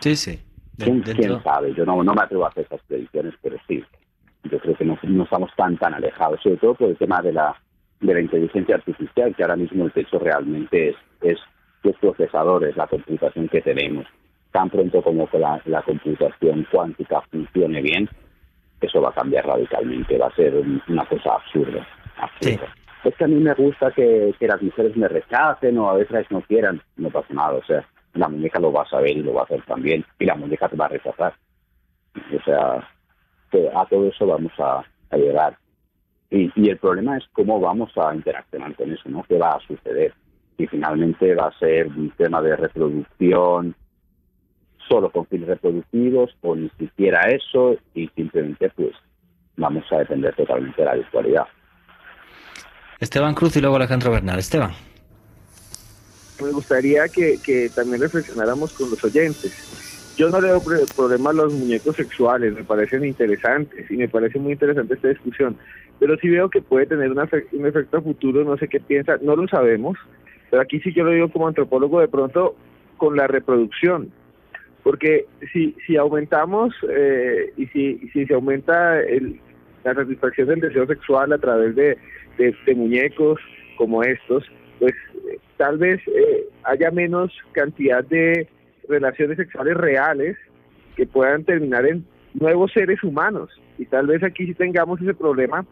[0.00, 0.42] Sí, sí.
[0.78, 1.02] ¿Quién,
[1.42, 1.72] sabe?
[1.72, 3.82] Yo no, no me atrevo a hacer esas predicciones, pero sí.
[4.44, 7.32] Yo creo que no, no estamos tan tan alejados, sobre todo por el tema de
[7.32, 7.56] la
[8.00, 11.38] de la inteligencia artificial, que ahora mismo el techo realmente es, es
[11.86, 14.06] los procesadores, la computación que tenemos.
[14.52, 18.08] Tan pronto como que la, computación cuántica funcione bien,
[18.80, 20.54] eso va a cambiar radicalmente, va a ser
[20.88, 21.86] una cosa absurda.
[23.04, 26.40] Es que a mí me gusta que, las mujeres me rechacen o a veces no
[26.42, 29.42] quieran, no pasa nada, o sea, la muñeca lo va a saber y lo va
[29.42, 31.34] a hacer también, y la muñeca te va a rechazar.
[32.16, 32.88] O sea,
[33.50, 34.84] que a todo eso vamos a,
[35.16, 35.56] llegar.
[36.30, 39.22] Y, y el problema es cómo vamos a interaccionar con eso, ¿no?
[39.28, 40.12] ¿Qué va a suceder?
[40.58, 43.74] Y finalmente va a ser un tema de reproducción
[44.88, 48.94] solo con fines reproductivos o ni siquiera eso y simplemente pues
[49.56, 51.46] vamos a depender totalmente de la virtualidad.
[53.00, 54.38] Esteban Cruz y luego Alejandro Bernal.
[54.38, 54.72] Esteban.
[56.42, 60.14] Me gustaría que, que también reflexionáramos con los oyentes.
[60.16, 60.62] Yo no le veo
[60.96, 65.58] problema a los muñecos sexuales, me parecen interesantes y me parece muy interesante esta discusión,
[65.98, 69.36] pero sí veo que puede tener un efecto a futuro, no sé qué piensa, no
[69.36, 69.98] lo sabemos,
[70.50, 72.56] pero aquí sí yo lo digo como antropólogo de pronto
[72.96, 74.10] con la reproducción,
[74.82, 79.40] porque si, si aumentamos eh, y si, si se aumenta el,
[79.84, 81.98] la satisfacción del deseo sexual a través de,
[82.38, 83.40] de, muñecos
[83.76, 84.44] como estos,
[84.78, 84.94] pues
[85.56, 88.48] tal vez eh, haya menos cantidad de
[88.88, 90.36] relaciones sexuales reales
[90.96, 93.50] que puedan terminar en nuevos seres humanos.
[93.78, 95.66] Y tal vez aquí sí tengamos ese problema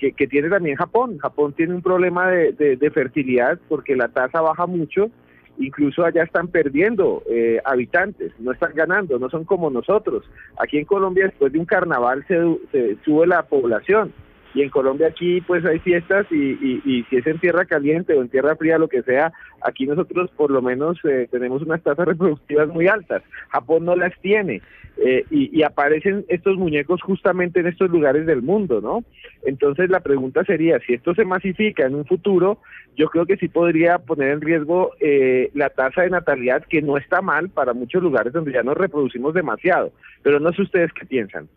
[0.00, 1.18] que, tiene también Japón.
[1.18, 5.10] Japón tiene un problema de, fertilidad porque la tasa baja mucho,
[5.58, 10.24] incluso allá están perdiendo eh, habitantes, no están ganando, no son como nosotros.
[10.58, 14.12] Aquí en Colombia después de un carnaval se, sube la población
[14.54, 18.22] y en Colombia aquí pues hay fiestas y, y, si es en tierra caliente o
[18.22, 19.32] en tierra fría, lo que sea,
[19.62, 23.22] aquí nosotros por lo menos eh, tenemos unas tasas reproductivas muy altas.
[23.48, 24.62] Japón no las tiene.
[25.02, 29.02] Eh, y, aparecen estos muñecos justamente en estos lugares del mundo, ¿no?
[29.44, 32.58] Entonces la pregunta sería, si esto se masifica en un futuro,
[32.96, 36.98] yo creo que sí podría poner en riesgo eh, la tasa de natalidad, que no
[36.98, 39.92] está mal para muchos lugares donde ya nos reproducimos demasiado,
[40.22, 41.48] pero no sé ustedes qué piensan.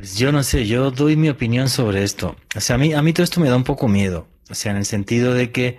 [0.00, 2.34] Pues yo no sé, yo doy mi opinión sobre esto.
[2.56, 4.28] O sea, a mí, a mí todo esto me da un poco miedo.
[4.48, 5.76] O sea, en el sentido de que,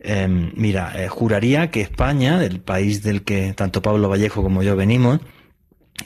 [0.00, 4.76] em, mira, eh, juraría que España, el país del que tanto Pablo Vallejo como yo
[4.76, 5.20] venimos,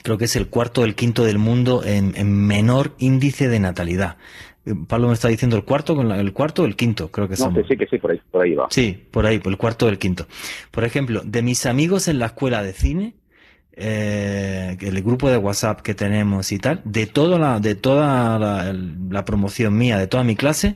[0.03, 2.13] creo que es el cuarto o el quinto del mundo en,
[2.47, 4.15] menor índice de natalidad.
[4.65, 7.35] Eh, Pablo me está diciendo el cuarto, con el cuarto o el quinto, creo que
[7.35, 8.67] no, sí, que sí, por ahí, por ahí va.
[8.69, 10.27] Sí, por ahí, por el cuarto o el quinto.
[10.71, 13.15] Por ejemplo, de mis amigos en la escuela de cine,
[13.81, 19.25] eh, el grupo de WhatsApp que tenemos y tal, de toda la, de toda la,
[19.25, 20.75] promoción mía, de toda mi clase,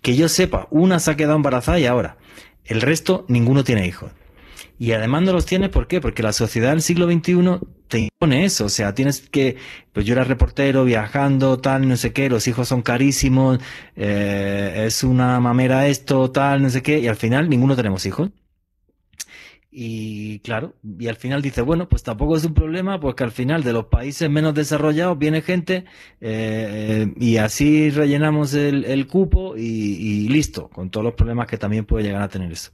[0.00, 2.18] que yo sepa, una se ha quedado embarazada y ahora,
[2.64, 4.12] el resto, ninguno tiene hijos.
[4.78, 6.00] Y además no los tienes, ¿por qué?
[6.00, 8.66] Porque la sociedad del siglo XXI te impone eso.
[8.66, 9.56] O sea, tienes que,
[9.92, 13.58] pues yo era reportero, viajando, tal, no sé qué, los hijos son carísimos,
[13.96, 18.30] eh, es una mamera esto, tal, no sé qué, y al final ninguno tenemos hijos.
[19.78, 23.62] Y claro, y al final dice, bueno, pues tampoco es un problema, porque al final
[23.62, 25.84] de los países menos desarrollados viene gente
[26.22, 31.84] eh, y así rellenamos el, cupo y, y, listo, con todos los problemas que también
[31.84, 32.70] puede llegar a tener eso.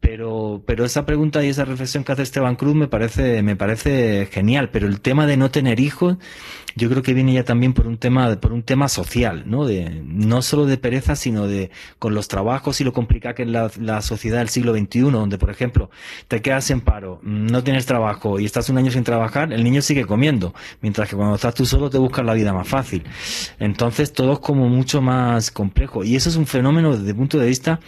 [0.00, 4.26] Pero, pero esa pregunta y esa reflexión que hace Esteban Cruz me parece, me parece
[4.32, 4.70] genial.
[4.70, 6.16] Pero el tema de no tener hijos,
[6.80, 9.66] yo creo que viene ya también por un tema, por un tema social, ¿no?
[9.66, 13.48] De, no solo de pereza, sino de, con los trabajos y lo complicada que es
[13.48, 15.90] la, la sociedad del siglo XXI, donde, por ejemplo,
[16.26, 19.82] te quedas en paro, no tienes trabajo y estás un año sin trabajar, el niño
[19.82, 20.54] sigue comiendo.
[20.80, 23.04] Mientras que cuando estás tú solo te buscas la vida más fácil.
[23.58, 26.02] Entonces, todo es como mucho más complejo.
[26.02, 27.78] Y eso es un fenómeno desde el punto de vista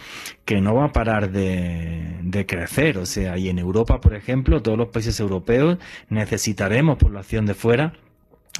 [0.45, 2.99] que no va a parar de, de, crecer.
[2.99, 5.79] O sea, y en Europa, por ejemplo, todos los países europeos
[6.09, 7.93] necesitaremos población de fuera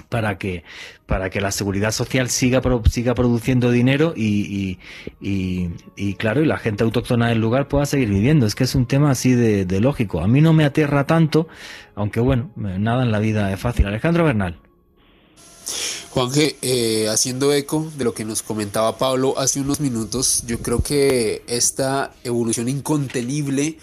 [0.09, 0.63] para que
[1.05, 4.77] para que la seguridad social siga siga produciendo dinero y,
[5.21, 8.45] y, y, claro y la gente autóctona del lugar pueda seguir viviendo.
[8.45, 10.21] Es que es un tema así de, lógico.
[10.21, 11.47] A mí no me aterra tanto
[11.95, 13.85] aunque bueno nada en la vida es fácil.
[13.85, 14.59] Alejandro Bernal.
[16.09, 20.83] Juanje, eh, haciendo eco de lo que nos comentaba Pablo hace unos minutos, yo creo
[20.83, 23.79] que esta evolución incontenible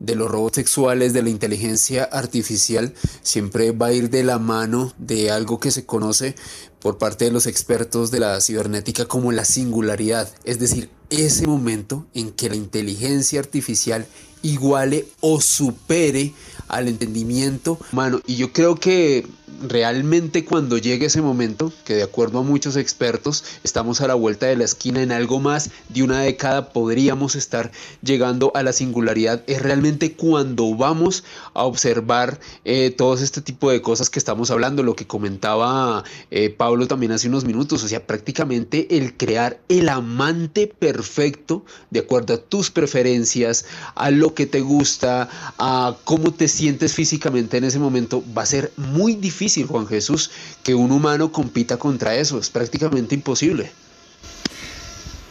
[0.00, 4.92] de los robots sexuales, de la inteligencia artificial, siempre va a ir de la mano
[4.98, 6.34] de algo que se conoce
[6.80, 12.06] por parte de los expertos de la cibernética como la singularidad, es decir, ese momento
[12.14, 14.06] en que la inteligencia artificial
[14.42, 16.32] iguale o supere
[16.68, 18.20] al entendimiento humano.
[18.26, 19.26] Y yo creo que
[19.62, 24.46] realmente cuando llegue ese momento, que de acuerdo a muchos expertos, estamos a la vuelta
[24.46, 27.70] de la esquina en algo más de una década, podríamos estar
[28.02, 31.24] llegando a la singularidad, es realmente cuando vamos
[31.54, 36.50] a observar eh, todo este tipo de cosas que estamos hablando, lo que comentaba eh,
[36.50, 42.34] Pablo también hace unos minutos, o sea, prácticamente el crear el amante perfecto de acuerdo
[42.34, 45.28] a tus preferencias, a lo que te gusta,
[45.58, 50.30] a cómo te sientes físicamente en ese momento, va a ser muy difícil Juan Jesús,
[50.62, 52.38] que un humano compita contra eso.
[52.38, 53.70] Es prácticamente imposible.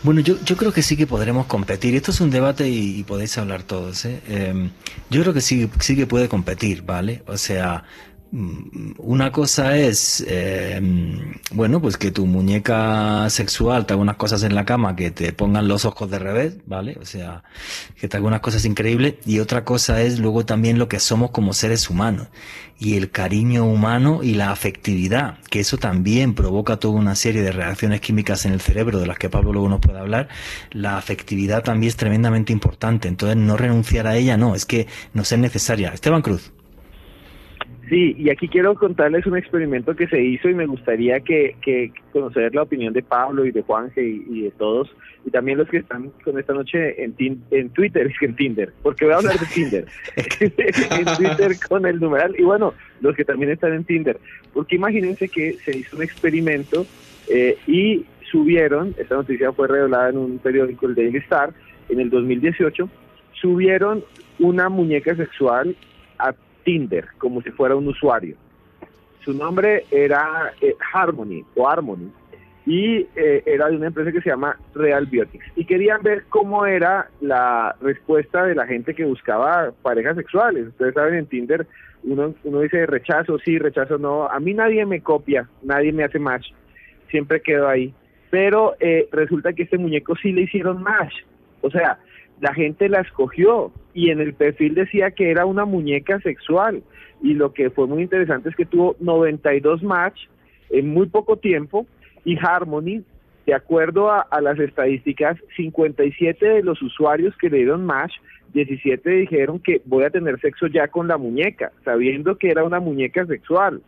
[0.01, 1.93] Bueno, yo, yo creo que sí que podremos competir.
[1.93, 4.05] Esto es un debate y, podéis hablar todos.
[4.05, 4.22] ¿eh?
[4.28, 4.72] Em,
[5.10, 7.22] yo creo que sí, sí que puede competir, ¿vale?
[7.28, 7.84] O sea,
[8.32, 10.80] una cosa es, eh,
[11.51, 15.34] bueno, pues que tu muñeca sexual te haga unas cosas en la cama que te
[15.34, 16.95] pongan los ojos de revés, ¿vale?
[17.01, 17.43] O sea,
[17.99, 19.15] que te haga unas cosas increíbles.
[19.25, 22.27] Y otra cosa es luego también lo que somos como seres humanos.
[22.77, 27.51] Y el cariño humano y la afectividad, que eso también provoca toda una serie de
[27.51, 30.30] reacciones químicas en el cerebro, de las que Pablo luego nos puede hablar.
[30.71, 33.07] La afectividad también es tremendamente importante.
[33.07, 35.89] Entonces, no renunciar a ella, no, es que nos es necesaria.
[35.89, 36.51] Esteban Cruz.
[37.90, 41.56] Sí, y aquí quiero contarles un experimento que se hizo y me gustaría que,
[42.14, 45.78] conocer la opinión de Pablo y de Juanje y, de todos, y también los que
[45.78, 47.16] están con esta noche en,
[47.50, 49.86] en Twitter, es que en Tinder, porque voy a hablar de Tinder,
[50.40, 54.20] en Twitter con el numeral, y bueno, los que también están en Tinder,
[54.54, 56.86] porque imagínense que se hizo un experimento
[57.28, 61.54] eh, y subieron, esta noticia fue revelada en un periódico, el Daily Star,
[61.90, 62.88] en el 2018,
[63.34, 64.04] subieron
[64.38, 65.76] una muñeca sexual
[66.70, 68.36] Tinder, como si fuera un usuario.
[69.26, 72.11] Su nombre era eh, Harmony o Harmony
[72.63, 75.47] y eh, era de una empresa que se llama Real Biotics.
[75.55, 80.67] Y querían ver cómo era la respuesta de la gente que buscaba parejas sexuales.
[80.67, 81.65] Ustedes saben, en Tinder
[82.03, 84.28] uno, dice rechazo, sí, rechazo, no.
[84.28, 86.51] A mí nadie me copia, nadie me hace match,
[87.09, 87.91] siempre quedo ahí.
[88.30, 91.15] pero eh, resulta que este muñeco sí le hicieron match.
[91.61, 91.97] O sea,
[92.42, 96.84] la gente la escogió y en el perfil decía que era una muñeca sexual.
[97.22, 100.28] Y lo que fue muy interesante es que tuvo 92 match
[100.70, 101.86] en muy poco tiempo
[102.24, 103.04] y Harmony,
[103.46, 108.14] de acuerdo a, las estadísticas, 57 de los usuarios que le dieron match
[108.54, 112.80] 17 dijeron que voy a tener sexo ya con la muñeca, sabiendo que era una
[112.80, 113.82] muñeca sexual.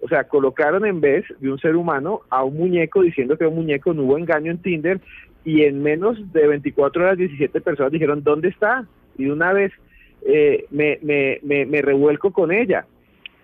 [0.00, 3.56] O sea, colocaron en vez de un ser humano a un muñeco diciendo que un
[3.56, 5.00] muñeco, no hubo engaño en Tinder
[5.44, 8.86] y en menos de 24 horas 17 personas dijeron, ¿dónde está?
[9.16, 9.72] Y de una vez
[10.26, 12.86] eh, me, me, me, me revuelco con ella.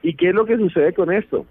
[0.03, 1.47] ¿Y qué es lo que sucede con esto?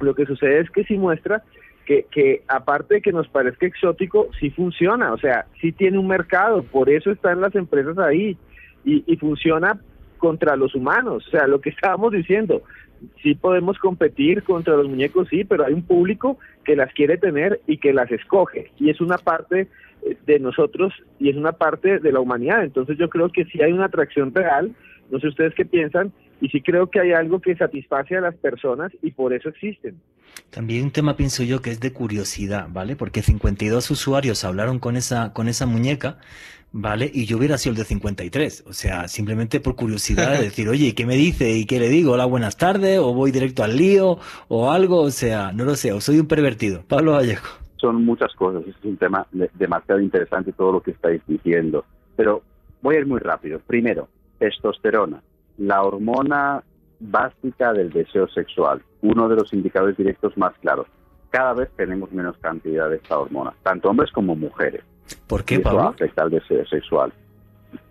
[0.00, 1.42] Lo que sucede es que sí muestra
[1.84, 6.06] que, que, aparte de que nos parezca exótico, sí funciona, o sea, sí tiene un
[6.06, 8.36] mercado, por eso están las empresas ahí
[8.84, 9.80] y, y funciona
[10.18, 12.62] contra los humanos, o sea, lo que estábamos diciendo,
[13.22, 17.60] sí podemos competir contra los muñecos, sí, pero hay un público que las quiere tener
[17.66, 18.70] y que las escoge.
[18.78, 19.68] Y es una parte
[20.02, 22.64] eh, de nosotros y es una parte de la humanidad.
[22.64, 24.74] Entonces yo creo que sí hay una atracción real,
[25.10, 28.34] no sé ustedes qué piensan, y sí creo que hay algo que satisface a las
[28.34, 30.00] personas y por eso existen.
[30.50, 32.96] También un tema pienso yo que es de curiosidad, ¿vale?
[32.96, 36.18] Porque 52 usuarios hablaron con esa, con esa muñeca,
[36.72, 37.10] ¿vale?
[37.12, 38.64] Y yo hubiera sido el de 53.
[38.66, 41.52] O sea, simplemente por curiosidad de decir, oye, ¿qué me dice?
[41.52, 42.12] ¿Y qué le digo?
[42.12, 44.18] Hola, buenas tardes, o voy directo al lío,
[44.48, 46.82] o algo, o sea, no lo sé, o soy un pervertido.
[46.86, 47.58] Pablo Vallejo.
[47.76, 51.84] Son muchas cosas, es un tema demasiado interesante todo lo que estáis diciendo.
[52.14, 52.42] Pero
[52.82, 53.58] voy a ir muy rápido.
[53.60, 54.08] Primero,
[54.38, 55.22] testosterona
[55.60, 56.62] la hormona
[57.00, 60.86] básica del deseo sexual, uno de los indicadores directos más claros.
[61.30, 64.82] Cada vez tenemos menos cantidad de esta hormona, tanto hombres como mujeres.
[65.26, 65.82] ¿Por qué, y eso Pablo?
[65.82, 67.12] afecta al deseo sexual.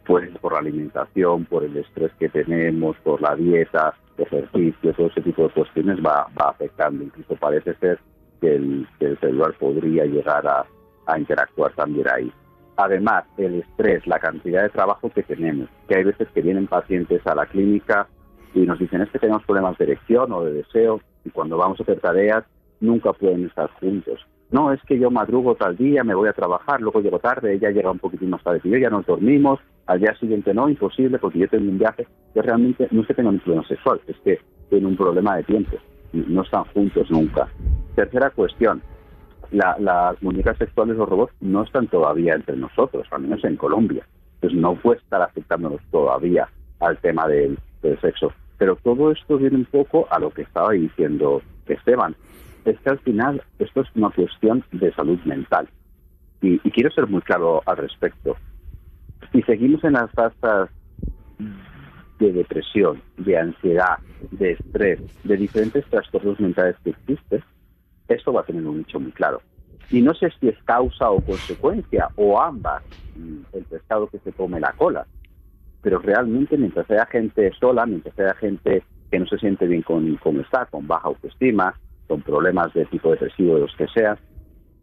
[0.05, 5.21] Pues por la alimentación, por el estrés que tenemos, por la dieta, ejercicio, todo ese
[5.21, 7.03] tipo de cuestiones va, va afectando.
[7.03, 7.99] Incluso parece ser
[8.41, 10.65] que el, que el celular podría llegar a,
[11.05, 12.31] a interactuar también ahí.
[12.77, 17.25] Además, el estrés, la cantidad de trabajo que tenemos, que hay veces que vienen pacientes
[17.27, 18.07] a la clínica
[18.53, 21.79] y nos dicen es que tenemos problemas de erección o de deseo y cuando vamos
[21.79, 22.45] a hacer tareas
[22.79, 24.25] nunca pueden estar juntos.
[24.51, 27.69] No, es que yo madrugo tal día, me voy a trabajar, luego llego tarde, ella
[27.69, 31.19] llega un poquitín más tarde que yo, ya nos dormimos, al día siguiente no, imposible
[31.19, 32.07] porque yo tengo un viaje.
[32.33, 34.39] Yo realmente no es que tenga un problema sexual, es que
[34.69, 35.77] tiene un problema de tiempo,
[36.13, 37.47] no están juntos nunca.
[37.95, 38.81] Tercera cuestión,
[39.51, 44.05] la, las muñecas sexuales o robots no están todavía entre nosotros, al menos en Colombia.
[44.35, 46.47] Entonces no puede estar afectándonos todavía
[46.79, 47.57] al tema del,
[48.01, 48.31] sexo.
[48.57, 52.15] Pero todo esto viene un poco a lo que estaba diciendo Esteban.
[52.69, 55.67] Es que al final esto es una cuestión de salud mental.
[56.41, 58.37] Y, y quiero ser muy claro al respecto.
[59.31, 60.69] Si seguimos en las tasas
[62.19, 63.97] de depresión, de ansiedad,
[64.31, 67.43] de estrés, de diferentes trastornos mentales que existen,
[68.07, 69.41] esto va a tener un nicho muy claro.
[69.89, 72.83] Y no sé si es causa o consecuencia, o ambas,
[73.53, 75.07] el pescado que se come la cola.
[75.81, 80.15] Pero realmente mientras haya gente sola, mientras haya gente que no se siente bien con
[80.17, 81.73] cómo está, con baja autoestima,
[82.09, 84.17] con problemas de tipo depresivo, de los que sea,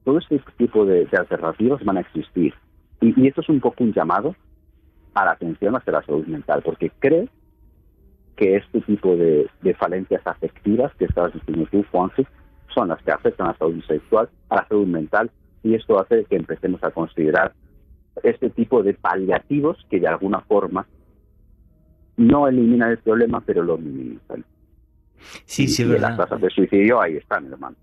[0.05, 2.55] todo este tipo de, de alternativas van a existir.
[3.01, 4.37] Y, y, esto es un poco un llamado
[5.13, 7.27] a la atención hacia la salud mental, porque creo
[8.37, 12.25] que este tipo de, de falencias afectivas que estabas diciendo tú, Juanji,
[12.73, 15.31] son las que afectan a la salud sexual, a la salud mental,
[15.65, 17.53] y esto hace que empecemos a considerar
[18.23, 20.87] este tipo de paliativos que de alguna forma
[22.17, 24.45] no eliminan el problema, pero lo minimizan.
[25.45, 26.11] Sí, y, sí, y verdad.
[26.11, 27.77] las tasas de suicidio ahí están, hermano.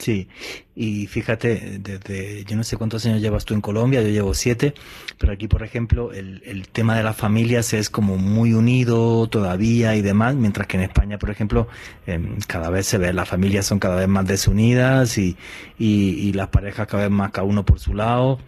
[0.00, 0.28] Sí,
[0.74, 4.72] y fíjate, desde yo no sé cuántos años llevas tú en Colombia, yo llevo siete,
[5.18, 9.94] pero aquí, por ejemplo, el, el, tema de las familias es como muy unido todavía
[9.96, 11.68] y demás, mientras que en España, por ejemplo,
[12.06, 15.36] eh, cada vez se ve, las familias son cada vez más desunidas y,
[15.78, 18.38] y, y las parejas cada vez más cada uno por su lado.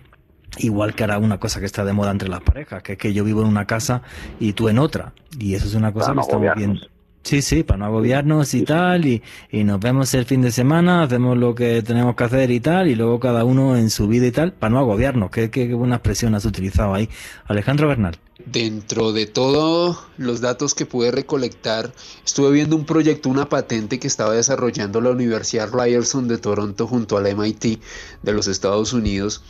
[0.58, 3.12] Igual que ahora una cosa que está de moda entre las parejas, que es que
[3.12, 4.02] yo vivo en una casa
[4.40, 5.12] y tú en otra.
[5.38, 6.80] Y eso es una cosa que estamos viendo.
[7.22, 11.04] Sí, sí, para no agobiarnos y tal, y, y nos vemos el fin de semana,
[11.04, 14.26] hacemos lo que tenemos que hacer y tal, y luego cada uno en su vida
[14.26, 15.30] y tal, para no agobiarnos.
[15.30, 17.08] Qué, qué, qué buena expresión has utilizado ahí.
[17.46, 18.16] Alejandro Bernal.
[18.47, 21.93] Dentro de todos los datos que pude recolectar,
[22.24, 27.16] estuve viendo un proyecto, una patente que estaba desarrollando la Universidad Ryerson de Toronto junto
[27.16, 27.80] al MIT
[28.22, 29.43] de los Estados Unidos,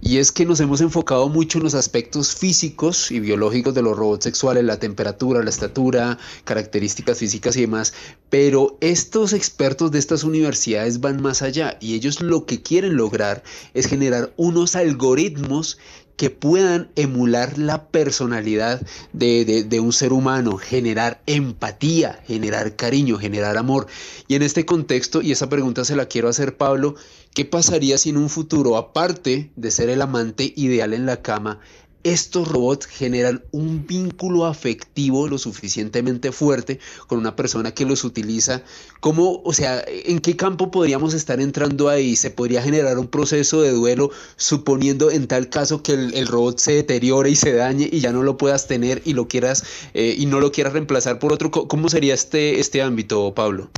[0.00, 3.96] y es que nos hemos enfocado mucho en los aspectos físicos y biológicos de los
[3.96, 7.92] robots sexuales, la temperatura, la estatura, características físicas y demás,
[8.30, 13.42] pero estos expertos de estas universidades van más allá y ellos lo que quieren lograr
[13.74, 15.78] es generar unos algoritmos
[16.18, 23.56] que puedan emular la personalidad de, de, un ser humano, generar empatía, generar cariño, generar
[23.56, 23.86] amor.
[24.26, 26.96] Y en este contexto, y esa pregunta se la quiero hacer Pablo,
[27.34, 31.60] ¿qué pasaría si en un futuro, aparte de ser el amante ideal en la cama,
[32.04, 38.62] estos robots generan un vínculo afectivo lo suficientemente fuerte con una persona que los utiliza.
[39.00, 42.16] ¿Cómo, o sea, en qué campo podríamos estar entrando ahí?
[42.16, 46.72] ¿Se podría generar un proceso de duelo suponiendo en tal caso que el, robot se
[46.72, 50.26] deteriore y se dañe y ya no lo puedas tener y lo quieras eh, y
[50.26, 51.50] no lo quieras reemplazar por otro?
[51.50, 53.70] ¿Cómo sería este, este ámbito, Pablo?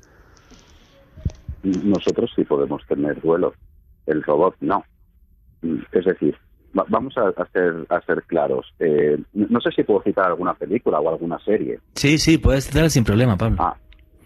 [1.62, 3.54] Nosotros sí podemos tener duelo,
[4.06, 4.84] el robot no.
[5.92, 6.36] Es decir,
[6.72, 8.72] vamos a, ser, a ser claros.
[8.78, 11.80] Eh, no sé si puedo citar alguna película o alguna serie.
[11.94, 13.56] Sí, sí, puedes citar sin problema, Pablo.
[13.60, 13.76] Ah,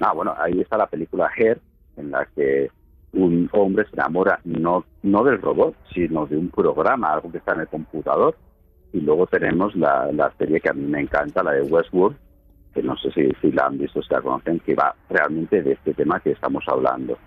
[0.00, 1.60] ah, bueno, ahí está la película Her,
[1.96, 2.68] en la que
[3.12, 7.54] un hombre se enamora no, no del robot, sino de un programa, algo que está
[7.54, 8.36] en el computador.
[8.92, 12.16] Y luego tenemos la, la serie que a mí me encanta, la de Westworld,
[12.72, 15.72] que no sé si, si la han visto, si la conocen, que va realmente de
[15.72, 17.18] este tema que estamos hablando.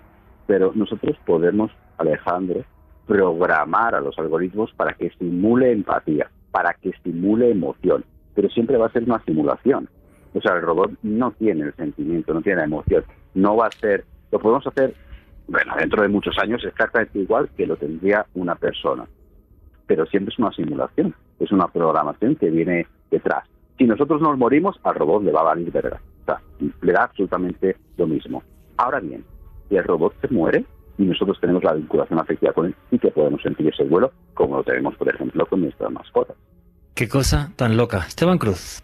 [0.45, 2.63] Pero nosotros podemos, Alejandro,
[3.07, 8.03] programar a los algoritmos para que estimule empatía, para que estimule emoción,
[8.35, 9.89] pero siempre va a ser una simulación.
[10.33, 13.03] O sea, el robot no tiene el sentimiento, no tiene la emoción,
[13.33, 14.93] no va a ser, lo podemos hacer,
[15.47, 19.07] bueno, dentro de muchos años exactamente igual que lo tendría una persona,
[19.87, 23.45] pero siempre es una simulación, es una programación que viene detrás.
[23.77, 26.41] Si nosotros nos morimos, al robot le va a valer verdad, o sea,
[26.81, 28.43] le da absolutamente lo mismo.
[28.75, 29.23] Ahora bien,
[29.69, 30.65] si el robot se muere,
[30.97, 34.57] y nosotros tenemos la vinculación afectiva con él y que podemos sentir ese vuelo como
[34.57, 36.35] lo tenemos, por ejemplo, con nuestras mascotas.
[36.95, 37.99] Qué cosa tan loca.
[38.07, 38.81] Esteban Cruz.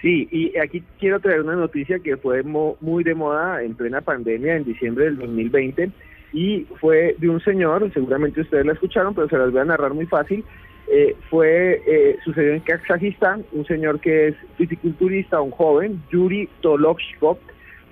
[0.00, 4.56] Sí, y aquí quiero traer una noticia que fue muy de moda en plena pandemia
[4.56, 5.92] en diciembre del 2020
[6.32, 9.94] y fue de un señor, seguramente ustedes la escucharon, pero se las voy a narrar
[9.94, 10.44] muy fácil.
[10.90, 17.38] Eh, fue eh, sucedió en Kazajistán, un señor que es fisiculturista, un joven, Yuri Tolochkov,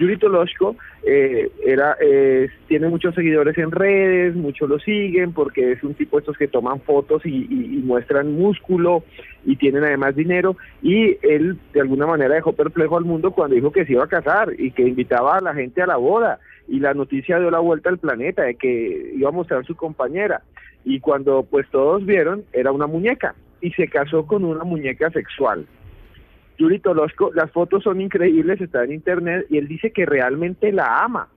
[0.01, 1.95] Yuri Toloshko eh, era,
[2.69, 6.81] tiene muchos seguidores en redes, muchos lo siguen porque es un tipo estos que toman
[6.81, 9.05] fotos y, muestran músculo
[9.45, 10.57] y tienen además dinero.
[10.83, 14.09] Y él de alguna manera dejó perplejo al mundo cuando dijo que se iba a
[14.09, 16.39] casar y que invitaba a la gente a la boda.
[16.67, 20.43] Y la noticia dio la vuelta al planeta de que iba a mostrar su compañera.
[20.83, 23.35] Y cuando pues todos vieron era una muñeca.
[23.61, 25.67] Y se casó con una muñeca sexual
[26.61, 31.03] Yuri Tolosko, las fotos son increíbles, está en internet y él dice que realmente la
[31.03, 31.29] ama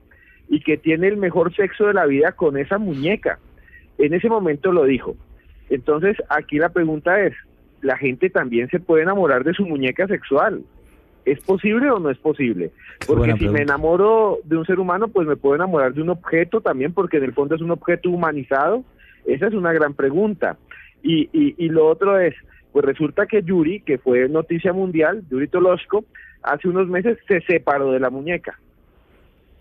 [0.49, 3.39] y que tiene el mejor sexo de la vida con esa muñeca.
[3.97, 5.15] En ese momento lo dijo.
[5.69, 7.33] Entonces, aquí la pregunta es,
[7.81, 10.61] ¿la gente también se puede enamorar de su muñeca sexual?
[11.23, 12.71] ¿Es posible o no es posible?
[13.07, 16.59] Porque si me enamoro de un ser humano, pues me puedo enamorar de un objeto
[16.59, 18.83] también, porque en el fondo es un objeto humanizado.
[19.25, 20.57] Esa es una gran pregunta.
[21.01, 22.35] Y, y, y lo otro es,
[22.73, 26.03] pues resulta que Yuri, que fue noticia mundial, Yuri Tolosko,
[26.41, 28.59] hace unos meses se separó de la muñeca.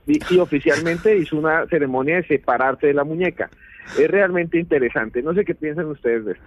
[0.06, 3.50] Y, oficialmente hizo una ceremonia de separarse de la muñeca.
[3.98, 5.22] Es realmente interesante.
[5.22, 6.44] No sé qué piensan ustedes de esto.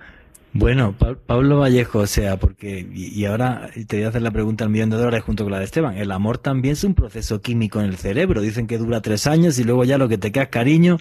[0.58, 4.70] Bueno, Pablo Vallejo, o sea, porque, y, ahora te voy a hacer la pregunta al
[4.70, 5.98] millón de dólares junto con la de Esteban.
[5.98, 8.40] El amor también es un proceso químico en el cerebro.
[8.40, 10.96] Dicen que dura tres años y luego ya lo que te queda es cariño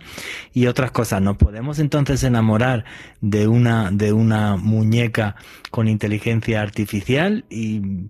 [0.53, 1.23] y otras cosas.
[1.23, 2.85] ¿Nos podemos entonces enamorar
[3.21, 5.37] de una, de una muñeca
[5.71, 7.45] con inteligencia artificial?
[7.49, 8.09] Y,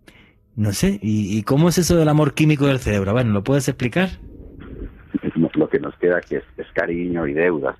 [0.57, 3.13] no sé, ¿y, cómo es eso del amor químico del cerebro?
[3.13, 4.09] Bueno, ¿lo puedes explicar?
[5.57, 7.77] Lo que nos queda que es cariño y deudas.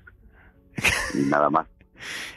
[1.13, 1.67] Y nada más.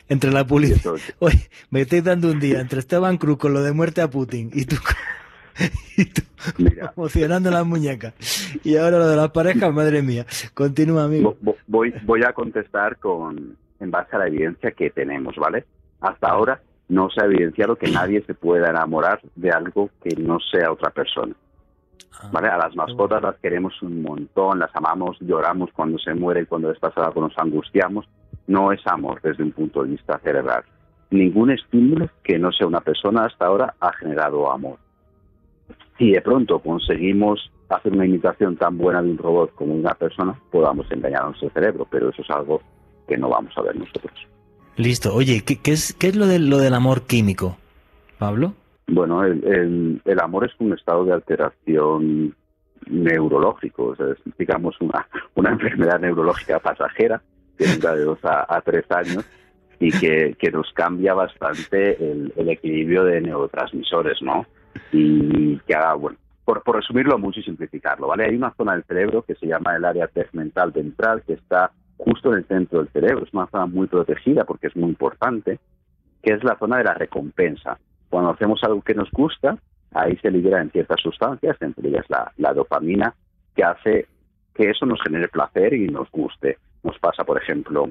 [0.09, 0.95] Entre la publicidad.
[1.19, 4.51] Oye, me estoy dando un día entre Esteban Cruz con lo de muerte a Putin
[4.55, 4.77] y tú,
[5.97, 6.23] y tú
[6.97, 8.15] emocionando las muñecas.
[8.65, 10.27] Y ahora lo de las parejas, madre mía.
[10.55, 11.37] Continúa, amigo.
[11.67, 15.65] Voy, voy a contestar con en base a la evidencia que tenemos, ¿vale?
[16.01, 20.39] Hasta ahora no se ha evidenciado que nadie se pueda enamorar de algo que no
[20.41, 21.35] sea otra persona.
[22.21, 22.49] Ah, ¿Vale?
[22.49, 26.79] A las mascotas las queremos un montón, las amamos, lloramos cuando se muere, cuando les
[26.81, 28.09] pasa algo nos angustiamos,
[28.49, 30.65] no es amor desde un punto de vista cerebral.
[31.11, 34.79] Ningún estímulo que no sea una persona hasta ahora ha generado amor.
[35.97, 40.35] Si de pronto conseguimos hacer una imitación tan buena de un robot como una persona,
[40.51, 42.61] podamos engañar a nuestro cerebro, pero eso es algo
[43.07, 44.15] que no vamos a ver nosotros.
[44.77, 45.15] Listo.
[45.15, 47.59] Oye, ¿qué, es, qué es lo, de, lo del amor químico,
[48.19, 48.55] Pablo?
[48.87, 52.35] Bueno, el, el, amor es un estado de alteración
[52.89, 57.21] neurológico, es digamos una, una enfermedad neurológica pasajera
[57.67, 59.25] dura de dos a, tres años
[59.81, 64.47] y que, que, nos cambia bastante el, equilibrio de neurotransmisores, ¿no?
[64.93, 68.25] Y que haga, bueno, por, por, resumirlo mucho y simplificarlo, ¿vale?
[68.25, 72.33] Hay una zona del cerebro que se llama el área tegmental ventral que está justo
[72.33, 75.59] en el centro del cerebro, es una zona muy protegida porque es muy importante,
[76.23, 77.79] que es la zona de la recompensa.
[78.09, 79.59] Cuando hacemos algo que nos gusta,
[79.93, 83.15] ahí se liberan ciertas sustancias, entre ellas la, la dopamina,
[83.55, 84.07] que hace
[84.55, 86.59] que eso nos genere placer y nos guste.
[86.89, 87.91] Nos pasa, por ejemplo,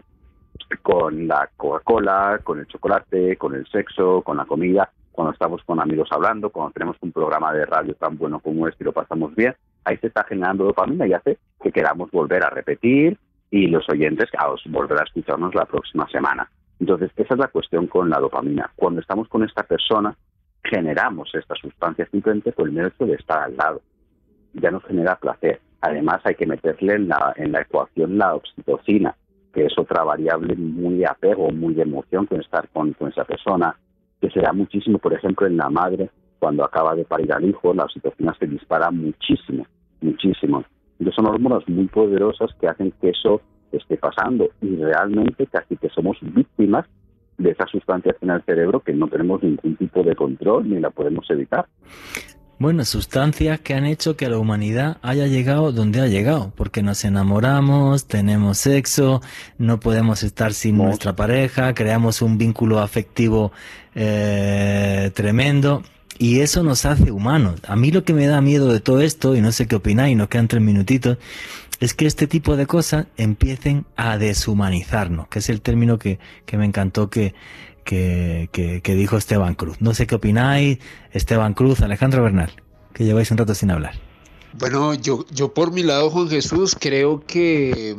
[0.82, 5.80] con la Coca-Cola, con el chocolate, con el sexo, con la comida, cuando estamos con
[5.80, 9.36] amigos hablando, cuando tenemos un programa de radio tan bueno como este y lo pasamos
[9.36, 9.56] bien,
[9.86, 13.19] ahí se está generando dopamina y hace que queramos volver a repetir
[13.52, 16.49] y los oyentes a volver a escucharnos la próxima semana.
[16.80, 18.72] Entonces, esa es la cuestión con la dopamina.
[18.76, 20.15] Cuando estamos con esta persona,
[20.64, 23.80] generamos esta sustancia simplemente por el mero de estar al lado.
[24.53, 25.61] Ya nos genera placer.
[25.81, 29.15] Además, hay que meterle en la, en la ecuación la oxitocina,
[29.53, 33.75] que es otra variable muy apego, muy de emoción con estar con, con esa persona,
[34.19, 36.09] que se da muchísimo, por ejemplo, en la madre,
[36.39, 39.65] cuando acaba de parir al hijo, la oxitocina se dispara muchísimo,
[40.01, 40.63] muchísimo.
[40.99, 43.41] Entonces son hormonas muy poderosas que hacen que eso
[43.71, 46.85] esté pasando y realmente casi que somos víctimas
[47.37, 50.89] de esas sustancias en el cerebro que no tenemos ningún tipo de control ni la
[50.89, 51.67] podemos evitar.
[52.59, 57.05] Bueno, sustancias que han hecho que la humanidad haya llegado donde ha llegado, porque nos
[57.05, 59.21] enamoramos, tenemos sexo,
[59.59, 63.51] no podemos estar sin nuestra pareja, creamos un vínculo afectivo
[63.93, 65.84] eh, tremendo.
[66.17, 67.59] Y eso nos hace humanos.
[67.67, 70.17] A mí lo que me da miedo de todo esto, y no sé qué opináis,
[70.17, 71.19] nos quedan tres minutitos,
[71.79, 76.17] es que este tipo de cosas empiecen a deshumanizarnos, que es el término que,
[76.47, 77.35] que me encantó que,
[77.88, 79.77] que, dijo Esteban Cruz.
[79.80, 80.80] No sé qué opináis,
[81.11, 82.51] Esteban Cruz, Alejandro Bernal,
[82.93, 83.93] que lleváis un rato sin hablar.
[84.53, 87.95] Bueno, yo, yo por mi lado, Juan Jesús, creo que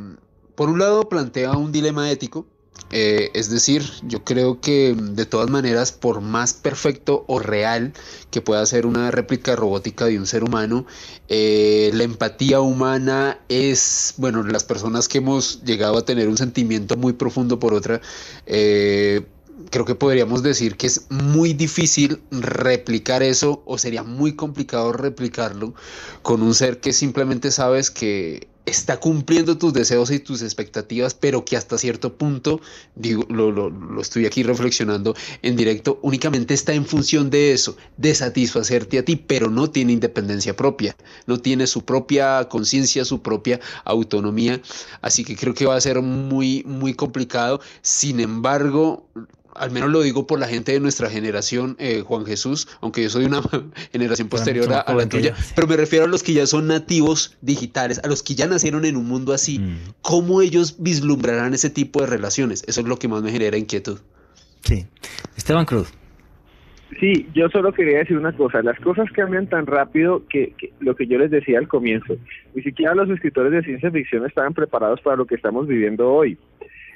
[0.54, 2.46] por un lado plantea un dilema ético,
[2.90, 7.92] eh, es decir, yo creo que de todas maneras, por más perfecto o real
[8.30, 10.86] que pueda ser una réplica robótica de un ser humano,
[11.28, 16.96] eh, la empatía humana es, bueno, las personas que hemos llegado a tener un sentimiento
[16.96, 18.00] muy profundo por otra,
[18.46, 19.26] eh,
[19.70, 25.74] creo que podríamos decir que es muy difícil replicar eso o sería muy complicado replicarlo
[26.22, 31.44] con un ser que simplemente sabes que está cumpliendo tus deseos y tus expectativas, pero
[31.44, 32.60] que hasta cierto punto,
[32.94, 37.76] digo, lo, lo, lo, estoy aquí reflexionando en directo, únicamente está en función de eso,
[37.96, 43.22] de satisfacerte a ti, pero no tiene independencia propia, no tiene su propia conciencia, su
[43.22, 44.60] propia autonomía,
[45.00, 47.60] así que creo que va a ser muy, muy complicado.
[47.80, 49.08] Sin embargo,
[49.54, 53.10] al menos lo digo por la gente de nuestra generación, eh, Juan Jesús, aunque yo
[53.10, 53.42] soy una
[53.92, 58.00] generación posterior a, la tuya, pero me refiero a los que ya son nativos digitales,
[58.02, 59.76] a los que ya nacieron en un mundo así, mm.
[60.02, 62.64] ¿cómo ellos vislumbrarán ese tipo de relaciones?
[62.66, 63.98] Eso es lo que más me genera inquietud.
[64.62, 64.86] Sí.
[65.36, 65.92] Esteban Cruz.
[67.00, 70.96] Sí, yo solo quería decir una cosa, las cosas cambian tan rápido que, que, lo
[70.96, 72.16] que yo les decía al comienzo,
[72.54, 76.38] ni siquiera los escritores de ciencia ficción estaban preparados para lo que estamos viviendo hoy.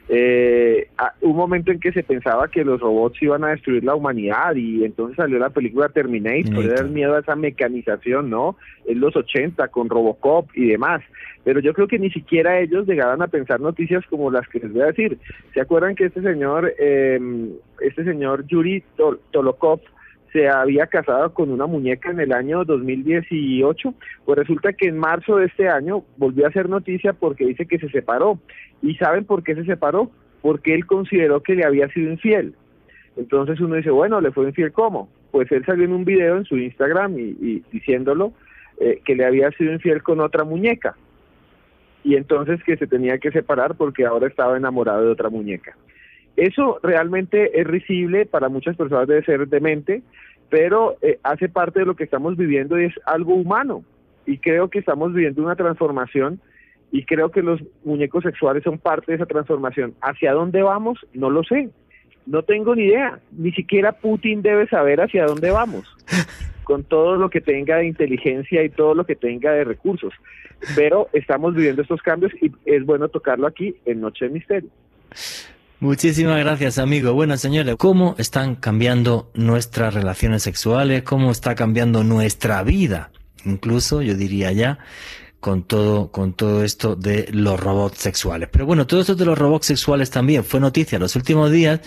[0.09, 0.89] Eh,
[1.21, 4.85] un momento en que se pensaba que los robots iban a destruir la humanidad y
[4.85, 8.57] entonces salió la película Terminator, era el miedo a esa mecanización, ¿no?
[8.87, 11.03] En los 80 con Robocop y demás.
[11.45, 14.73] Pero yo creo que ni siquiera ellos llegaban a pensar noticias como las que les
[14.73, 15.19] voy a decir.
[15.55, 17.21] ¿Se acuerdan que este señor, eh,
[17.81, 18.83] este señor Yuri
[19.31, 19.81] Tolokov,
[20.33, 23.95] se había casado con una muñeca en el año 2018,
[24.25, 27.79] pues resulta que en marzo de este año volvió a hacer noticia porque dice que
[27.79, 28.39] se separó.
[28.81, 30.11] ¿Y saben por qué se separó?
[30.41, 32.55] Porque él consideró que le había sido infiel.
[33.17, 35.11] Entonces uno dice, bueno, ¿le fue infiel cómo?
[35.31, 38.33] Pues él salió en un video en su Instagram y, diciéndolo
[38.81, 40.97] eh, que le había sido infiel con otra muñeca.
[42.05, 45.77] Y entonces que se tenía que separar porque ahora estaba enamorado de otra muñeca.
[46.37, 50.03] Eso realmente es risible, para muchas personas debe ser demente,
[50.49, 53.85] pero eh, hace parte de lo que estamos viviendo y es algo humano.
[54.27, 56.41] Y creo que estamos viviendo una transformación
[56.91, 59.95] y creo que los muñecos sexuales son parte de esa transformación.
[60.01, 60.99] ¿Hacia dónde vamos?
[61.15, 61.71] No lo sé.
[62.27, 63.19] No tengo ni idea.
[63.33, 65.87] Ni siquiera Putin debe saber hacia dónde vamos,
[66.65, 70.13] con todo lo que tenga de inteligencia y todo lo que tenga de recursos.
[70.77, 74.71] Pero estamos viviendo estos cambios y es bueno tocarlo aquí en Noche de Misterio.
[75.83, 77.13] Muchísimas gracias, amigo.
[77.13, 81.03] Bueno, señores, ¿cómo están cambiando nuestras relaciones sexuales?
[81.03, 83.11] ¿Cómo está cambiando nuestra vida?
[83.45, 84.79] Incluso, yo diría ya,
[85.41, 88.49] con todo, con todo esto de los robots sexuales.
[88.53, 91.81] Pero bueno, todo esto de los robots sexuales también fue noticia los últimos días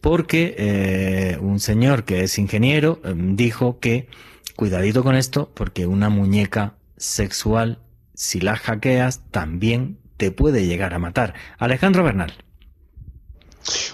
[0.00, 4.08] porque eh, un señor que es ingeniero eh, dijo que
[4.56, 7.80] cuidadito con esto porque una muñeca sexual,
[8.14, 11.34] si la hackeas, también te puede llegar a matar.
[11.58, 12.32] Alejandro Bernal.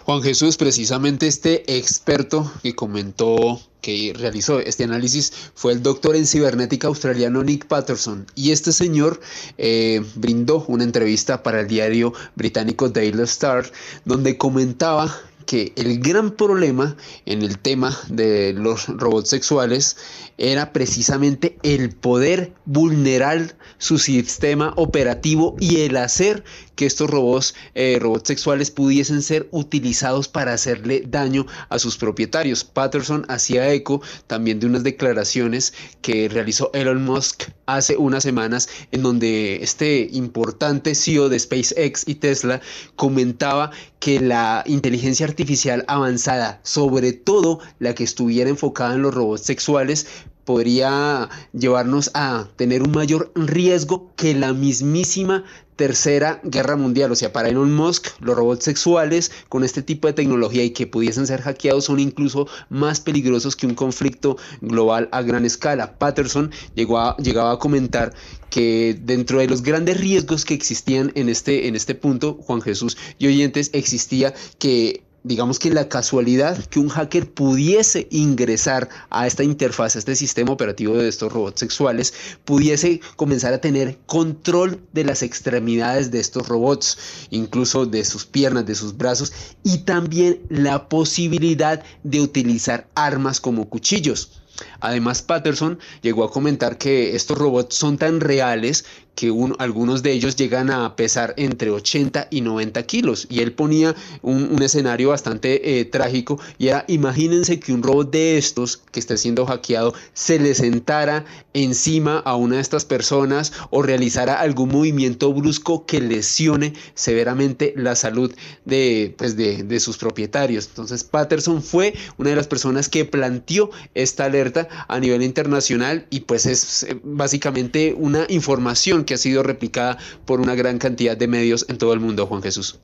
[0.04, 6.26] Juan Jesús, precisamente este experto que comentó, que realizó este análisis, fue el doctor en
[6.26, 8.26] cibernética australiano Nick Patterson.
[8.34, 9.20] Y este señor
[9.58, 13.70] eh, brindó una entrevista para el diario británico Daily Star,
[14.04, 15.14] donde comentaba
[15.46, 19.96] que el gran problema en el tema de los robots sexuales
[20.38, 26.44] era precisamente el poder vulnerar su sistema operativo y el hacer
[26.74, 32.64] que estos robots, eh, robots sexuales pudiesen ser utilizados para hacerle daño a sus propietarios.
[32.64, 35.72] Patterson hacía eco también de unas declaraciones
[36.02, 42.16] que realizó Elon Musk hace unas semanas en donde este importante CEO de SpaceX y
[42.16, 42.60] Tesla
[42.94, 49.42] comentaba que la inteligencia artificial avanzada, sobre todo la que estuviera enfocada en los robots
[49.42, 50.06] sexuales,
[50.46, 55.44] podría llevarnos a tener un mayor riesgo que la mismísima
[55.74, 57.12] tercera guerra mundial.
[57.12, 60.86] O sea, para Elon Musk, los robots sexuales con este tipo de tecnología y que
[60.86, 65.98] pudiesen ser hackeados son incluso más peligrosos que un conflicto global a gran escala.
[65.98, 68.14] Patterson llegó a, llegaba a comentar
[68.48, 72.96] que dentro de los grandes riesgos que existían en este, en este punto, Juan Jesús
[73.18, 79.42] y oyentes, existía que digamos que la casualidad que un hacker pudiese ingresar a esta
[79.42, 85.04] interfaz, a este sistema operativo de estos robots sexuales, pudiese comenzar a tener control de
[85.04, 86.98] las extremidades de estos robots,
[87.30, 89.32] incluso de sus piernas, de sus brazos,
[89.64, 94.42] y también la posibilidad de utilizar armas como cuchillos.
[94.80, 98.84] Además, Patterson llegó a comentar que estos robots son tan reales
[99.16, 103.26] que algunos de ellos llegan a pesar entre 80 y 90 kilos.
[103.30, 108.36] Y él ponía un, escenario bastante eh, trágico y era, imagínense que un robot de
[108.36, 111.24] estos que esté siendo hackeado se le sentara
[111.54, 117.94] encima a una de estas personas o realizara algún movimiento brusco que lesione severamente la
[117.96, 118.34] salud
[118.64, 120.66] de, pues de, de sus propietarios.
[120.66, 126.20] Entonces Patterson fue una de las personas que planteó esta alerta a nivel internacional y
[126.20, 129.96] pues es eh, básicamente una información que ha sido replicada
[130.26, 132.78] por una gran cantidad de medios en todo el mundo, Juan Jesús.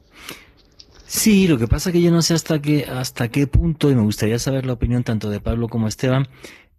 [1.07, 3.95] Sí, lo que pasa es que yo no sé hasta qué, hasta qué punto, y
[3.95, 6.27] me gustaría saber la opinión tanto de Pablo como Esteban,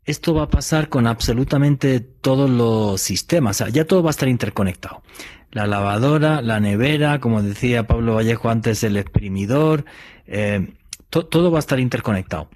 [0.06, 4.11] esto va a pasar con absolutamente todos los sistemas, o sea, ya todo va a
[4.11, 5.03] estar interconectado.
[5.52, 9.86] La lavadora, la nevera, como decía Pablo Vallejo antes, el exprimidor,
[10.26, 10.74] eh,
[11.10, 12.49] todo va a estar interconectado.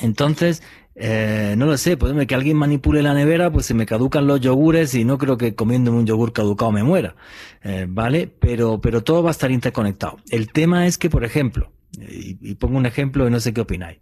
[0.00, 0.62] Entonces,
[1.04, 4.40] eh, no lo sé, puede que alguien manipule la nevera, pues se me caducan los
[4.40, 7.16] yogures y no creo que comiéndome un yogur caducado me muera,
[7.64, 8.30] eh, ¿vale?
[8.38, 10.18] Pero, pero todo va a estar interconectado.
[10.30, 13.98] El tema es que, por ejemplo, y, pongo un ejemplo y no sé qué opináis,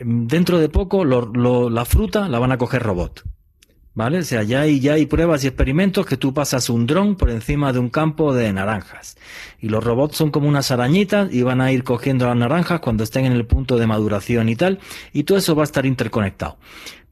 [0.00, 3.22] dentro de poco la fruta la van a coger robot.
[3.96, 4.18] ¿Vale?
[4.18, 7.30] O sea, ya hay, ya hay pruebas y experimentos que tú pasas un dron por
[7.30, 9.16] encima de un campo de naranjas.
[9.58, 13.04] Y los robots son como unas arañitas y van a ir cogiendo las naranjas cuando
[13.04, 14.80] estén en el punto de maduración y tal.
[15.14, 16.58] Y todo eso va a estar interconectado.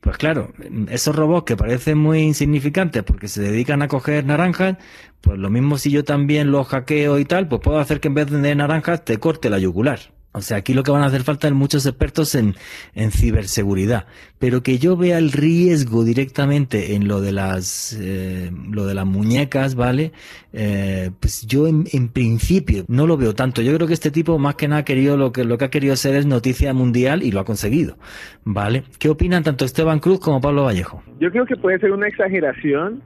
[0.00, 0.52] Pues claro,
[0.90, 4.76] esos robots que parecen muy insignificantes porque se dedican a coger naranjas,
[5.22, 8.14] pues lo mismo si yo también los hackeo y tal, pues puedo hacer que en
[8.14, 10.13] vez de naranjas te corte la yugular.
[10.36, 12.54] O sea, aquí lo que van a hacer falta es muchos expertos en,
[12.96, 14.06] en ciberseguridad,
[14.40, 19.06] pero que yo vea el riesgo directamente en lo de las, eh, lo de las
[19.06, 20.10] muñecas, ¿vale?
[20.52, 23.62] Eh, pues yo en, en, principio no lo veo tanto.
[23.62, 25.70] Yo creo que este tipo más que nada ha querido lo que, lo que ha
[25.70, 27.96] querido hacer es noticia mundial y lo ha conseguido,
[28.42, 28.82] ¿vale?
[28.98, 31.00] ¿Qué opinan tanto Esteban Cruz como Pablo Vallejo?
[31.20, 33.02] Yo creo que puede ser una exageración,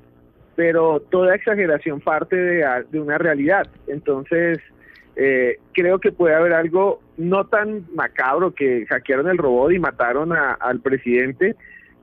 [0.57, 3.69] pero toda exageración parte de, de una realidad.
[3.87, 4.61] Entonces,
[5.15, 10.32] eh, creo que puede haber algo no tan macabro que hackearon el robot y mataron
[10.32, 11.57] al presidente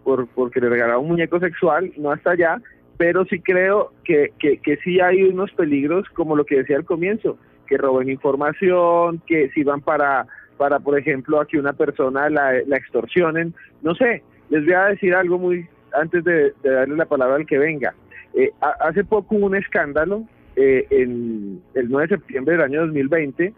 [0.03, 2.61] por porque le regalaron un muñeco sexual, no hasta allá,
[2.97, 7.37] pero sí creo que, que, sí hay unos peligros, como lo que decía al comienzo,
[7.65, 10.27] que roben información, que si van para,
[10.57, 14.85] para por ejemplo, a que una persona la, la extorsionen, no sé, les voy a
[14.85, 17.93] decir algo muy antes de, darle la palabra al que venga.
[18.33, 18.51] Eh,
[18.81, 20.23] hace poco hubo un escándalo
[20.55, 23.53] eh, en el 9 de septiembre del año 2020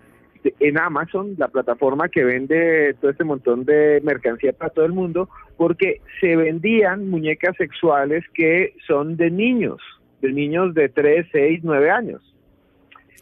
[0.60, 5.30] en Amazon, la plataforma que vende todo este montón de mercancía para todo el mundo,
[5.58, 9.80] porque se vendían muñecas sexuales que son de niños,
[10.22, 12.36] de niños de 3, 6, 9 años.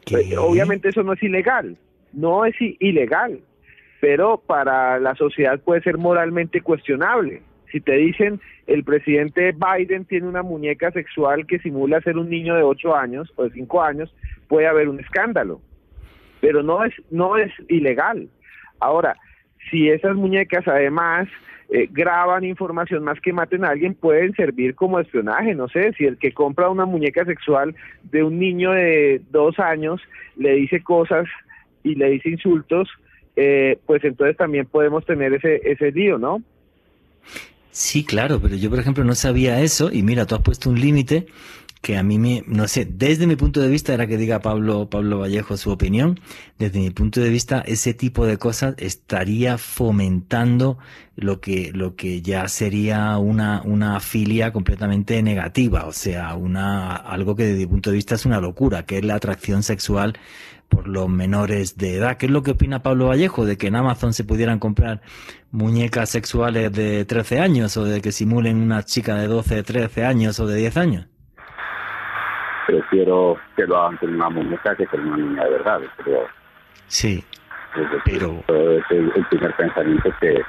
[0.10, 1.78] Pues, obviamente eso no es ilegal,
[2.14, 3.40] no es ilegal,
[4.00, 7.42] pero para la sociedad puede ser moralmente cuestionable.
[7.72, 12.56] Si te dicen el presidente Biden tiene una muñeca sexual que simula ser un niño
[12.56, 14.16] de 8 años o de 5 años,
[14.48, 15.62] puede haber un escándalo.
[16.46, 18.30] Pero no es, no es ilegal.
[18.80, 19.18] Ahora,
[19.72, 21.28] si esas muñecas además
[21.70, 25.56] eh, graban información más que maten a alguien, pueden servir como espionaje.
[25.56, 30.00] No sé, si el que compra una muñeca sexual de un niño de dos años
[30.38, 31.26] le dice cosas
[31.84, 32.90] y le dice insultos,
[33.36, 36.44] eh, pues entonces también podemos tener ese, ese lío, ¿no?
[37.72, 40.80] Sí, claro, pero yo por ejemplo no sabía eso y mira, tú has puesto un
[40.80, 41.26] límite
[41.86, 44.90] que a mí me, no sé, desde mi punto de vista, era que diga Pablo,
[44.90, 46.20] Pablo Vallejo su opinión,
[46.57, 50.80] desde mi punto de vista, ese tipo de cosas estaría fomentando
[51.16, 57.36] lo que, lo que ya sería una, una filia completamente negativa, o sea, una, algo
[57.36, 60.18] que desde mi punto de vista es una locura, que es la atracción sexual
[60.68, 62.18] por los menores de edad.
[62.18, 65.02] ¿Qué es lo que opina Pablo Vallejo de que en Amazon se pudieran comprar
[65.52, 70.40] muñecas sexuales de 13 años o de que simulen una chica de 12, 13 años
[70.40, 71.07] o de 10 años?
[72.66, 76.28] Prefiero que lo hagan con una muñeca que con una niña de verdad, creo.
[76.88, 77.24] Sí,
[78.06, 78.44] pero...
[78.48, 80.42] Es el, primer pensamiento que,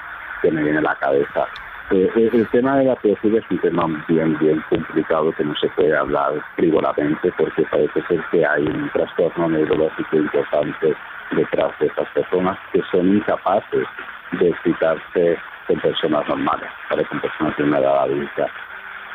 [0.43, 1.47] que, me viene a la cabeza.
[1.91, 5.55] Eh, eh, el, tema de la pedofilia es un tema bien, bien complicado que no
[5.57, 10.97] se puede hablar frívolamente porque parece ser que hay un trastorno neurológico importante
[11.31, 13.87] detrás de estas personas que son incapaces
[14.33, 18.47] de excitarse con personas normales, con personas de una edad adulta.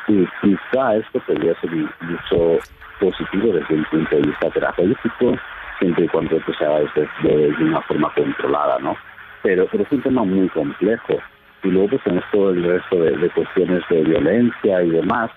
[0.07, 2.57] Y quizá esto podría ser mucho
[3.01, 5.35] positivo desde un punto de vista terapéutico,
[5.79, 6.79] siempre y cuando se haga
[7.23, 8.95] de, una forma controlada, ¿no?
[9.41, 11.17] Pero, pero es un tema muy complejo.
[11.63, 15.31] Y luego pues tenemos todo el resto de, cuestiones de violencia y demás,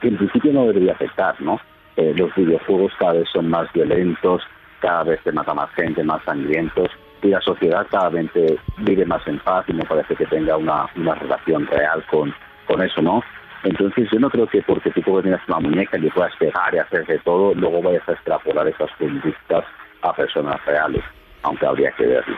[0.00, 1.60] que en principio no debería afectar, ¿no?
[1.96, 4.42] Eh, los videojuegos cada vez son más violentos,
[4.80, 6.90] cada vez se mata más gente, más sangrientos,
[7.22, 8.30] y la sociedad cada vez
[8.78, 12.32] vive más en paz y me parece que tenga una, una relación real con,
[12.66, 13.22] con eso, ¿no?
[13.64, 17.06] Entonces yo no creo que porque tú tengas una muñeca y puedas pegar y hacer
[17.06, 19.64] de todo, luego vayas a extrapolar esas conductas
[20.02, 21.02] a personas reales,
[21.42, 22.36] aunque habría que verlo.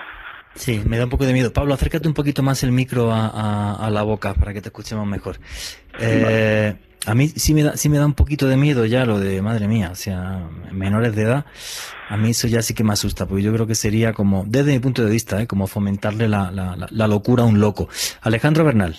[0.55, 1.53] Sí, me da un poco de miedo.
[1.53, 5.37] Pablo, acércate un poquito más el micro a, la boca para que te escuchemos mejor.
[5.99, 6.75] Eh,
[7.07, 9.41] a mí sí me, da, sí me da un poquito de miedo ya lo de,
[9.43, 11.45] madre mía, o sea, menores de edad.
[12.09, 14.73] A mí eso ya sí que me asusta, porque yo creo que sería como, desde
[14.73, 15.47] mi punto de vista, ¿eh?
[15.47, 17.89] como fomentarle la, la, la locura a un loco.
[18.23, 18.97] Alejandro Bernal.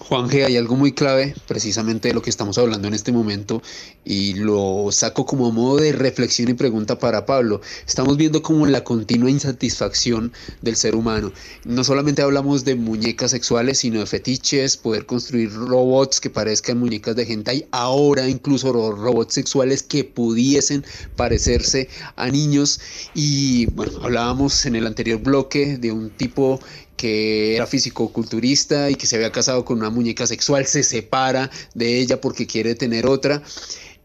[0.00, 3.62] Juan G, hay algo muy clave precisamente de lo que estamos hablando en este momento
[4.04, 7.60] y lo saco como modo de reflexión y pregunta para Pablo.
[7.86, 11.32] Estamos viendo como la continua insatisfacción del ser humano.
[11.64, 17.16] No solamente hablamos de muñecas sexuales, sino de fetiches, poder construir robots que parezcan muñecas
[17.16, 17.50] de gente.
[17.50, 20.84] Hay ahora incluso robots sexuales que pudiesen
[21.16, 22.80] parecerse a niños.
[23.14, 26.60] Y bueno, hablábamos en el anterior bloque de un tipo
[26.98, 31.98] que era físico-culturista y que se había casado con una muñeca sexual, se separa de
[31.98, 33.42] ella porque quiere tener otra.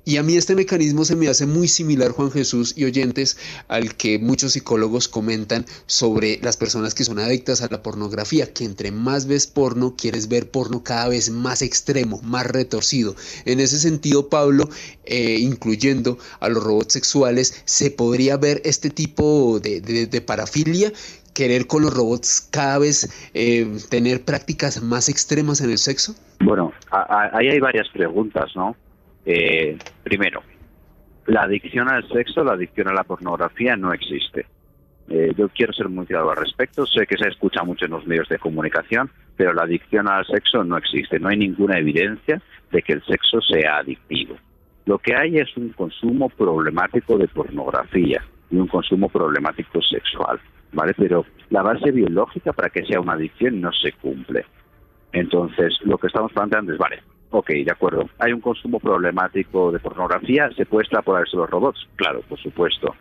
[0.05, 3.37] Y a mí este mecanismo se me hace muy similar, Juan Jesús y oyentes,
[3.69, 8.65] al que muchos psicólogos comentan sobre las personas que son adictas a la pornografía, que
[8.65, 13.15] entre más ves porno, quieres ver porno cada vez más extremo, más retorcido.
[13.45, 14.69] En ese sentido, Pablo,
[15.05, 20.91] eh, incluyendo a los robots sexuales, se podría ver este tipo de, de parafilia
[21.33, 26.13] querer con los robots cada vez eh, tener prácticas más extremas en el sexo?
[26.39, 28.75] Bueno, ahí hay varias preguntas, ¿no?
[29.25, 30.41] Eh, primero,
[31.27, 34.45] la adicción al sexo, la adicción a la pornografía no existe.
[35.09, 36.85] Eh, yo quiero ser muy claro al respecto.
[36.85, 40.63] Sé que se escucha mucho en los medios de comunicación, pero la adicción al sexo
[40.63, 41.19] no existe.
[41.19, 42.41] No hay ninguna evidencia
[42.71, 44.35] de que el sexo sea adictivo.
[44.85, 50.39] Lo que hay es un consumo problemático de pornografía y un consumo problemático sexual.
[50.73, 50.93] ¿Vale?
[50.97, 54.45] Pero la base biológica para que sea una adicción no se cumple.
[55.11, 59.79] Entonces, lo que estamos planteando es, vale, ok, de acuerdo, hay un consumo problemático de
[59.79, 61.87] pornografía, ¿se puede extrapolar eso los robots?
[61.95, 62.95] Claro, por supuesto.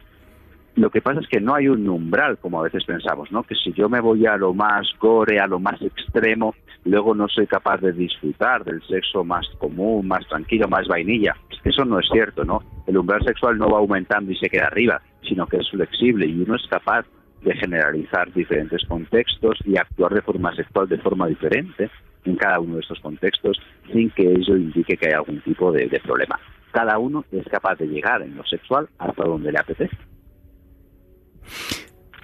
[0.75, 3.43] Lo que pasa es que no hay un umbral, como a veces pensamos, ¿no?
[3.43, 6.55] Que si yo me voy a lo más gore, a lo más extremo,
[6.85, 11.37] luego no soy capaz de disfrutar del sexo más común, más tranquilo, más vainilla.
[11.63, 12.63] Eso no es cierto, ¿no?
[12.87, 16.41] El umbral sexual no va aumentando y se queda arriba, sino que es flexible y
[16.41, 17.05] uno es capaz
[17.43, 21.91] de generalizar diferentes contextos y actuar de forma sexual de forma diferente
[22.25, 23.61] en cada uno de estos contextos
[23.93, 26.39] sin que ello indique que hay algún tipo de, problema.
[26.71, 29.97] Cada uno es capaz de llegar en lo sexual hasta donde le apetece.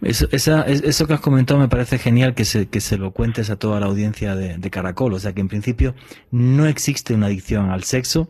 [0.01, 3.59] Eso, eso que has comentado me parece genial que se, que se lo cuentes a
[3.59, 5.13] toda la audiencia de, de Caracol.
[5.13, 5.95] O sea que en principio
[6.31, 8.29] no existe una adicción al sexo,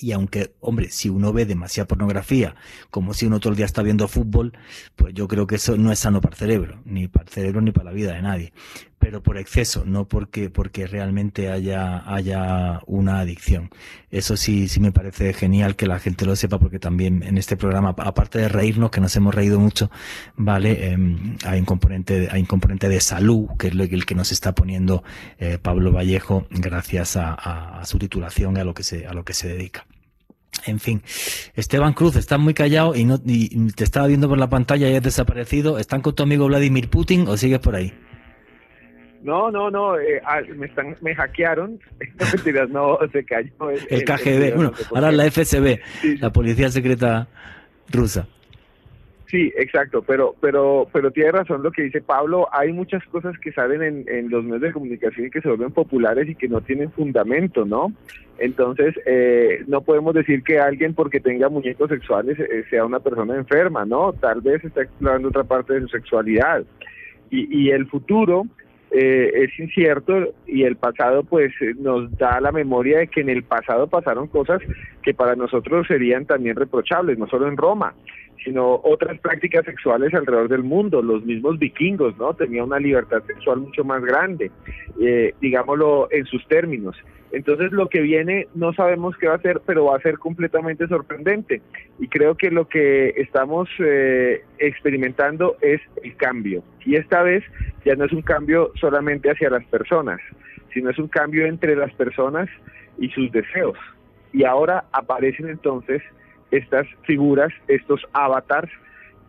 [0.00, 2.54] y aunque, hombre, si uno ve demasiada pornografía,
[2.90, 4.52] como si uno todo el día está viendo fútbol,
[4.94, 7.60] pues yo creo que eso no es sano para el cerebro, ni para el cerebro
[7.60, 8.52] ni para la vida de nadie.
[9.06, 13.70] Pero por exceso, no porque, porque realmente haya, haya una adicción.
[14.10, 17.56] Eso sí, sí me parece genial que la gente lo sepa, porque también en este
[17.56, 19.92] programa, aparte de reírnos, que nos hemos reído mucho,
[20.34, 24.32] vale, em, hay un componente, hay un componente de salud, que es el que nos
[24.32, 25.04] está poniendo
[25.38, 29.34] eh, Pablo Vallejo, gracias a, su titulación y a lo que se, a lo que
[29.34, 29.86] se dedica.
[30.64, 31.00] En fin,
[31.54, 35.02] Esteban Cruz, estás muy callado y, no, te estaba viendo por la pantalla y has
[35.04, 35.78] desaparecido.
[35.78, 37.94] ¿Están con tu amigo Vladimir Putin o sigues por ahí?
[39.26, 41.80] No, no, no, eh, ah, me están, me hackearon.
[42.70, 43.50] no, se cayó.
[43.90, 45.80] El, KGB, bueno, ahora la FSB,
[46.20, 47.26] la Policía Secreta
[47.92, 48.28] Rusa.
[49.28, 52.46] Sí, exacto, pero, pero, pero tiene razón lo que dice Pablo.
[52.52, 55.72] Hay muchas cosas que salen en, en los medios de comunicación y que se vuelven
[55.72, 57.92] populares y que no tienen fundamento, ¿no?
[58.38, 63.34] Entonces, eh, no podemos decir que alguien porque tenga muñecos sexuales eh, sea una persona
[63.34, 64.12] enferma, ¿no?
[64.12, 66.62] Tal vez está explorando otra parte de su sexualidad.
[67.28, 68.46] Y, y el futuro
[68.98, 73.44] eh, es incierto y el pasado pues nos da la memoria de que en el
[73.44, 74.62] pasado pasaron cosas
[75.02, 77.94] que para nosotros serían también reprochables, no solo en Roma
[78.44, 81.02] sino otras prácticas sexuales alrededor del mundo.
[81.02, 82.34] Los mismos vikingos, ¿no?
[82.34, 84.50] Tenían una libertad sexual mucho más grande,
[85.00, 86.96] eh, digámoslo en sus términos.
[87.32, 90.86] Entonces lo que viene no sabemos qué va a ser, pero va a ser completamente
[90.86, 91.60] sorprendente.
[91.98, 96.62] Y creo que lo que estamos eh, experimentando es el cambio.
[96.84, 97.42] Y esta vez
[97.84, 100.20] ya no es un cambio solamente hacia las personas,
[100.72, 102.48] sino es un cambio entre las personas
[102.98, 103.76] y sus deseos.
[104.32, 106.02] Y ahora aparecen entonces
[106.50, 108.70] estas figuras, estos avatars,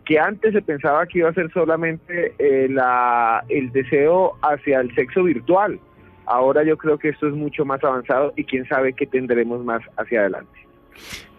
[0.06, 4.94] que antes se pensaba que iba a ser solamente eh, la, el deseo hacia el
[4.96, 5.80] sexo virtual.
[6.26, 9.82] Ahora yo creo que esto es mucho más avanzado y quién sabe qué tendremos más
[9.98, 10.68] hacia adelante.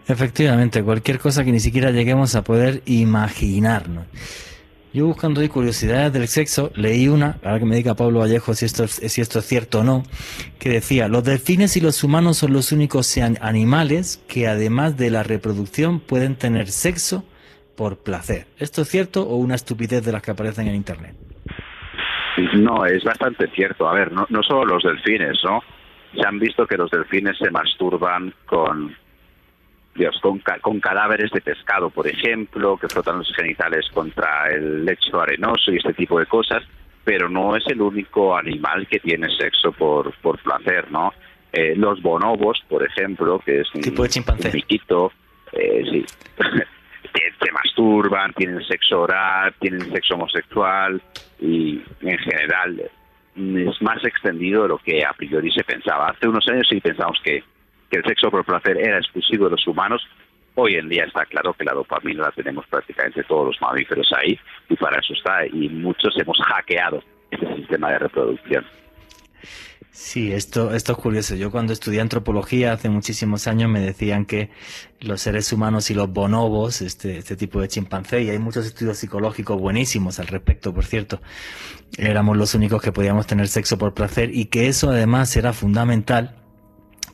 [0.07, 4.07] Efectivamente, cualquier cosa que ni siquiera lleguemos a poder imaginarnos.
[4.91, 8.65] Yo buscando ahí curiosidades del sexo, leí una, ahora que me diga Pablo Vallejo si
[8.65, 10.01] esto, si esto es cierto o no,
[10.59, 15.21] que decía, los delfines y los humanos son los únicos animales que además de la
[15.21, 17.23] reproducción pueden tener sexo
[17.77, 18.47] por placer.
[18.57, 21.15] ¿Esto es cierto o una estupidez de las que aparecen en Internet?
[22.53, 23.87] No, es bastante cierto.
[23.87, 25.61] A ver, no, no solo los delfines, ¿no?
[26.15, 28.95] Se han visto que los delfines se masturban con
[30.61, 35.77] con, cadáveres de pescado, por ejemplo, que frotan los genitales contra el lecho arenoso y
[35.77, 36.63] este tipo de cosas,
[37.03, 41.13] pero no es el único animal que tiene sexo por, por placer, ¿no?
[41.51, 44.51] Eh, los bonobos, por ejemplo, que es un, tipo de chimpancé.
[44.51, 45.11] piquito,
[45.51, 46.05] eh, sí,
[47.43, 51.01] se masturban, tienen sexo oral, tienen sexo homosexual
[51.39, 52.91] y en general
[53.35, 56.09] es más extendido de lo que a priori se pensaba.
[56.09, 57.43] Hace unos años sí pensamos que
[57.89, 60.01] que el sexo por placer era exclusivo de los humanos,
[60.55, 64.37] hoy en día está claro que la dopamina la tenemos prácticamente todos los mamíferos ahí
[64.69, 68.65] y para eso está y muchos hemos hackeado este sistema de reproducción.
[69.91, 71.35] Sí, esto, esto es curioso.
[71.35, 74.49] Yo cuando estudié antropología hace muchísimos años me decían que
[75.01, 78.97] los seres humanos y los bonobos, este, este tipo de chimpancé, y hay muchos estudios
[78.97, 81.21] psicológicos buenísimos al respecto, por cierto,
[81.97, 86.38] éramos los únicos que podíamos tener sexo por placer y que eso además era fundamental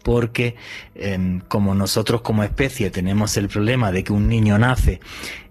[0.03, 0.55] porque
[0.93, 4.99] em, como nosotros como especie tenemos el problema de que un niño nace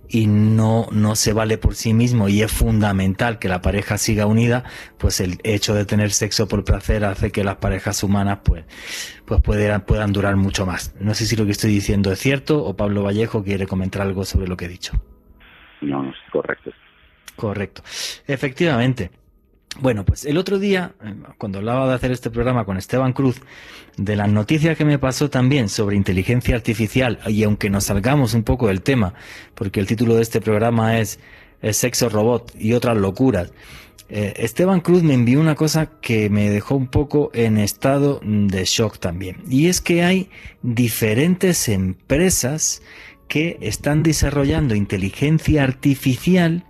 [0.09, 4.27] y no, no se vale por sí mismo y es fundamental que la pareja siga
[4.27, 4.62] unida,
[4.97, 8.65] pues el hecho de tener sexo por placer hace que las parejas humanas pues,
[9.24, 10.94] pues puedan, puedan durar mucho más.
[11.01, 14.24] No sé si lo que estoy diciendo es cierto o Pablo Vallejo quiere comentar algo
[14.24, 14.93] sobre lo que he dicho.
[15.81, 16.70] No, es correcto.
[17.36, 17.82] Correcto.
[18.27, 19.11] Efectivamente.
[19.80, 23.40] Bueno, pues el otro día, eh, cuando hablaba de hacer este programa con Esteban Cruz,
[23.96, 28.44] de las noticias que me pasó también sobre inteligencia artificial, y aunque nos salgamos un
[28.44, 29.14] poco del tema,
[29.55, 31.18] porque el título de este programa es,
[31.72, 33.52] Sexo Robot y otras locuras,
[34.10, 38.64] eh, Esteban Cruz me envió una cosa que me dejó un poco en estado de
[38.66, 40.28] shock también, y es que hay
[40.62, 42.82] diferentes empresas
[43.28, 46.64] que están desarrollando inteligencia artificial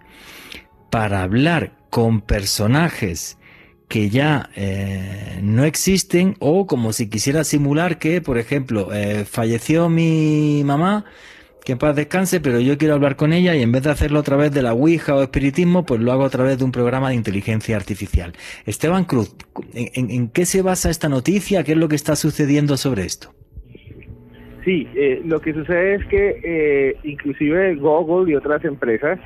[0.91, 3.39] para hablar con personajes
[3.87, 9.89] que ya eh, no existen o como si quisiera simular que, por ejemplo, eh, falleció
[9.89, 11.05] mi mamá,
[11.65, 14.19] que en paz descanse, pero yo quiero hablar con ella y en vez de hacerlo
[14.19, 17.11] a través de la Ouija o espiritismo, pues lo hago a través de un programa
[17.11, 18.33] de inteligencia artificial.
[18.67, 19.33] Esteban Cruz,
[19.73, 21.63] en qué se basa esta noticia?
[21.63, 23.33] ¿Qué es lo que está sucediendo sobre esto?
[24.65, 29.21] Sí, eh, lo que sucede es que eh, inclusive Google y otras empresas,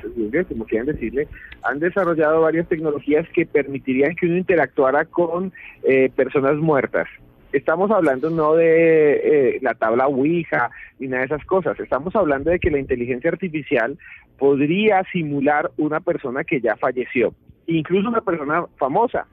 [0.49, 1.29] como quieran decirle,
[1.63, 5.53] han desarrollado varias tecnologías que permitirían que uno interactuara con
[5.83, 7.07] eh, personas muertas.
[7.53, 12.59] Estamos hablando no de la tabla Ouija ni nada de esas cosas, estamos hablando de
[12.59, 13.97] que la inteligencia artificial
[14.37, 17.33] podría simular una persona que ya falleció,
[17.65, 19.25] incluso una persona famosa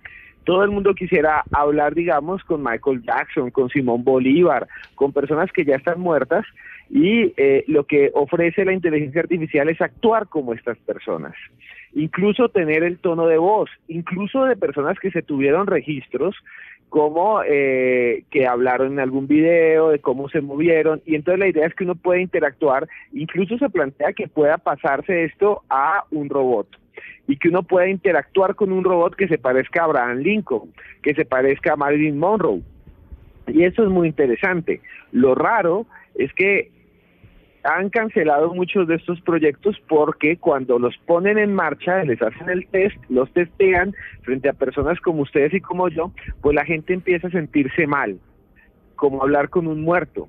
[0.46, 5.64] todo el mundo quisiera hablar, digamos, con Michael Jackson, con Simón Bolívar, con personas que
[5.64, 6.46] ya están muertas
[6.88, 11.34] y eh, lo que ofrece la inteligencia artificial es actuar como estas personas,
[11.94, 16.36] incluso tener el tono de voz, incluso de personas que se tuvieron registros
[16.90, 21.66] como eh, que hablaron en algún video, de cómo se movieron, y entonces la idea
[21.66, 26.68] es que uno puede interactuar, incluso se plantea que pueda pasarse esto a un robot.
[27.28, 30.72] Y que uno pueda interactuar con un robot que se parezca a Abraham Lincoln,
[31.02, 32.62] que se parezca a Marilyn Monroe.
[33.48, 34.80] Y eso es muy interesante.
[35.12, 36.70] Lo raro es que
[37.66, 42.66] han cancelado muchos de estos proyectos porque cuando los ponen en marcha, les hacen el
[42.68, 46.12] test, los testean frente a personas como ustedes y como yo,
[46.42, 48.18] pues la gente empieza a sentirse mal,
[48.94, 50.28] como hablar con un muerto,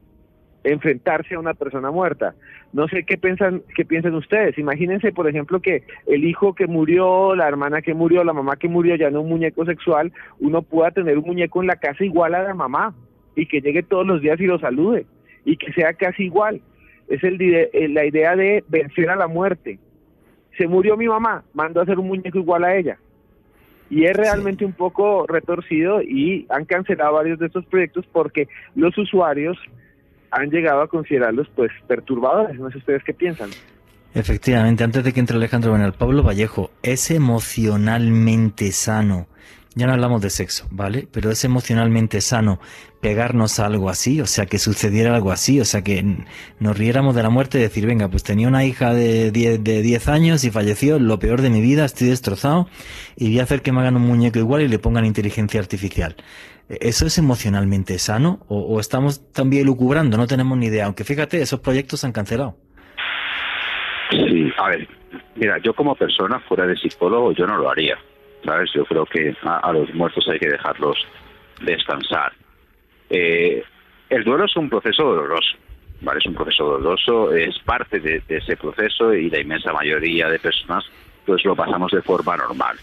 [0.72, 2.36] enfrentarse a una persona muerta.
[2.74, 4.58] No sé qué piensan, qué piensan ustedes.
[4.58, 8.68] Imagínense, por ejemplo, que el hijo que murió, la hermana que murió, la mamá que
[8.68, 12.36] murió, ya no un muñeco sexual, uno pueda tener un muñeco en la casa igual
[12.36, 12.94] a la mamá
[13.36, 15.06] y que llegue todos los días y lo salude
[15.46, 16.62] y que sea casi igual.
[17.08, 19.80] Es el, eh, la idea de vencer a la muerte.
[20.58, 22.98] Se murió mi mamá, mando a hacer un muñeco igual a ella.
[23.90, 28.98] Y es realmente un poco retorcido y han cancelado varios de estos proyectos porque los
[28.98, 29.58] usuarios
[30.38, 32.60] han llegado a considerarlos pues perturbadores.
[32.60, 33.50] No sé ustedes qué piensan.
[34.14, 39.28] Efectivamente, antes de que entre Alejandro el Pablo Vallejo es emocionalmente sano.
[39.76, 41.08] Ya no hablamos de sexo, ¿vale?
[41.12, 42.60] Pero es emocionalmente sano
[43.00, 46.04] pegarnos a algo así, o sea, que sucediera algo así, o sea, que
[46.60, 49.84] nos riéramos de la muerte y decir, venga, pues tenía una hija de 10, de
[49.84, 52.68] 10 años y falleció, lo peor de mi vida, estoy destrozado
[53.16, 56.16] y voy a hacer que me hagan un muñeco igual y le pongan inteligencia artificial.
[56.70, 60.18] ¿Eso es emocionalmente sano o, estamos también lucubrando?
[60.18, 60.86] No tenemos ni idea.
[60.86, 62.58] Aunque fíjate, esos proyectos se han cancelado.
[64.12, 64.88] Sí, a ver,
[65.36, 67.98] mira, yo como persona fuera de psicólogo yo no lo haría,
[68.44, 68.70] ¿sabes?
[68.74, 70.98] Yo creo que a, los muertos hay que dejarlos
[71.62, 72.34] descansar.
[73.10, 73.64] Eh,
[74.10, 75.58] el duelo es un proceso doloroso,
[76.02, 76.20] ¿vale?
[76.20, 80.40] Es un proceso doloroso, es parte de, de ese proceso y la inmensa mayoría de
[80.40, 80.84] personas
[81.26, 82.78] pues lo pasamos de forma normal.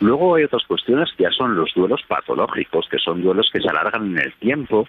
[0.00, 3.68] Luego hay otras cuestiones que ya son los duelos patológicos, que son duelos que se
[3.68, 4.86] alargan en el tiempo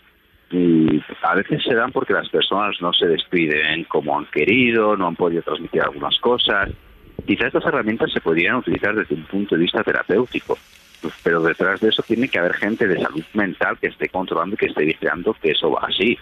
[0.51, 5.07] y a veces se dan porque las personas no se despiden como han querido, no
[5.07, 6.69] han podido transmitir algunas cosas.
[7.25, 10.57] Quizás estas herramientas se podrían utilizar desde un punto de vista terapéutico,
[11.23, 14.57] pero detrás de eso tiene que haber gente de salud mental que esté controlando y
[14.57, 16.17] que esté vigilando que eso va así.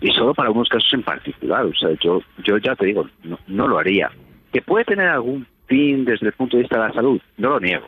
[0.00, 3.38] Y solo para algunos casos en particular, o sea, yo, yo ya te digo, no,
[3.46, 4.10] no lo haría.
[4.52, 7.20] ¿Que puede tener algún fin desde el punto de vista de la salud?
[7.36, 7.86] No lo niego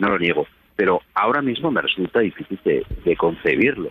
[0.00, 0.46] no lo niego,
[0.76, 3.90] pero ahora mismo me resulta difícil de, concebirlo.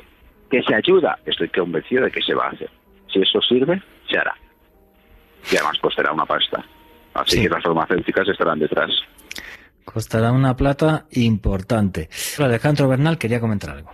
[0.49, 2.69] Que se ayuda, estoy convencido de que se va a hacer.
[3.14, 4.36] Si eso sirve, se hará.
[5.52, 6.65] Y además costará una pasta.
[7.14, 8.90] Así que las farmacéuticas estarán detrás.
[9.86, 12.10] Costará una plata importante.
[12.40, 13.91] Alejandro Bernal quería comentar algo.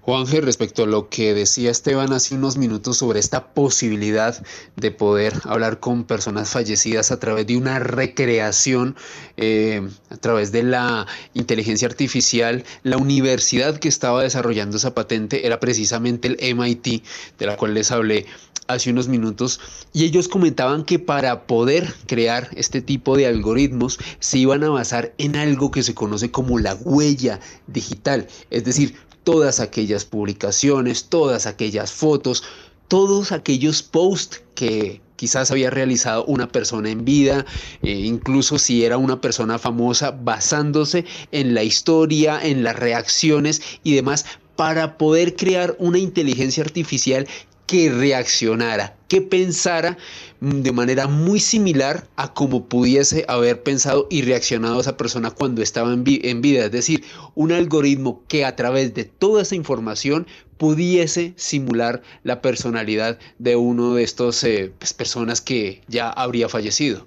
[0.00, 4.40] Juanje, respecto a lo que decía Esteban hace unos minutos sobre esta posibilidad
[4.76, 8.96] de poder hablar con personas fallecidas a través de una recreación,
[9.36, 15.60] eh, a través de la inteligencia artificial, la universidad que estaba desarrollando esa patente era
[15.60, 17.02] precisamente el MIT,
[17.38, 18.26] de la cual les hablé
[18.68, 19.60] hace unos minutos
[19.92, 25.14] y ellos comentaban que para poder crear este tipo de algoritmos se iban a basar
[25.18, 28.96] en algo que se conoce como la huella digital, es decir,
[29.26, 32.44] todas aquellas publicaciones, todas aquellas fotos,
[32.86, 37.44] todos aquellos posts que quizás había realizado una persona en vida,
[37.82, 43.96] eh, incluso si era una persona famosa, basándose en la historia, en las reacciones y
[43.96, 47.26] demás, para poder crear una inteligencia artificial
[47.66, 49.96] que reaccionara, que pensara
[50.40, 55.92] de manera muy similar a como pudiese haber pensado y reaccionado esa persona cuando estaba
[55.92, 56.64] en, vida.
[56.64, 60.26] Es decir, un algoritmo que a través de toda esa información
[60.58, 67.06] pudiese simular la personalidad de uno de estos eh, pues, personas que ya habría fallecido.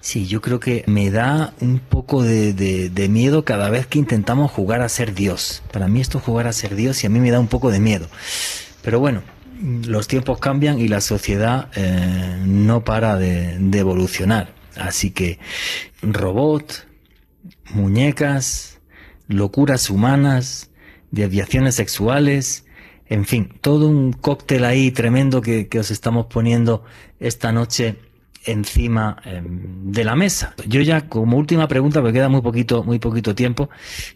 [0.00, 4.50] Sí, yo creo que me da un poco de, de, miedo cada vez que intentamos
[4.50, 5.62] jugar a ser Dios.
[5.72, 7.70] Para mí esto es jugar a ser Dios y a mí me da un poco
[7.70, 8.06] de miedo.
[8.82, 9.22] Pero bueno,
[9.64, 14.54] los tiempos cambian y la sociedad eh, no para de, evolucionar.
[14.76, 15.38] Así que
[16.02, 16.86] robot,
[17.72, 18.80] muñecas,
[19.26, 20.70] locuras humanas,
[21.10, 22.66] desviaciones sexuales,
[23.06, 26.84] en fin, todo un cóctel ahí tremendo que, os estamos poniendo
[27.20, 27.96] esta noche
[28.46, 30.54] encima em, de la mesa.
[30.66, 33.70] Yo ya como última pregunta, porque queda muy poquito, muy poquito tiempo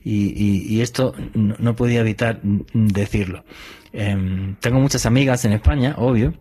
[0.04, 3.44] y, esto no podía evitar decirlo.
[3.92, 6.34] Em, tengo muchas amigas en España, obvio,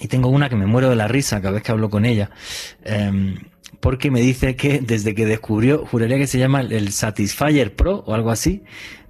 [0.00, 2.30] y tengo una que me muero de la risa cada vez que hablo con ella,
[2.84, 3.36] em,
[3.80, 8.14] porque me dice que desde que descubrió, juraría que se llama el Satisfyer Pro o
[8.14, 8.62] algo así,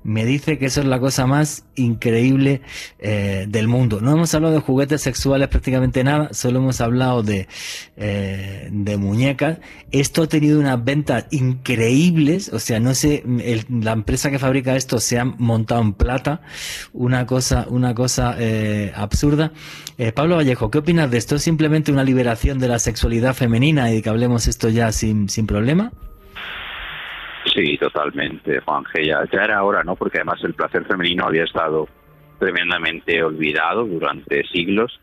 [0.04, 2.62] me dice que eso es la cosa más increíble
[2.98, 4.00] eh, del mundo.
[4.00, 7.48] No hemos hablado de juguetes sexuales prácticamente nada, solo hemos hablado de,
[7.96, 9.58] eh, de muñecas.
[9.90, 13.22] Esto ha tenido unas ventas increíbles, o sea, no sé,
[13.68, 16.42] la empresa que fabrica esto se ha montado en plata,
[16.92, 19.52] una cosa, una cosa eh, absurda.
[20.14, 21.36] Pablo Vallejo, ¿qué opinas de esto?
[21.36, 25.46] ¿Es simplemente una liberación de la sexualidad femenina y que hablemos esto ya sin, sin
[25.46, 25.92] problema?
[27.46, 29.04] Sí, totalmente, Juanje.
[29.06, 29.96] Ya, ya era hora, ¿no?
[29.96, 31.88] Porque además el placer femenino había estado
[32.38, 35.00] tremendamente olvidado durante siglos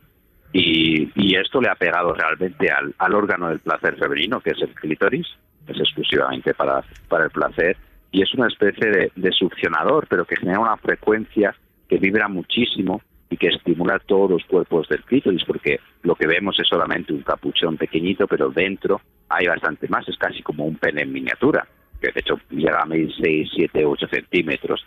[0.51, 4.73] y, esto le ha pegado realmente al, al, órgano del placer femenino, que es el
[4.73, 5.27] clítoris,
[5.67, 7.77] es exclusivamente para, para el placer,
[8.11, 11.55] y es una especie de, de succionador, pero que genera una frecuencia
[11.87, 16.59] que vibra muchísimo y que estimula todos los cuerpos del clítoris, porque lo que vemos
[16.59, 21.03] es solamente un capuchón pequeñito, pero dentro hay bastante más, es casi como un pene
[21.03, 21.67] en miniatura,
[22.01, 24.85] que de hecho llega a medir 6, 7, 8 centímetros,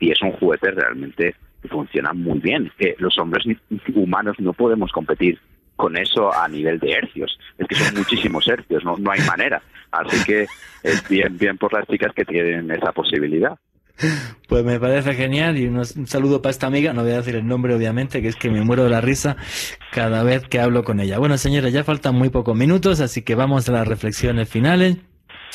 [0.00, 3.44] y es un juguete realmente que funciona muy bien, que los hombres
[3.94, 5.38] humanos no podemos competir
[5.76, 9.62] con eso a nivel de hercios, es que son muchísimos hercios, no, no hay manera,
[9.90, 10.46] así que
[10.82, 13.58] es bien, bien por las chicas que tienen esa posibilidad.
[14.48, 17.46] Pues me parece genial y un saludo para esta amiga, no voy a decir el
[17.46, 19.36] nombre obviamente, que es que me muero de la risa
[19.92, 21.18] cada vez que hablo con ella.
[21.18, 24.98] Bueno, señores, ya faltan muy pocos minutos, así que vamos a las reflexiones finales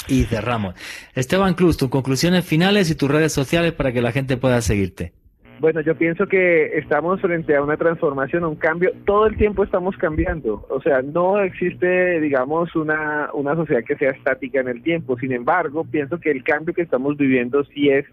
[0.07, 0.75] y cerramos.
[1.15, 5.13] Esteban Cruz, tus conclusiones finales y tus redes sociales para que la gente pueda seguirte.
[5.59, 8.93] Bueno, yo pienso que estamos frente a una transformación, a un cambio.
[9.05, 10.65] Todo el tiempo estamos cambiando.
[10.69, 15.19] O sea, no existe, digamos, una, una sociedad que sea estática en el tiempo.
[15.19, 18.05] Sin embargo, pienso que el cambio que estamos viviendo sí es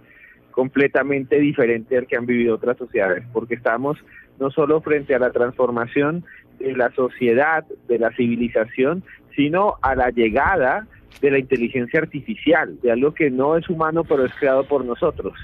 [0.51, 3.97] completamente diferente al que han vivido otras sociedades, porque estamos
[4.41, 6.25] no solo frente a la transformación
[6.59, 9.05] de la sociedad, de la civilización,
[9.37, 10.89] sino a la llegada
[11.21, 15.35] de la inteligencia artificial, de algo que no es humano pero es creado por nosotros.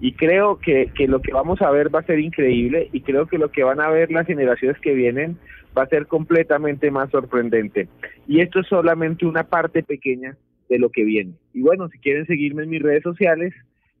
[0.00, 3.26] Y creo que, que lo que vamos a ver va a ser increíble y creo
[3.26, 5.38] que lo que van a ver las generaciones que vienen
[5.76, 7.88] va a ser completamente más sorprendente.
[8.26, 10.36] Y esto es solamente una parte pequeña
[10.68, 11.32] de lo que viene.
[11.52, 13.54] Y bueno, si quieren seguirme en mis redes sociales,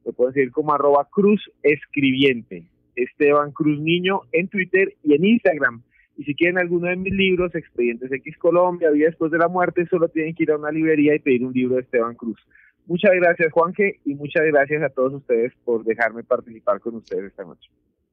[0.04, 5.82] me pueden seguir como arroba cruz escribiente, Esteban Cruz Niño en Twitter y en Instagram.
[6.16, 9.86] Y si quieren alguno de mis libros, Expedientes X Colombia, Vida después de la muerte,
[9.86, 12.38] solo tienen que ir a una librería y pedir un libro de Esteban Cruz.
[12.86, 17.44] Muchas gracias, Juanque, y muchas gracias a todos ustedes por dejarme participar con ustedes esta
[17.44, 17.68] noche.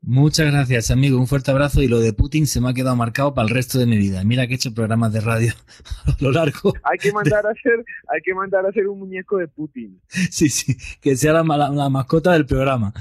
[0.05, 1.17] Muchas gracias, amigo.
[1.17, 3.79] Un fuerte abrazo y lo de Putin se me ha quedado marcado para el resto
[3.79, 4.21] de mi vida.
[4.25, 5.53] Mira que he hecho programas de radio
[6.05, 6.73] a lo largo.
[6.83, 10.01] Hay que mandar a hacer, hay que mandar a hacer un muñeco de Putin.
[10.09, 12.91] Sí, sí, que sea la, la, la mascota del programa,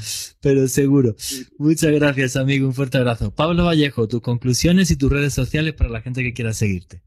[0.41, 1.15] pero seguro.
[1.17, 1.45] Sí.
[1.59, 2.69] Muchas gracias, amigo.
[2.69, 3.35] Un fuerte abrazo.
[3.35, 7.03] Pablo Vallejo, tus conclusiones y tus redes sociales para la gente que quiera seguirte.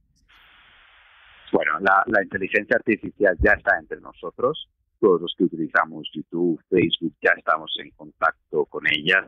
[1.54, 4.68] Bueno, la, la inteligencia artificial ya está entre nosotros.
[5.00, 9.26] Todos los que utilizamos YouTube, Facebook, ya estamos en contacto con ella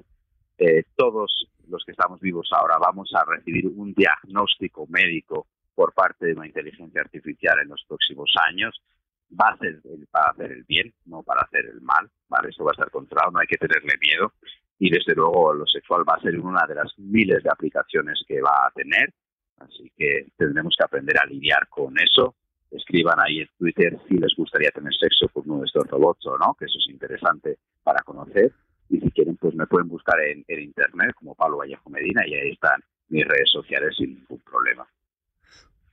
[0.58, 6.28] eh, todos los que estamos vivos ahora vamos a recibir un diagnóstico médico por parte
[6.28, 8.82] de una inteligencia artificial en los próximos años.
[9.30, 12.10] Va a ser para hacer el bien, no para hacer el mal.
[12.30, 12.50] ¿vale?
[12.50, 14.34] Eso va a estar controlado, no hay que tenerle miedo.
[14.80, 18.42] Y desde luego lo sexual va a ser una de las miles de aplicaciones que
[18.42, 19.14] va a tener.
[19.58, 22.36] Así que tendremos que aprender a lidiar con eso.
[22.72, 26.38] Escriban ahí en Twitter si les gustaría tener sexo con uno de estos robots o
[26.38, 28.52] no, que eso es interesante para conocer
[28.90, 32.34] y si quieren pues me pueden buscar en, en internet como Pablo Vallejo Medina y
[32.34, 34.88] ahí están mis redes sociales sin ningún problema.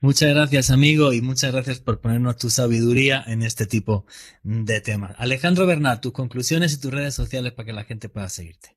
[0.01, 4.05] Muchas gracias, amigo, y muchas gracias por ponernos tu sabiduría en este tipo
[4.43, 5.15] de temas.
[5.17, 8.75] Alejandro Bernat, tus conclusiones y tus redes sociales para que la gente pueda seguirte.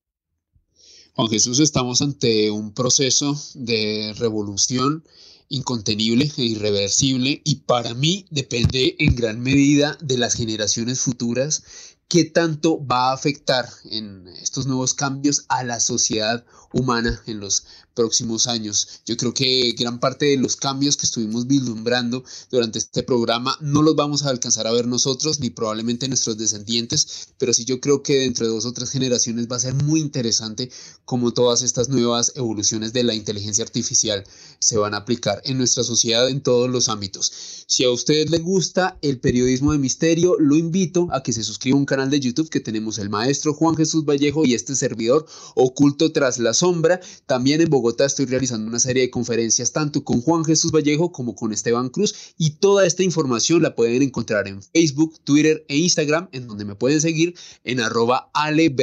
[1.15, 5.05] Juan Jesús, estamos ante un proceso de revolución
[5.49, 12.25] incontenible e irreversible y para mí depende en gran medida de las generaciones futuras qué
[12.25, 17.67] tanto va a afectar en estos nuevos cambios a la sociedad humana en los
[17.99, 19.01] próximos años.
[19.05, 23.83] Yo creo que gran parte de los cambios que estuvimos vislumbrando durante este programa no
[23.83, 28.05] los vamos a alcanzar a ver nosotros ni probablemente nuestros descendientes, pero sí yo creo
[28.05, 30.71] que dentro de dos o tres generaciones va a ser muy interesante
[31.05, 34.23] cómo todas estas nuevas evoluciones de la inteligencia artificial
[34.61, 37.33] se van a aplicar en nuestra sociedad en todos los ámbitos.
[37.67, 41.77] Si a ustedes les gusta el periodismo de misterio, lo invito a que se suscriba
[41.77, 45.27] a un canal de YouTube que tenemos el maestro Juan Jesús Vallejo y este servidor
[45.57, 47.01] oculto tras la sombra.
[47.27, 51.35] También en Bogotá estoy realizando una serie de conferencias tanto con Juan Jesús Vallejo como
[51.35, 56.29] con Esteban Cruz y toda esta información la pueden encontrar en Facebook, Twitter e Instagram
[56.33, 57.35] en donde me pueden seguir
[57.65, 58.75] en arroba Ale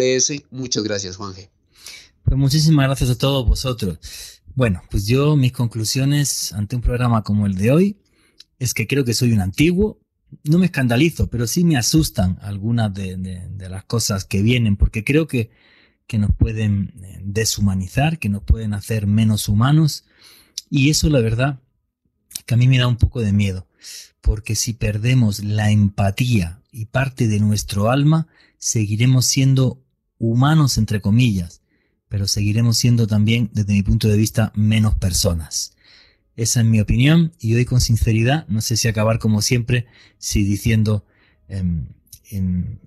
[0.00, 0.44] S.
[0.50, 1.50] Muchas gracias Juanje.
[2.24, 3.98] Pues muchísimas gracias a todos vosotros.
[4.54, 7.96] Bueno, pues yo mis conclusiones ante un programa como el de hoy
[8.58, 9.98] es que creo que soy un antiguo,
[10.44, 15.26] no me escandalizo, pero sí me asustan algunas de las cosas que vienen, porque creo
[15.26, 15.50] que
[16.06, 20.04] que nos pueden eh, deshumanizar, que nos pueden hacer menos humanos.
[20.70, 21.60] Y eso, la verdad,
[22.46, 23.66] que a mí me da un poco de miedo,
[24.20, 28.26] porque si perdemos la empatía y parte de nuestro alma,
[28.58, 29.82] seguiremos siendo
[30.18, 31.62] humanos, entre comillas,
[32.08, 35.74] pero seguiremos siendo también, desde mi punto de vista, menos personas.
[36.36, 39.86] Esa es mi opinión y hoy con sinceridad, no sé si acabar como siempre,
[40.18, 41.04] si diciendo,
[41.48, 41.86] em,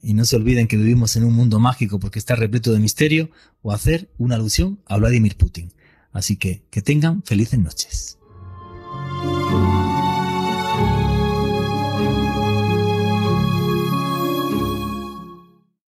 [0.02, 3.30] y no se olviden que vivimos en un mundo mágico porque está repleto de misterio,
[3.62, 5.72] o hacer una alusión a Vladimir Putin.
[6.12, 8.18] Así que que tengan felices noches.